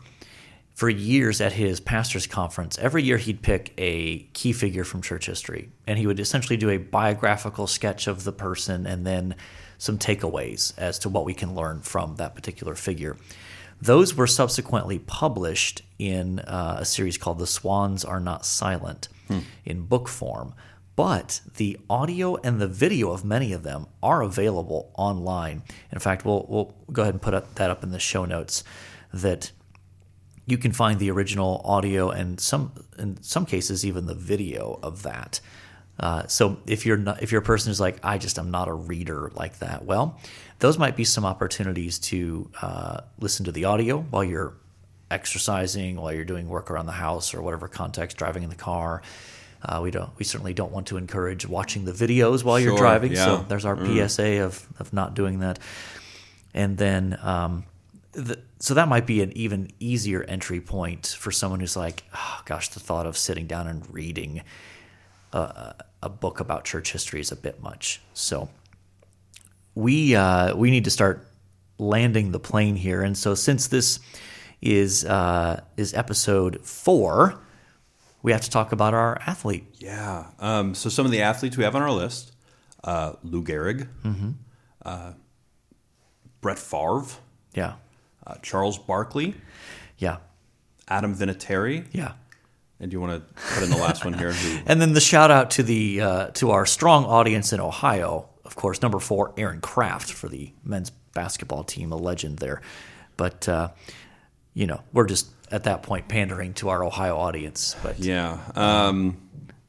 For 0.74 0.90
years 0.90 1.40
at 1.40 1.53
his 1.53 1.78
pastor's 1.78 2.26
conference, 2.26 2.78
every 2.80 3.05
year 3.05 3.16
he'd 3.16 3.42
pick 3.42 3.72
a 3.78 4.18
key 4.32 4.53
figure 4.53 4.82
from 4.82 5.03
church 5.03 5.26
history, 5.26 5.68
and 5.86 5.97
he 6.01 6.07
would 6.09 6.18
essentially 6.18 6.57
do 6.57 6.68
a 6.68 6.78
biographical 6.78 7.68
sketch 7.68 8.09
of 8.09 8.24
the 8.24 8.32
person 8.32 8.84
and 8.84 9.07
then 9.07 9.36
some 9.78 9.99
takeaways 9.99 10.76
as 10.76 10.99
to 10.99 11.09
what 11.09 11.24
we 11.24 11.32
can 11.32 11.55
learn 11.55 11.80
from 11.80 12.16
that 12.16 12.34
particular 12.34 12.74
figure. 12.74 13.16
Those 13.85 14.14
were 14.14 14.26
subsequently 14.26 14.99
published 14.99 15.82
in 15.99 16.39
uh, 16.39 16.78
a 16.80 16.85
series 16.87 17.18
called 17.18 17.39
The 17.39 17.47
Swans 17.47 18.03
Are 18.03 18.18
Not 18.18 18.47
Silent 18.47 19.09
in 19.64 19.82
book 19.82 20.09
form. 20.09 20.55
But 20.97 21.43
the 21.57 21.78
audio 21.91 22.37
and 22.37 22.61
the 22.61 22.68
video 22.68 23.11
of 23.11 23.24
many 23.24 23.53
of 23.53 23.62
them 23.62 23.87
are 24.03 24.22
available 24.22 24.91
online. 24.97 25.64
In 25.93 25.99
fact, 25.99 26.24
we'll, 26.24 26.47
we'll 26.49 26.74
go 26.93 27.03
ahead 27.03 27.14
and 27.14 27.20
put 27.20 27.35
up, 27.35 27.57
that 27.57 27.68
up 27.68 27.82
in 27.82 27.91
the 27.91 27.99
show 27.99 28.24
notes 28.24 28.64
that 29.12 29.51
you 30.47 30.57
can 30.57 30.72
find 30.72 30.99
the 30.99 31.11
original 31.11 31.61
audio 31.64 32.11
and 32.11 32.41
some 32.41 32.72
in 32.99 33.22
some 33.22 33.45
cases 33.45 33.85
even 33.85 34.07
the 34.07 34.14
video 34.14 34.78
of 34.82 35.03
that. 35.03 35.41
Uh, 35.99 36.26
so 36.26 36.59
if 36.66 36.85
you're 36.85 36.97
not 36.97 37.22
if 37.22 37.32
you're 37.32 37.41
a 37.41 37.45
person 37.45 37.70
who's 37.70 37.80
like 37.80 37.99
I 38.03 38.18
just 38.18 38.39
am 38.39 38.51
not 38.51 38.68
a 38.68 38.74
reader 38.74 39.30
like 39.35 39.59
that, 39.61 39.85
well, 39.85 40.18
those 40.59 40.78
might 40.78 40.96
be 40.96 41.05
some 41.05 41.24
opportunities 41.24 41.98
to 41.98 42.50
uh, 42.62 43.00
listen 43.18 43.44
to 43.46 43.52
the 43.52 43.64
audio 43.64 43.98
while 44.11 44.24
you're 44.24 44.55
exercising, 45.11 45.96
while 45.96 46.12
you're 46.12 46.24
doing 46.24 46.48
work 46.48 46.70
around 46.70 46.86
the 46.86 46.92
house 46.92 47.34
or 47.34 47.42
whatever 47.42 47.68
context, 47.68 48.16
driving 48.16 48.42
in 48.42 48.50
the 48.50 48.57
car. 48.57 49.02
Uh, 49.62 49.80
we 49.82 49.90
don't 49.90 50.11
we 50.18 50.24
certainly 50.24 50.52
don't 50.52 50.72
want 50.72 50.86
to 50.88 50.96
encourage 50.98 51.46
watching 51.46 51.84
the 51.84 51.92
videos 51.92 52.44
while 52.44 52.61
you're 52.61 52.76
driving. 52.76 53.12
yeah. 53.12 53.24
So 53.24 53.44
there's 53.48 53.64
our 53.64 53.76
PSA 53.76 54.42
of 54.42 54.66
of 54.78 54.92
not 54.92 55.14
doing 55.14 55.40
that. 55.40 55.59
And 56.52 56.76
then 56.76 57.18
um, 57.22 57.64
the, 58.12 58.38
so 58.61 58.74
that 58.74 58.88
might 58.88 59.07
be 59.07 59.22
an 59.22 59.36
even 59.36 59.70
easier 59.80 60.22
entry 60.22 60.61
point 60.61 61.07
for 61.18 61.32
someone 61.32 61.61
who's 61.61 61.76
like, 61.76 62.05
oh, 62.14 62.40
gosh, 62.44 62.68
the 62.68 62.80
thought 62.80 63.07
of 63.07 63.16
sitting 63.16 63.46
down 63.46 63.66
and 63.66 63.92
reading 63.92 64.42
a, 65.32 65.74
a 66.02 66.09
book 66.09 66.40
about 66.40 66.64
church 66.64 66.92
history 66.92 67.20
is 67.20 67.32
a 67.32 67.36
bit 67.36 67.61
much. 67.62 68.00
So 68.14 68.48
we 69.75 70.14
uh, 70.14 70.55
we 70.57 70.70
need 70.70 70.85
to 70.85 70.91
start 70.91 71.27
landing 71.79 72.31
the 72.33 72.41
plane 72.41 72.77
here. 72.77 73.03
And 73.03 73.16
so 73.16 73.35
since 73.35 73.66
this 73.68 74.01
is 74.62 75.05
uh, 75.05 75.61
is 75.77 75.93
episode 75.95 76.61
four, 76.64 77.41
we 78.22 78.33
have 78.33 78.41
to 78.43 78.51
talk 78.51 78.72
about 78.72 78.95
our 78.95 79.18
athlete. 79.27 79.66
Yeah. 79.79 80.27
Um, 80.39 80.75
so 80.75 80.89
some 80.89 81.05
of 81.07 81.12
the 81.12 81.22
athletes 81.22 81.57
we 81.57 81.64
have 81.64 81.75
on 81.77 81.83
our 81.83 81.91
list: 81.91 82.33
uh, 82.85 83.14
Lou 83.22 83.43
Gehrig, 83.43 83.89
uh, 84.85 85.12
Brett 86.41 86.59
Favre, 86.59 87.05
Yeah. 87.55 87.75
uh, 88.27 88.35
Charles 88.43 88.79
Barkley, 88.79 89.35
Yeah. 89.99 90.18
Adam 90.89 91.14
Vinatieri, 91.14 91.87
Yeah. 91.93 92.12
and 92.79 92.91
do 92.91 92.95
you 92.97 93.01
want 93.01 93.27
to 93.27 93.43
put 93.55 93.62
in 93.62 93.70
the 93.70 93.77
last 93.79 94.05
one 94.05 94.12
here? 94.14 94.33
Who, 94.35 94.59
And 94.66 94.81
then 94.81 94.93
the 94.93 95.01
shout 95.01 95.31
out 95.31 95.51
to 95.53 95.62
the 95.62 96.01
uh, 96.01 96.27
to 96.35 96.51
our 96.51 96.66
strong 96.66 97.05
audience 97.07 97.53
in 97.53 97.61
Ohio, 97.61 98.29
of 98.45 98.57
course, 98.57 98.82
number 98.82 98.99
four, 98.99 99.32
Aaron 99.36 99.61
Craft 99.61 100.12
for 100.12 100.28
the 100.28 100.53
men's 100.64 100.90
basketball 100.90 101.64
team, 101.64 101.92
a 101.92 101.97
legend 101.97 102.38
there. 102.38 102.61
But 103.16 103.49
uh, 103.49 103.68
you 104.55 104.66
know, 104.66 104.80
we're 104.92 105.07
just 105.07 105.28
at 105.51 105.64
that 105.64 105.82
point 105.82 106.09
pandering 106.09 106.55
to 106.55 106.68
our 106.68 106.84
Ohio 106.84 107.16
audience, 107.16 107.76
but 107.82 107.99
yeah, 107.99 108.38
um, 108.55 109.16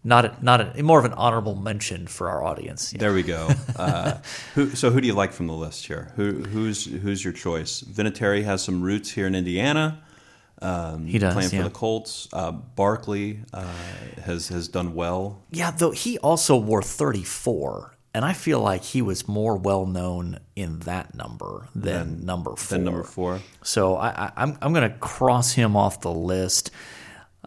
not 0.03 0.25
a, 0.25 0.35
not 0.41 0.77
a, 0.77 0.83
more 0.83 0.99
of 0.99 1.05
an 1.05 1.13
honorable 1.13 1.55
mention 1.55 2.07
for 2.07 2.29
our 2.29 2.43
audience. 2.43 2.93
Yeah. 2.93 2.99
there 2.99 3.13
we 3.13 3.23
go. 3.23 3.49
Uh, 3.75 4.19
who, 4.53 4.69
so 4.69 4.89
who 4.89 5.01
do 5.01 5.07
you 5.07 5.13
like 5.13 5.33
from 5.33 5.47
the 5.47 5.53
list 5.53 5.85
here? 5.85 6.13
Who, 6.15 6.43
who's 6.43 6.85
who's 6.85 7.21
your 7.21 7.33
choice? 7.33 7.81
Vinatieri 7.81 8.45
has 8.45 8.63
some 8.63 8.81
roots 8.81 9.11
here 9.11 9.27
in 9.27 9.35
Indiana. 9.35 10.01
he 10.61 11.19
does, 11.19 11.33
playing 11.33 11.51
yeah. 11.51 11.57
for 11.57 11.63
the 11.63 11.75
Colts. 11.75 12.29
Uh, 12.31 12.51
Barkley 12.51 13.41
uh, 13.53 13.67
has 14.23 14.47
has 14.47 14.69
done 14.69 14.95
well. 14.95 15.43
Yeah, 15.51 15.71
though 15.71 15.91
he 15.91 16.17
also 16.19 16.55
wore 16.55 16.81
34, 16.81 17.94
and 18.15 18.23
I 18.23 18.31
feel 18.31 18.61
like 18.61 18.81
he 18.81 19.01
was 19.01 19.27
more 19.27 19.57
well 19.57 19.85
known 19.85 20.39
in 20.55 20.79
that 20.79 21.13
number 21.15 21.67
than 21.75 22.25
number 22.25 22.55
four. 22.55 22.77
Then 22.77 22.85
number 22.85 23.03
four. 23.03 23.41
So 23.61 23.97
I, 23.97 24.07
I, 24.07 24.31
I'm 24.37 24.57
I'm 24.61 24.71
going 24.73 24.89
to 24.89 24.97
cross 24.97 25.51
him 25.51 25.75
off 25.75 25.99
the 25.99 26.13
list, 26.13 26.71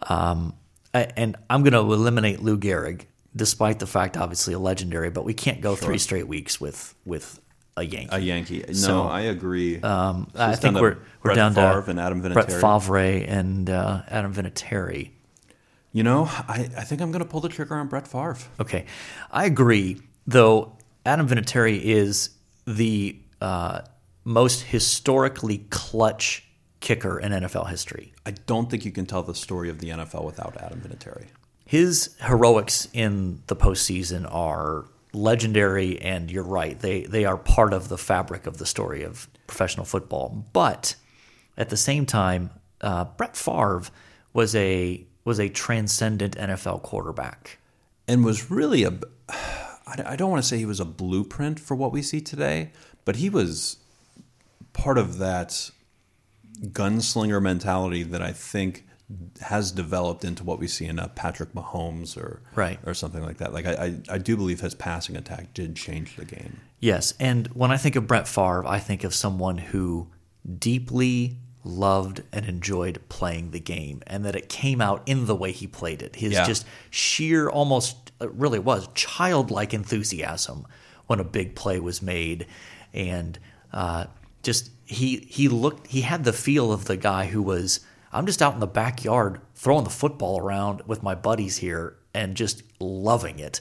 um, 0.02 0.52
and 0.92 1.36
I'm 1.48 1.62
going 1.62 1.72
to 1.72 1.78
eliminate 1.78 2.42
Lou 2.42 2.58
Gehrig, 2.58 3.06
despite 3.34 3.78
the 3.78 3.86
fact, 3.86 4.18
obviously 4.18 4.52
a 4.52 4.58
legendary. 4.58 5.08
But 5.08 5.24
we 5.24 5.32
can't 5.32 5.62
go 5.62 5.74
three 5.74 5.98
straight 5.98 6.28
weeks 6.28 6.60
with 6.60 6.94
with 7.06 7.40
a 7.78 7.82
Yankee. 7.84 8.08
A 8.14 8.18
Yankee. 8.18 8.64
No, 8.68 8.72
So, 8.74 9.02
I 9.04 9.22
agree. 9.22 9.80
um, 9.80 10.28
I 10.34 10.54
think 10.54 10.74
we're 10.74 10.82
we're 10.82 10.98
Brett 11.22 11.36
down 11.36 11.54
Favre 11.54 11.82
to 11.82 11.90
and 11.90 11.98
Adam 12.00 12.20
Brett 12.20 12.52
Favre 12.52 12.96
and 12.98 13.70
uh, 13.70 14.02
Adam 14.08 14.34
Vinatieri. 14.34 15.12
you 15.92 16.02
know, 16.02 16.24
I, 16.26 16.68
I 16.76 16.84
think 16.84 17.00
I'm 17.00 17.10
going 17.10 17.24
to 17.24 17.28
pull 17.30 17.40
the 17.40 17.48
trigger 17.48 17.76
on 17.76 17.88
Brett 17.88 18.06
Favre. 18.06 18.36
Okay, 18.60 18.84
I 19.30 19.46
agree. 19.46 20.02
Though 20.28 20.76
Adam 21.06 21.26
Vinatieri 21.26 21.80
is 21.80 22.28
the 22.66 23.18
uh, 23.40 23.80
most 24.24 24.60
historically 24.60 25.64
clutch 25.70 26.44
kicker 26.80 27.18
in 27.18 27.32
NFL 27.32 27.70
history. 27.70 28.12
I 28.26 28.32
don't 28.32 28.70
think 28.70 28.84
you 28.84 28.92
can 28.92 29.06
tell 29.06 29.22
the 29.22 29.34
story 29.34 29.70
of 29.70 29.78
the 29.78 29.88
NFL 29.88 30.24
without 30.24 30.58
Adam 30.60 30.82
Vinatieri. 30.82 31.28
His 31.64 32.14
heroics 32.20 32.88
in 32.92 33.42
the 33.46 33.56
postseason 33.56 34.28
are 34.30 34.84
legendary, 35.14 35.98
and 35.98 36.30
you're 36.30 36.42
right; 36.42 36.78
they 36.78 37.04
they 37.04 37.24
are 37.24 37.38
part 37.38 37.72
of 37.72 37.88
the 37.88 37.96
fabric 37.96 38.46
of 38.46 38.58
the 38.58 38.66
story 38.66 39.04
of 39.04 39.28
professional 39.46 39.86
football. 39.86 40.44
But 40.52 40.94
at 41.56 41.70
the 41.70 41.76
same 41.78 42.04
time, 42.04 42.50
uh, 42.82 43.04
Brett 43.16 43.34
Favre 43.34 43.84
was 44.34 44.54
a 44.54 45.06
was 45.24 45.40
a 45.40 45.48
transcendent 45.48 46.36
NFL 46.36 46.82
quarterback. 46.82 47.58
and 48.06 48.26
was 48.26 48.50
really 48.50 48.84
a 48.84 48.92
I 49.88 50.12
I 50.12 50.16
don't 50.16 50.30
want 50.30 50.42
to 50.42 50.48
say 50.48 50.58
he 50.58 50.66
was 50.66 50.80
a 50.80 50.84
blueprint 50.84 51.58
for 51.60 51.74
what 51.74 51.92
we 51.92 52.02
see 52.02 52.20
today, 52.20 52.70
but 53.04 53.16
he 53.16 53.30
was 53.30 53.76
part 54.72 54.98
of 54.98 55.18
that 55.18 55.70
gunslinger 56.62 57.40
mentality 57.42 58.02
that 58.02 58.22
I 58.22 58.32
think 58.32 58.84
has 59.40 59.72
developed 59.72 60.22
into 60.24 60.44
what 60.44 60.58
we 60.58 60.66
see 60.68 60.84
in 60.84 60.98
a 60.98 61.08
Patrick 61.08 61.52
Mahomes 61.54 62.16
or 62.16 62.42
Right. 62.54 62.78
or 62.84 62.92
something 62.92 63.22
like 63.22 63.38
that. 63.38 63.54
Like 63.54 63.66
I, 63.66 63.72
I, 63.72 64.14
I 64.14 64.18
do 64.18 64.36
believe 64.36 64.60
his 64.60 64.74
passing 64.74 65.16
attack 65.16 65.54
did 65.54 65.76
change 65.76 66.16
the 66.16 66.24
game. 66.26 66.60
Yes, 66.78 67.14
and 67.18 67.46
when 67.48 67.70
I 67.70 67.76
think 67.78 67.96
of 67.96 68.06
Brett 68.06 68.28
Favre, 68.28 68.66
I 68.66 68.78
think 68.80 69.04
of 69.04 69.14
someone 69.14 69.58
who 69.58 70.08
deeply 70.58 71.38
loved 71.64 72.22
and 72.32 72.46
enjoyed 72.46 73.00
playing 73.08 73.50
the 73.50 73.60
game, 73.60 74.02
and 74.06 74.24
that 74.24 74.36
it 74.36 74.48
came 74.48 74.80
out 74.80 75.02
in 75.06 75.26
the 75.26 75.34
way 75.34 75.52
he 75.52 75.66
played 75.66 76.02
it. 76.02 76.16
His 76.16 76.32
Yeah. 76.32 76.44
just 76.46 76.64
sheer, 76.90 77.48
almost 77.48 78.12
it 78.20 78.32
really 78.32 78.58
was 78.58 78.88
childlike 78.94 79.72
enthusiasm 79.74 80.66
when 81.06 81.20
a 81.20 81.24
big 81.24 81.54
play 81.54 81.78
was 81.80 82.02
made, 82.02 82.46
and 82.92 83.38
uh, 83.72 84.06
just 84.42 84.70
he 84.84 85.26
he 85.28 85.48
looked 85.48 85.88
he 85.88 86.00
had 86.02 86.24
the 86.24 86.32
feel 86.32 86.72
of 86.72 86.86
the 86.86 86.96
guy 86.96 87.26
who 87.26 87.42
was 87.42 87.80
I'm 88.12 88.24
just 88.24 88.40
out 88.40 88.54
in 88.54 88.60
the 88.60 88.66
backyard 88.66 89.40
throwing 89.54 89.84
the 89.84 89.90
football 89.90 90.40
around 90.40 90.82
with 90.86 91.02
my 91.02 91.14
buddies 91.14 91.58
here 91.58 91.96
and 92.14 92.34
just 92.34 92.62
loving 92.80 93.38
it 93.38 93.60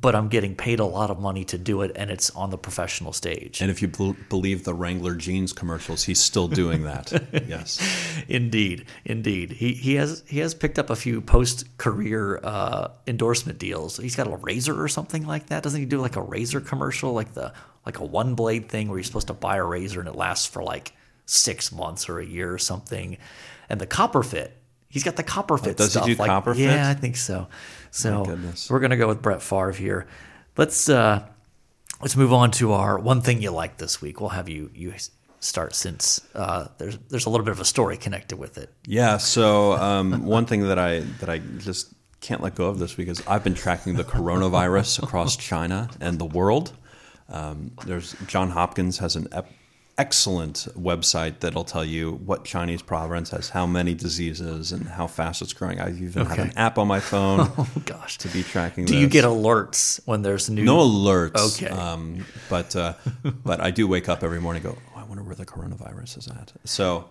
but 0.00 0.14
I'm 0.14 0.28
getting 0.28 0.54
paid 0.54 0.80
a 0.80 0.84
lot 0.84 1.10
of 1.10 1.18
money 1.18 1.44
to 1.46 1.58
do 1.58 1.82
it, 1.82 1.92
and 1.96 2.10
it's 2.10 2.30
on 2.30 2.50
the 2.50 2.58
professional 2.58 3.12
stage. 3.12 3.60
And 3.60 3.70
if 3.70 3.80
you 3.80 3.88
bel 3.88 4.16
believe 4.28 4.64
the 4.64 4.74
Wrangler 4.74 5.14
jeans 5.14 5.52
commercials, 5.52 6.04
he's 6.04 6.20
still 6.20 6.48
doing 6.48 6.82
that. 6.82 7.12
yes. 7.48 7.80
indeed, 8.28 8.86
indeed, 9.04 9.52
he 9.52 9.72
he 9.72 9.94
has 9.94 10.22
he 10.26 10.40
has 10.40 10.54
picked 10.54 10.78
up 10.78 10.90
a 10.90 10.96
few 10.96 11.20
post 11.20 11.76
career 11.78 12.40
uh, 12.42 12.88
endorsement 13.06 13.58
deals. 13.58 13.96
He's 13.96 14.16
got 14.16 14.26
a 14.26 14.36
razor 14.36 14.80
or 14.80 14.88
something 14.88 15.26
like 15.26 15.46
that. 15.46 15.62
Doesn't 15.62 15.80
he 15.80 15.86
do 15.86 16.00
like 16.00 16.16
a 16.16 16.22
razor 16.22 16.60
commercial, 16.60 17.12
like 17.12 17.32
the 17.32 17.52
like 17.84 17.98
a 17.98 18.04
one 18.04 18.34
blade 18.34 18.68
thing 18.68 18.88
where 18.88 18.98
you're 18.98 19.04
supposed 19.04 19.28
to 19.28 19.34
buy 19.34 19.56
a 19.56 19.64
razor 19.64 20.00
and 20.00 20.08
it 20.08 20.16
lasts 20.16 20.46
for 20.46 20.62
like 20.62 20.92
six 21.24 21.72
months 21.72 22.08
or 22.08 22.18
a 22.18 22.26
year 22.26 22.52
or 22.52 22.58
something? 22.58 23.16
And 23.68 23.80
the 23.80 23.86
copper 23.86 24.22
fit. 24.22 24.56
He's 24.96 25.04
got 25.04 25.16
the 25.16 25.22
copper 25.22 25.58
fit 25.58 25.74
Oh, 25.74 25.84
does 25.84 25.92
he 25.92 26.00
do 26.00 26.14
like, 26.14 26.26
copper 26.26 26.54
Yeah? 26.54 26.88
I 26.88 26.94
think 26.94 27.16
so. 27.16 27.48
So 27.90 28.24
we're 28.70 28.80
gonna 28.80 28.96
go 28.96 29.08
with 29.08 29.20
Brett 29.20 29.42
Favre 29.42 29.72
here. 29.72 30.06
Let's 30.56 30.88
uh, 30.88 31.22
let's 32.00 32.16
move 32.16 32.32
on 32.32 32.50
to 32.52 32.72
our 32.72 32.98
one 32.98 33.20
thing 33.20 33.42
you 33.42 33.50
like 33.50 33.76
this 33.76 34.00
week. 34.00 34.20
We'll 34.20 34.30
have 34.30 34.48
you 34.48 34.70
you 34.74 34.94
start 35.40 35.74
since 35.74 36.20
uh, 36.34 36.68
there's 36.78 36.96
there's 37.10 37.26
a 37.26 37.30
little 37.30 37.44
bit 37.44 37.52
of 37.52 37.60
a 37.60 37.64
story 37.64 37.98
connected 37.98 38.38
with 38.38 38.56
it. 38.56 38.72
Yeah. 38.86 39.18
So 39.18 39.74
um, 39.74 40.24
one 40.38 40.46
thing 40.46 40.62
that 40.68 40.78
I 40.78 41.00
that 41.20 41.28
I 41.28 41.38
just 41.38 41.92
can't 42.22 42.42
let 42.42 42.54
go 42.54 42.66
of 42.68 42.78
this 42.78 42.96
week 42.96 43.08
is 43.08 43.22
I've 43.26 43.44
been 43.44 43.54
tracking 43.54 43.96
the 43.96 44.04
coronavirus 44.04 45.02
across 45.02 45.36
China 45.36 45.90
and 46.00 46.18
the 46.18 46.24
world. 46.24 46.72
Um, 47.28 47.72
there's 47.84 48.14
John 48.26 48.50
Hopkins 48.50 48.98
has 48.98 49.16
an 49.16 49.28
ep- 49.32 49.50
excellent 49.98 50.66
website 50.78 51.40
that'll 51.40 51.64
tell 51.64 51.84
you 51.84 52.12
what 52.24 52.44
Chinese 52.44 52.82
province 52.82 53.30
has 53.30 53.48
how 53.48 53.66
many 53.66 53.94
diseases 53.94 54.70
and 54.72 54.86
how 54.86 55.06
fast 55.06 55.40
it's 55.42 55.52
growing. 55.52 55.80
I 55.80 55.90
even 55.90 56.26
have 56.26 56.38
an 56.38 56.52
app 56.56 56.76
on 56.78 56.86
my 56.86 57.00
phone 57.00 57.40
Oh 57.58 57.68
gosh. 57.86 58.18
to 58.18 58.28
be 58.28 58.42
tracking. 58.42 58.84
Do 58.84 58.96
you 58.96 59.08
get 59.08 59.24
alerts 59.24 60.00
when 60.04 60.22
there's 60.22 60.50
new? 60.50 60.64
No 60.64 60.78
alerts. 60.78 61.62
Okay. 61.62 61.72
Um, 61.72 62.24
but 62.50 62.76
uh, 62.76 62.94
but 63.44 63.60
I 63.60 63.70
do 63.70 63.88
wake 63.88 64.08
up 64.08 64.22
every 64.22 64.40
morning 64.40 64.64
and 64.64 64.74
go, 64.74 64.80
oh, 64.94 65.00
I 65.00 65.04
wonder 65.04 65.22
where 65.22 65.34
the 65.34 65.46
coronavirus 65.46 66.18
is 66.18 66.28
at. 66.28 66.52
So, 66.64 67.08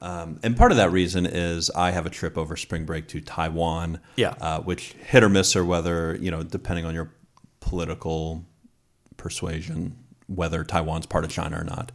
um, 0.00 0.40
and 0.42 0.56
part 0.56 0.70
of 0.72 0.78
that 0.78 0.90
reason 0.90 1.26
is 1.26 1.70
I 1.70 1.90
have 1.90 2.06
a 2.06 2.10
trip 2.10 2.38
over 2.38 2.56
spring 2.56 2.84
break 2.86 3.08
to 3.08 3.20
Taiwan. 3.20 4.00
Yeah. 4.16 4.34
Uh, 4.40 4.60
which 4.60 4.92
hit 4.94 5.22
or 5.22 5.28
miss 5.28 5.54
or 5.54 5.64
whether 5.64 6.16
you 6.20 6.30
know 6.30 6.42
depending 6.42 6.86
on 6.86 6.94
your 6.94 7.12
political 7.60 8.44
persuasion 9.16 9.96
whether 10.26 10.64
Taiwan's 10.64 11.06
part 11.06 11.24
of 11.24 11.30
China 11.30 11.60
or 11.60 11.64
not. 11.64 11.92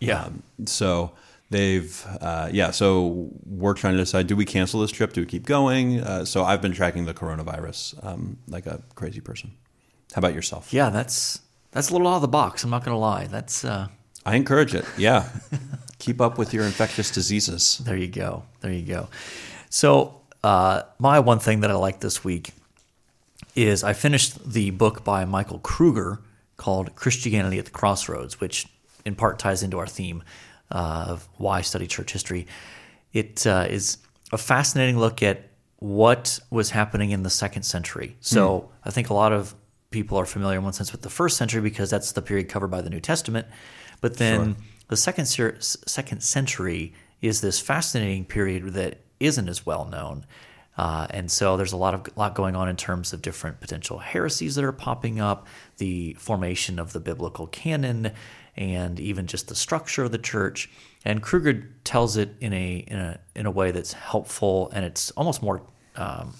Yeah. 0.00 0.24
Um, 0.24 0.42
so 0.66 1.12
they've 1.50 2.06
uh, 2.20 2.48
yeah. 2.52 2.70
So 2.70 3.28
we're 3.46 3.74
trying 3.74 3.94
to 3.94 3.98
decide: 3.98 4.26
do 4.26 4.36
we 4.36 4.44
cancel 4.44 4.80
this 4.80 4.90
trip? 4.90 5.12
Do 5.12 5.20
we 5.20 5.26
keep 5.26 5.46
going? 5.46 6.00
Uh, 6.00 6.24
so 6.24 6.44
I've 6.44 6.62
been 6.62 6.72
tracking 6.72 7.04
the 7.04 7.14
coronavirus 7.14 8.04
um, 8.04 8.38
like 8.48 8.66
a 8.66 8.82
crazy 8.94 9.20
person. 9.20 9.52
How 10.14 10.20
about 10.20 10.34
yourself? 10.34 10.72
Yeah, 10.72 10.90
that's 10.90 11.40
that's 11.72 11.90
a 11.90 11.92
little 11.92 12.08
out 12.08 12.16
of 12.16 12.22
the 12.22 12.28
box. 12.28 12.64
I'm 12.64 12.70
not 12.70 12.84
gonna 12.84 12.98
lie. 12.98 13.26
That's 13.26 13.64
uh, 13.64 13.88
I 14.24 14.36
encourage 14.36 14.74
it. 14.74 14.84
Yeah. 14.96 15.28
Keep 15.98 16.20
up 16.20 16.38
with 16.38 16.54
your 16.54 16.64
infectious 16.64 17.10
diseases. 17.10 17.78
there. 17.78 17.96
You 17.96 18.06
go. 18.06 18.44
There 18.60 18.72
you 18.72 18.86
go. 18.86 19.08
So 19.68 20.20
uh, 20.44 20.82
my 20.98 21.18
one 21.18 21.40
thing 21.40 21.60
that 21.60 21.70
I 21.70 21.74
like 21.74 22.00
this 22.00 22.22
week 22.22 22.52
is 23.56 23.82
I 23.82 23.92
finished 23.92 24.52
the 24.52 24.70
book 24.70 25.02
by 25.02 25.24
Michael 25.24 25.58
Kruger 25.58 26.20
called 26.56 26.94
Christianity 26.94 27.58
at 27.58 27.64
the 27.64 27.70
Crossroads, 27.72 28.40
which 28.40 28.66
in 29.04 29.14
part 29.14 29.38
ties 29.38 29.62
into 29.62 29.78
our 29.78 29.86
theme 29.86 30.22
uh, 30.70 31.06
of 31.08 31.28
why 31.36 31.60
study 31.60 31.86
church 31.86 32.12
history. 32.12 32.46
It 33.12 33.46
uh, 33.46 33.66
is 33.68 33.98
a 34.32 34.38
fascinating 34.38 34.98
look 34.98 35.22
at 35.22 35.50
what 35.78 36.38
was 36.50 36.70
happening 36.70 37.10
in 37.10 37.22
the 37.22 37.30
second 37.30 37.62
century. 37.62 38.16
So 38.20 38.70
I 38.84 38.90
think 38.90 39.10
a 39.10 39.14
lot 39.14 39.32
of 39.32 39.54
people 39.90 40.18
are 40.18 40.26
familiar 40.26 40.58
in 40.58 40.64
one 40.64 40.72
sense 40.72 40.92
with 40.92 41.02
the 41.02 41.10
first 41.10 41.36
century 41.36 41.60
because 41.60 41.88
that's 41.88 42.12
the 42.12 42.22
period 42.22 42.48
covered 42.48 42.68
by 42.68 42.82
the 42.82 42.90
New 42.90 43.00
Testament. 43.00 43.46
But 44.00 44.16
then 44.16 44.56
the 44.88 44.96
second 44.96 45.26
second 45.26 46.22
century 46.22 46.94
is 47.20 47.40
this 47.40 47.60
fascinating 47.60 48.24
period 48.24 48.74
that 48.74 49.00
isn't 49.20 49.48
as 49.48 49.64
well 49.64 49.84
known. 49.84 50.24
Uh, 50.76 51.08
and 51.10 51.28
so 51.28 51.56
there's 51.56 51.72
a 51.72 51.76
lot 51.76 51.94
of 51.94 52.16
lot 52.16 52.34
going 52.34 52.54
on 52.54 52.68
in 52.68 52.76
terms 52.76 53.12
of 53.12 53.20
different 53.20 53.60
potential 53.60 53.98
heresies 53.98 54.54
that 54.54 54.64
are 54.64 54.72
popping 54.72 55.18
up, 55.18 55.48
the 55.78 56.14
formation 56.14 56.78
of 56.78 56.92
the 56.92 57.00
biblical 57.00 57.48
canon, 57.48 58.12
and 58.58 58.98
even 58.98 59.28
just 59.28 59.46
the 59.46 59.54
structure 59.54 60.02
of 60.02 60.10
the 60.10 60.18
church. 60.18 60.68
And 61.04 61.22
Kruger 61.22 61.70
tells 61.84 62.16
it 62.16 62.34
in 62.40 62.52
a 62.52 62.84
in 62.86 62.98
a 62.98 63.20
in 63.34 63.46
a 63.46 63.50
way 63.50 63.70
that's 63.70 63.92
helpful, 63.92 64.70
and 64.74 64.84
it's 64.84 65.12
almost 65.12 65.42
more 65.42 65.62
um, 65.94 66.34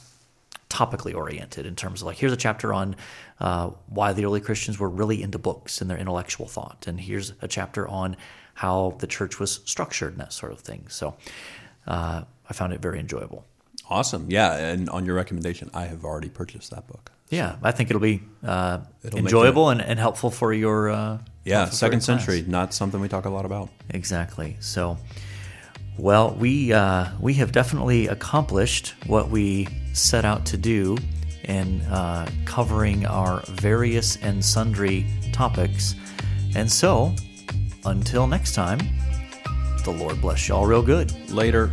topically 0.68 1.14
oriented 1.14 1.64
in 1.64 1.76
terms 1.76 2.02
of 2.02 2.06
like 2.06 2.18
here's 2.18 2.32
a 2.32 2.36
chapter 2.36 2.74
on 2.74 2.96
uh, 3.40 3.70
why 3.86 4.12
the 4.12 4.24
early 4.24 4.40
Christians 4.40 4.78
were 4.78 4.88
really 4.88 5.22
into 5.22 5.38
books 5.38 5.80
and 5.80 5.88
their 5.88 5.96
intellectual 5.96 6.46
thought, 6.46 6.86
and 6.88 7.00
here's 7.00 7.32
a 7.40 7.48
chapter 7.48 7.86
on 7.88 8.16
how 8.54 8.96
the 8.98 9.06
church 9.06 9.38
was 9.38 9.60
structured 9.64 10.12
and 10.12 10.20
that 10.20 10.32
sort 10.32 10.50
of 10.50 10.58
thing. 10.58 10.86
So 10.88 11.16
uh, 11.86 12.24
I 12.50 12.52
found 12.52 12.72
it 12.72 12.82
very 12.82 12.98
enjoyable. 12.98 13.46
Awesome. 13.88 14.26
Yeah, 14.28 14.56
and 14.56 14.90
on 14.90 15.06
your 15.06 15.14
recommendation, 15.14 15.70
I 15.72 15.84
have 15.84 16.04
already 16.04 16.28
purchased 16.28 16.72
that 16.72 16.88
book. 16.88 17.12
Yeah, 17.30 17.56
I 17.62 17.70
think 17.70 17.90
it'll 17.90 18.00
be 18.00 18.22
uh, 18.42 18.80
It'll 19.04 19.20
enjoyable 19.20 19.70
and, 19.70 19.80
and 19.80 19.98
helpful 20.00 20.30
for 20.30 20.52
your 20.52 20.90
uh, 20.90 21.18
Yeah, 21.48 21.58
helpful 21.60 21.78
for 21.78 21.84
your 21.84 22.00
second 22.00 22.00
class. 22.00 22.26
century, 22.26 22.44
not 22.46 22.74
something 22.74 23.00
we 23.00 23.08
talk 23.08 23.24
a 23.24 23.30
lot 23.30 23.44
about. 23.44 23.70
Exactly. 23.90 24.56
So, 24.60 24.98
well, 25.96 26.34
we 26.34 26.72
uh, 26.72 27.06
we 27.20 27.34
have 27.34 27.52
definitely 27.52 28.06
accomplished 28.08 28.94
what 29.06 29.30
we 29.30 29.68
set 29.92 30.24
out 30.24 30.44
to 30.46 30.56
do 30.56 30.96
in 31.44 31.80
uh, 31.82 32.28
covering 32.44 33.06
our 33.06 33.42
various 33.46 34.16
and 34.16 34.44
sundry 34.44 35.06
topics. 35.32 35.94
And 36.54 36.70
so, 36.70 37.14
until 37.84 38.26
next 38.26 38.54
time, 38.54 38.78
the 39.84 39.90
Lord 39.90 40.20
bless 40.20 40.48
y'all 40.48 40.66
real 40.66 40.82
good. 40.82 41.30
Later. 41.30 41.70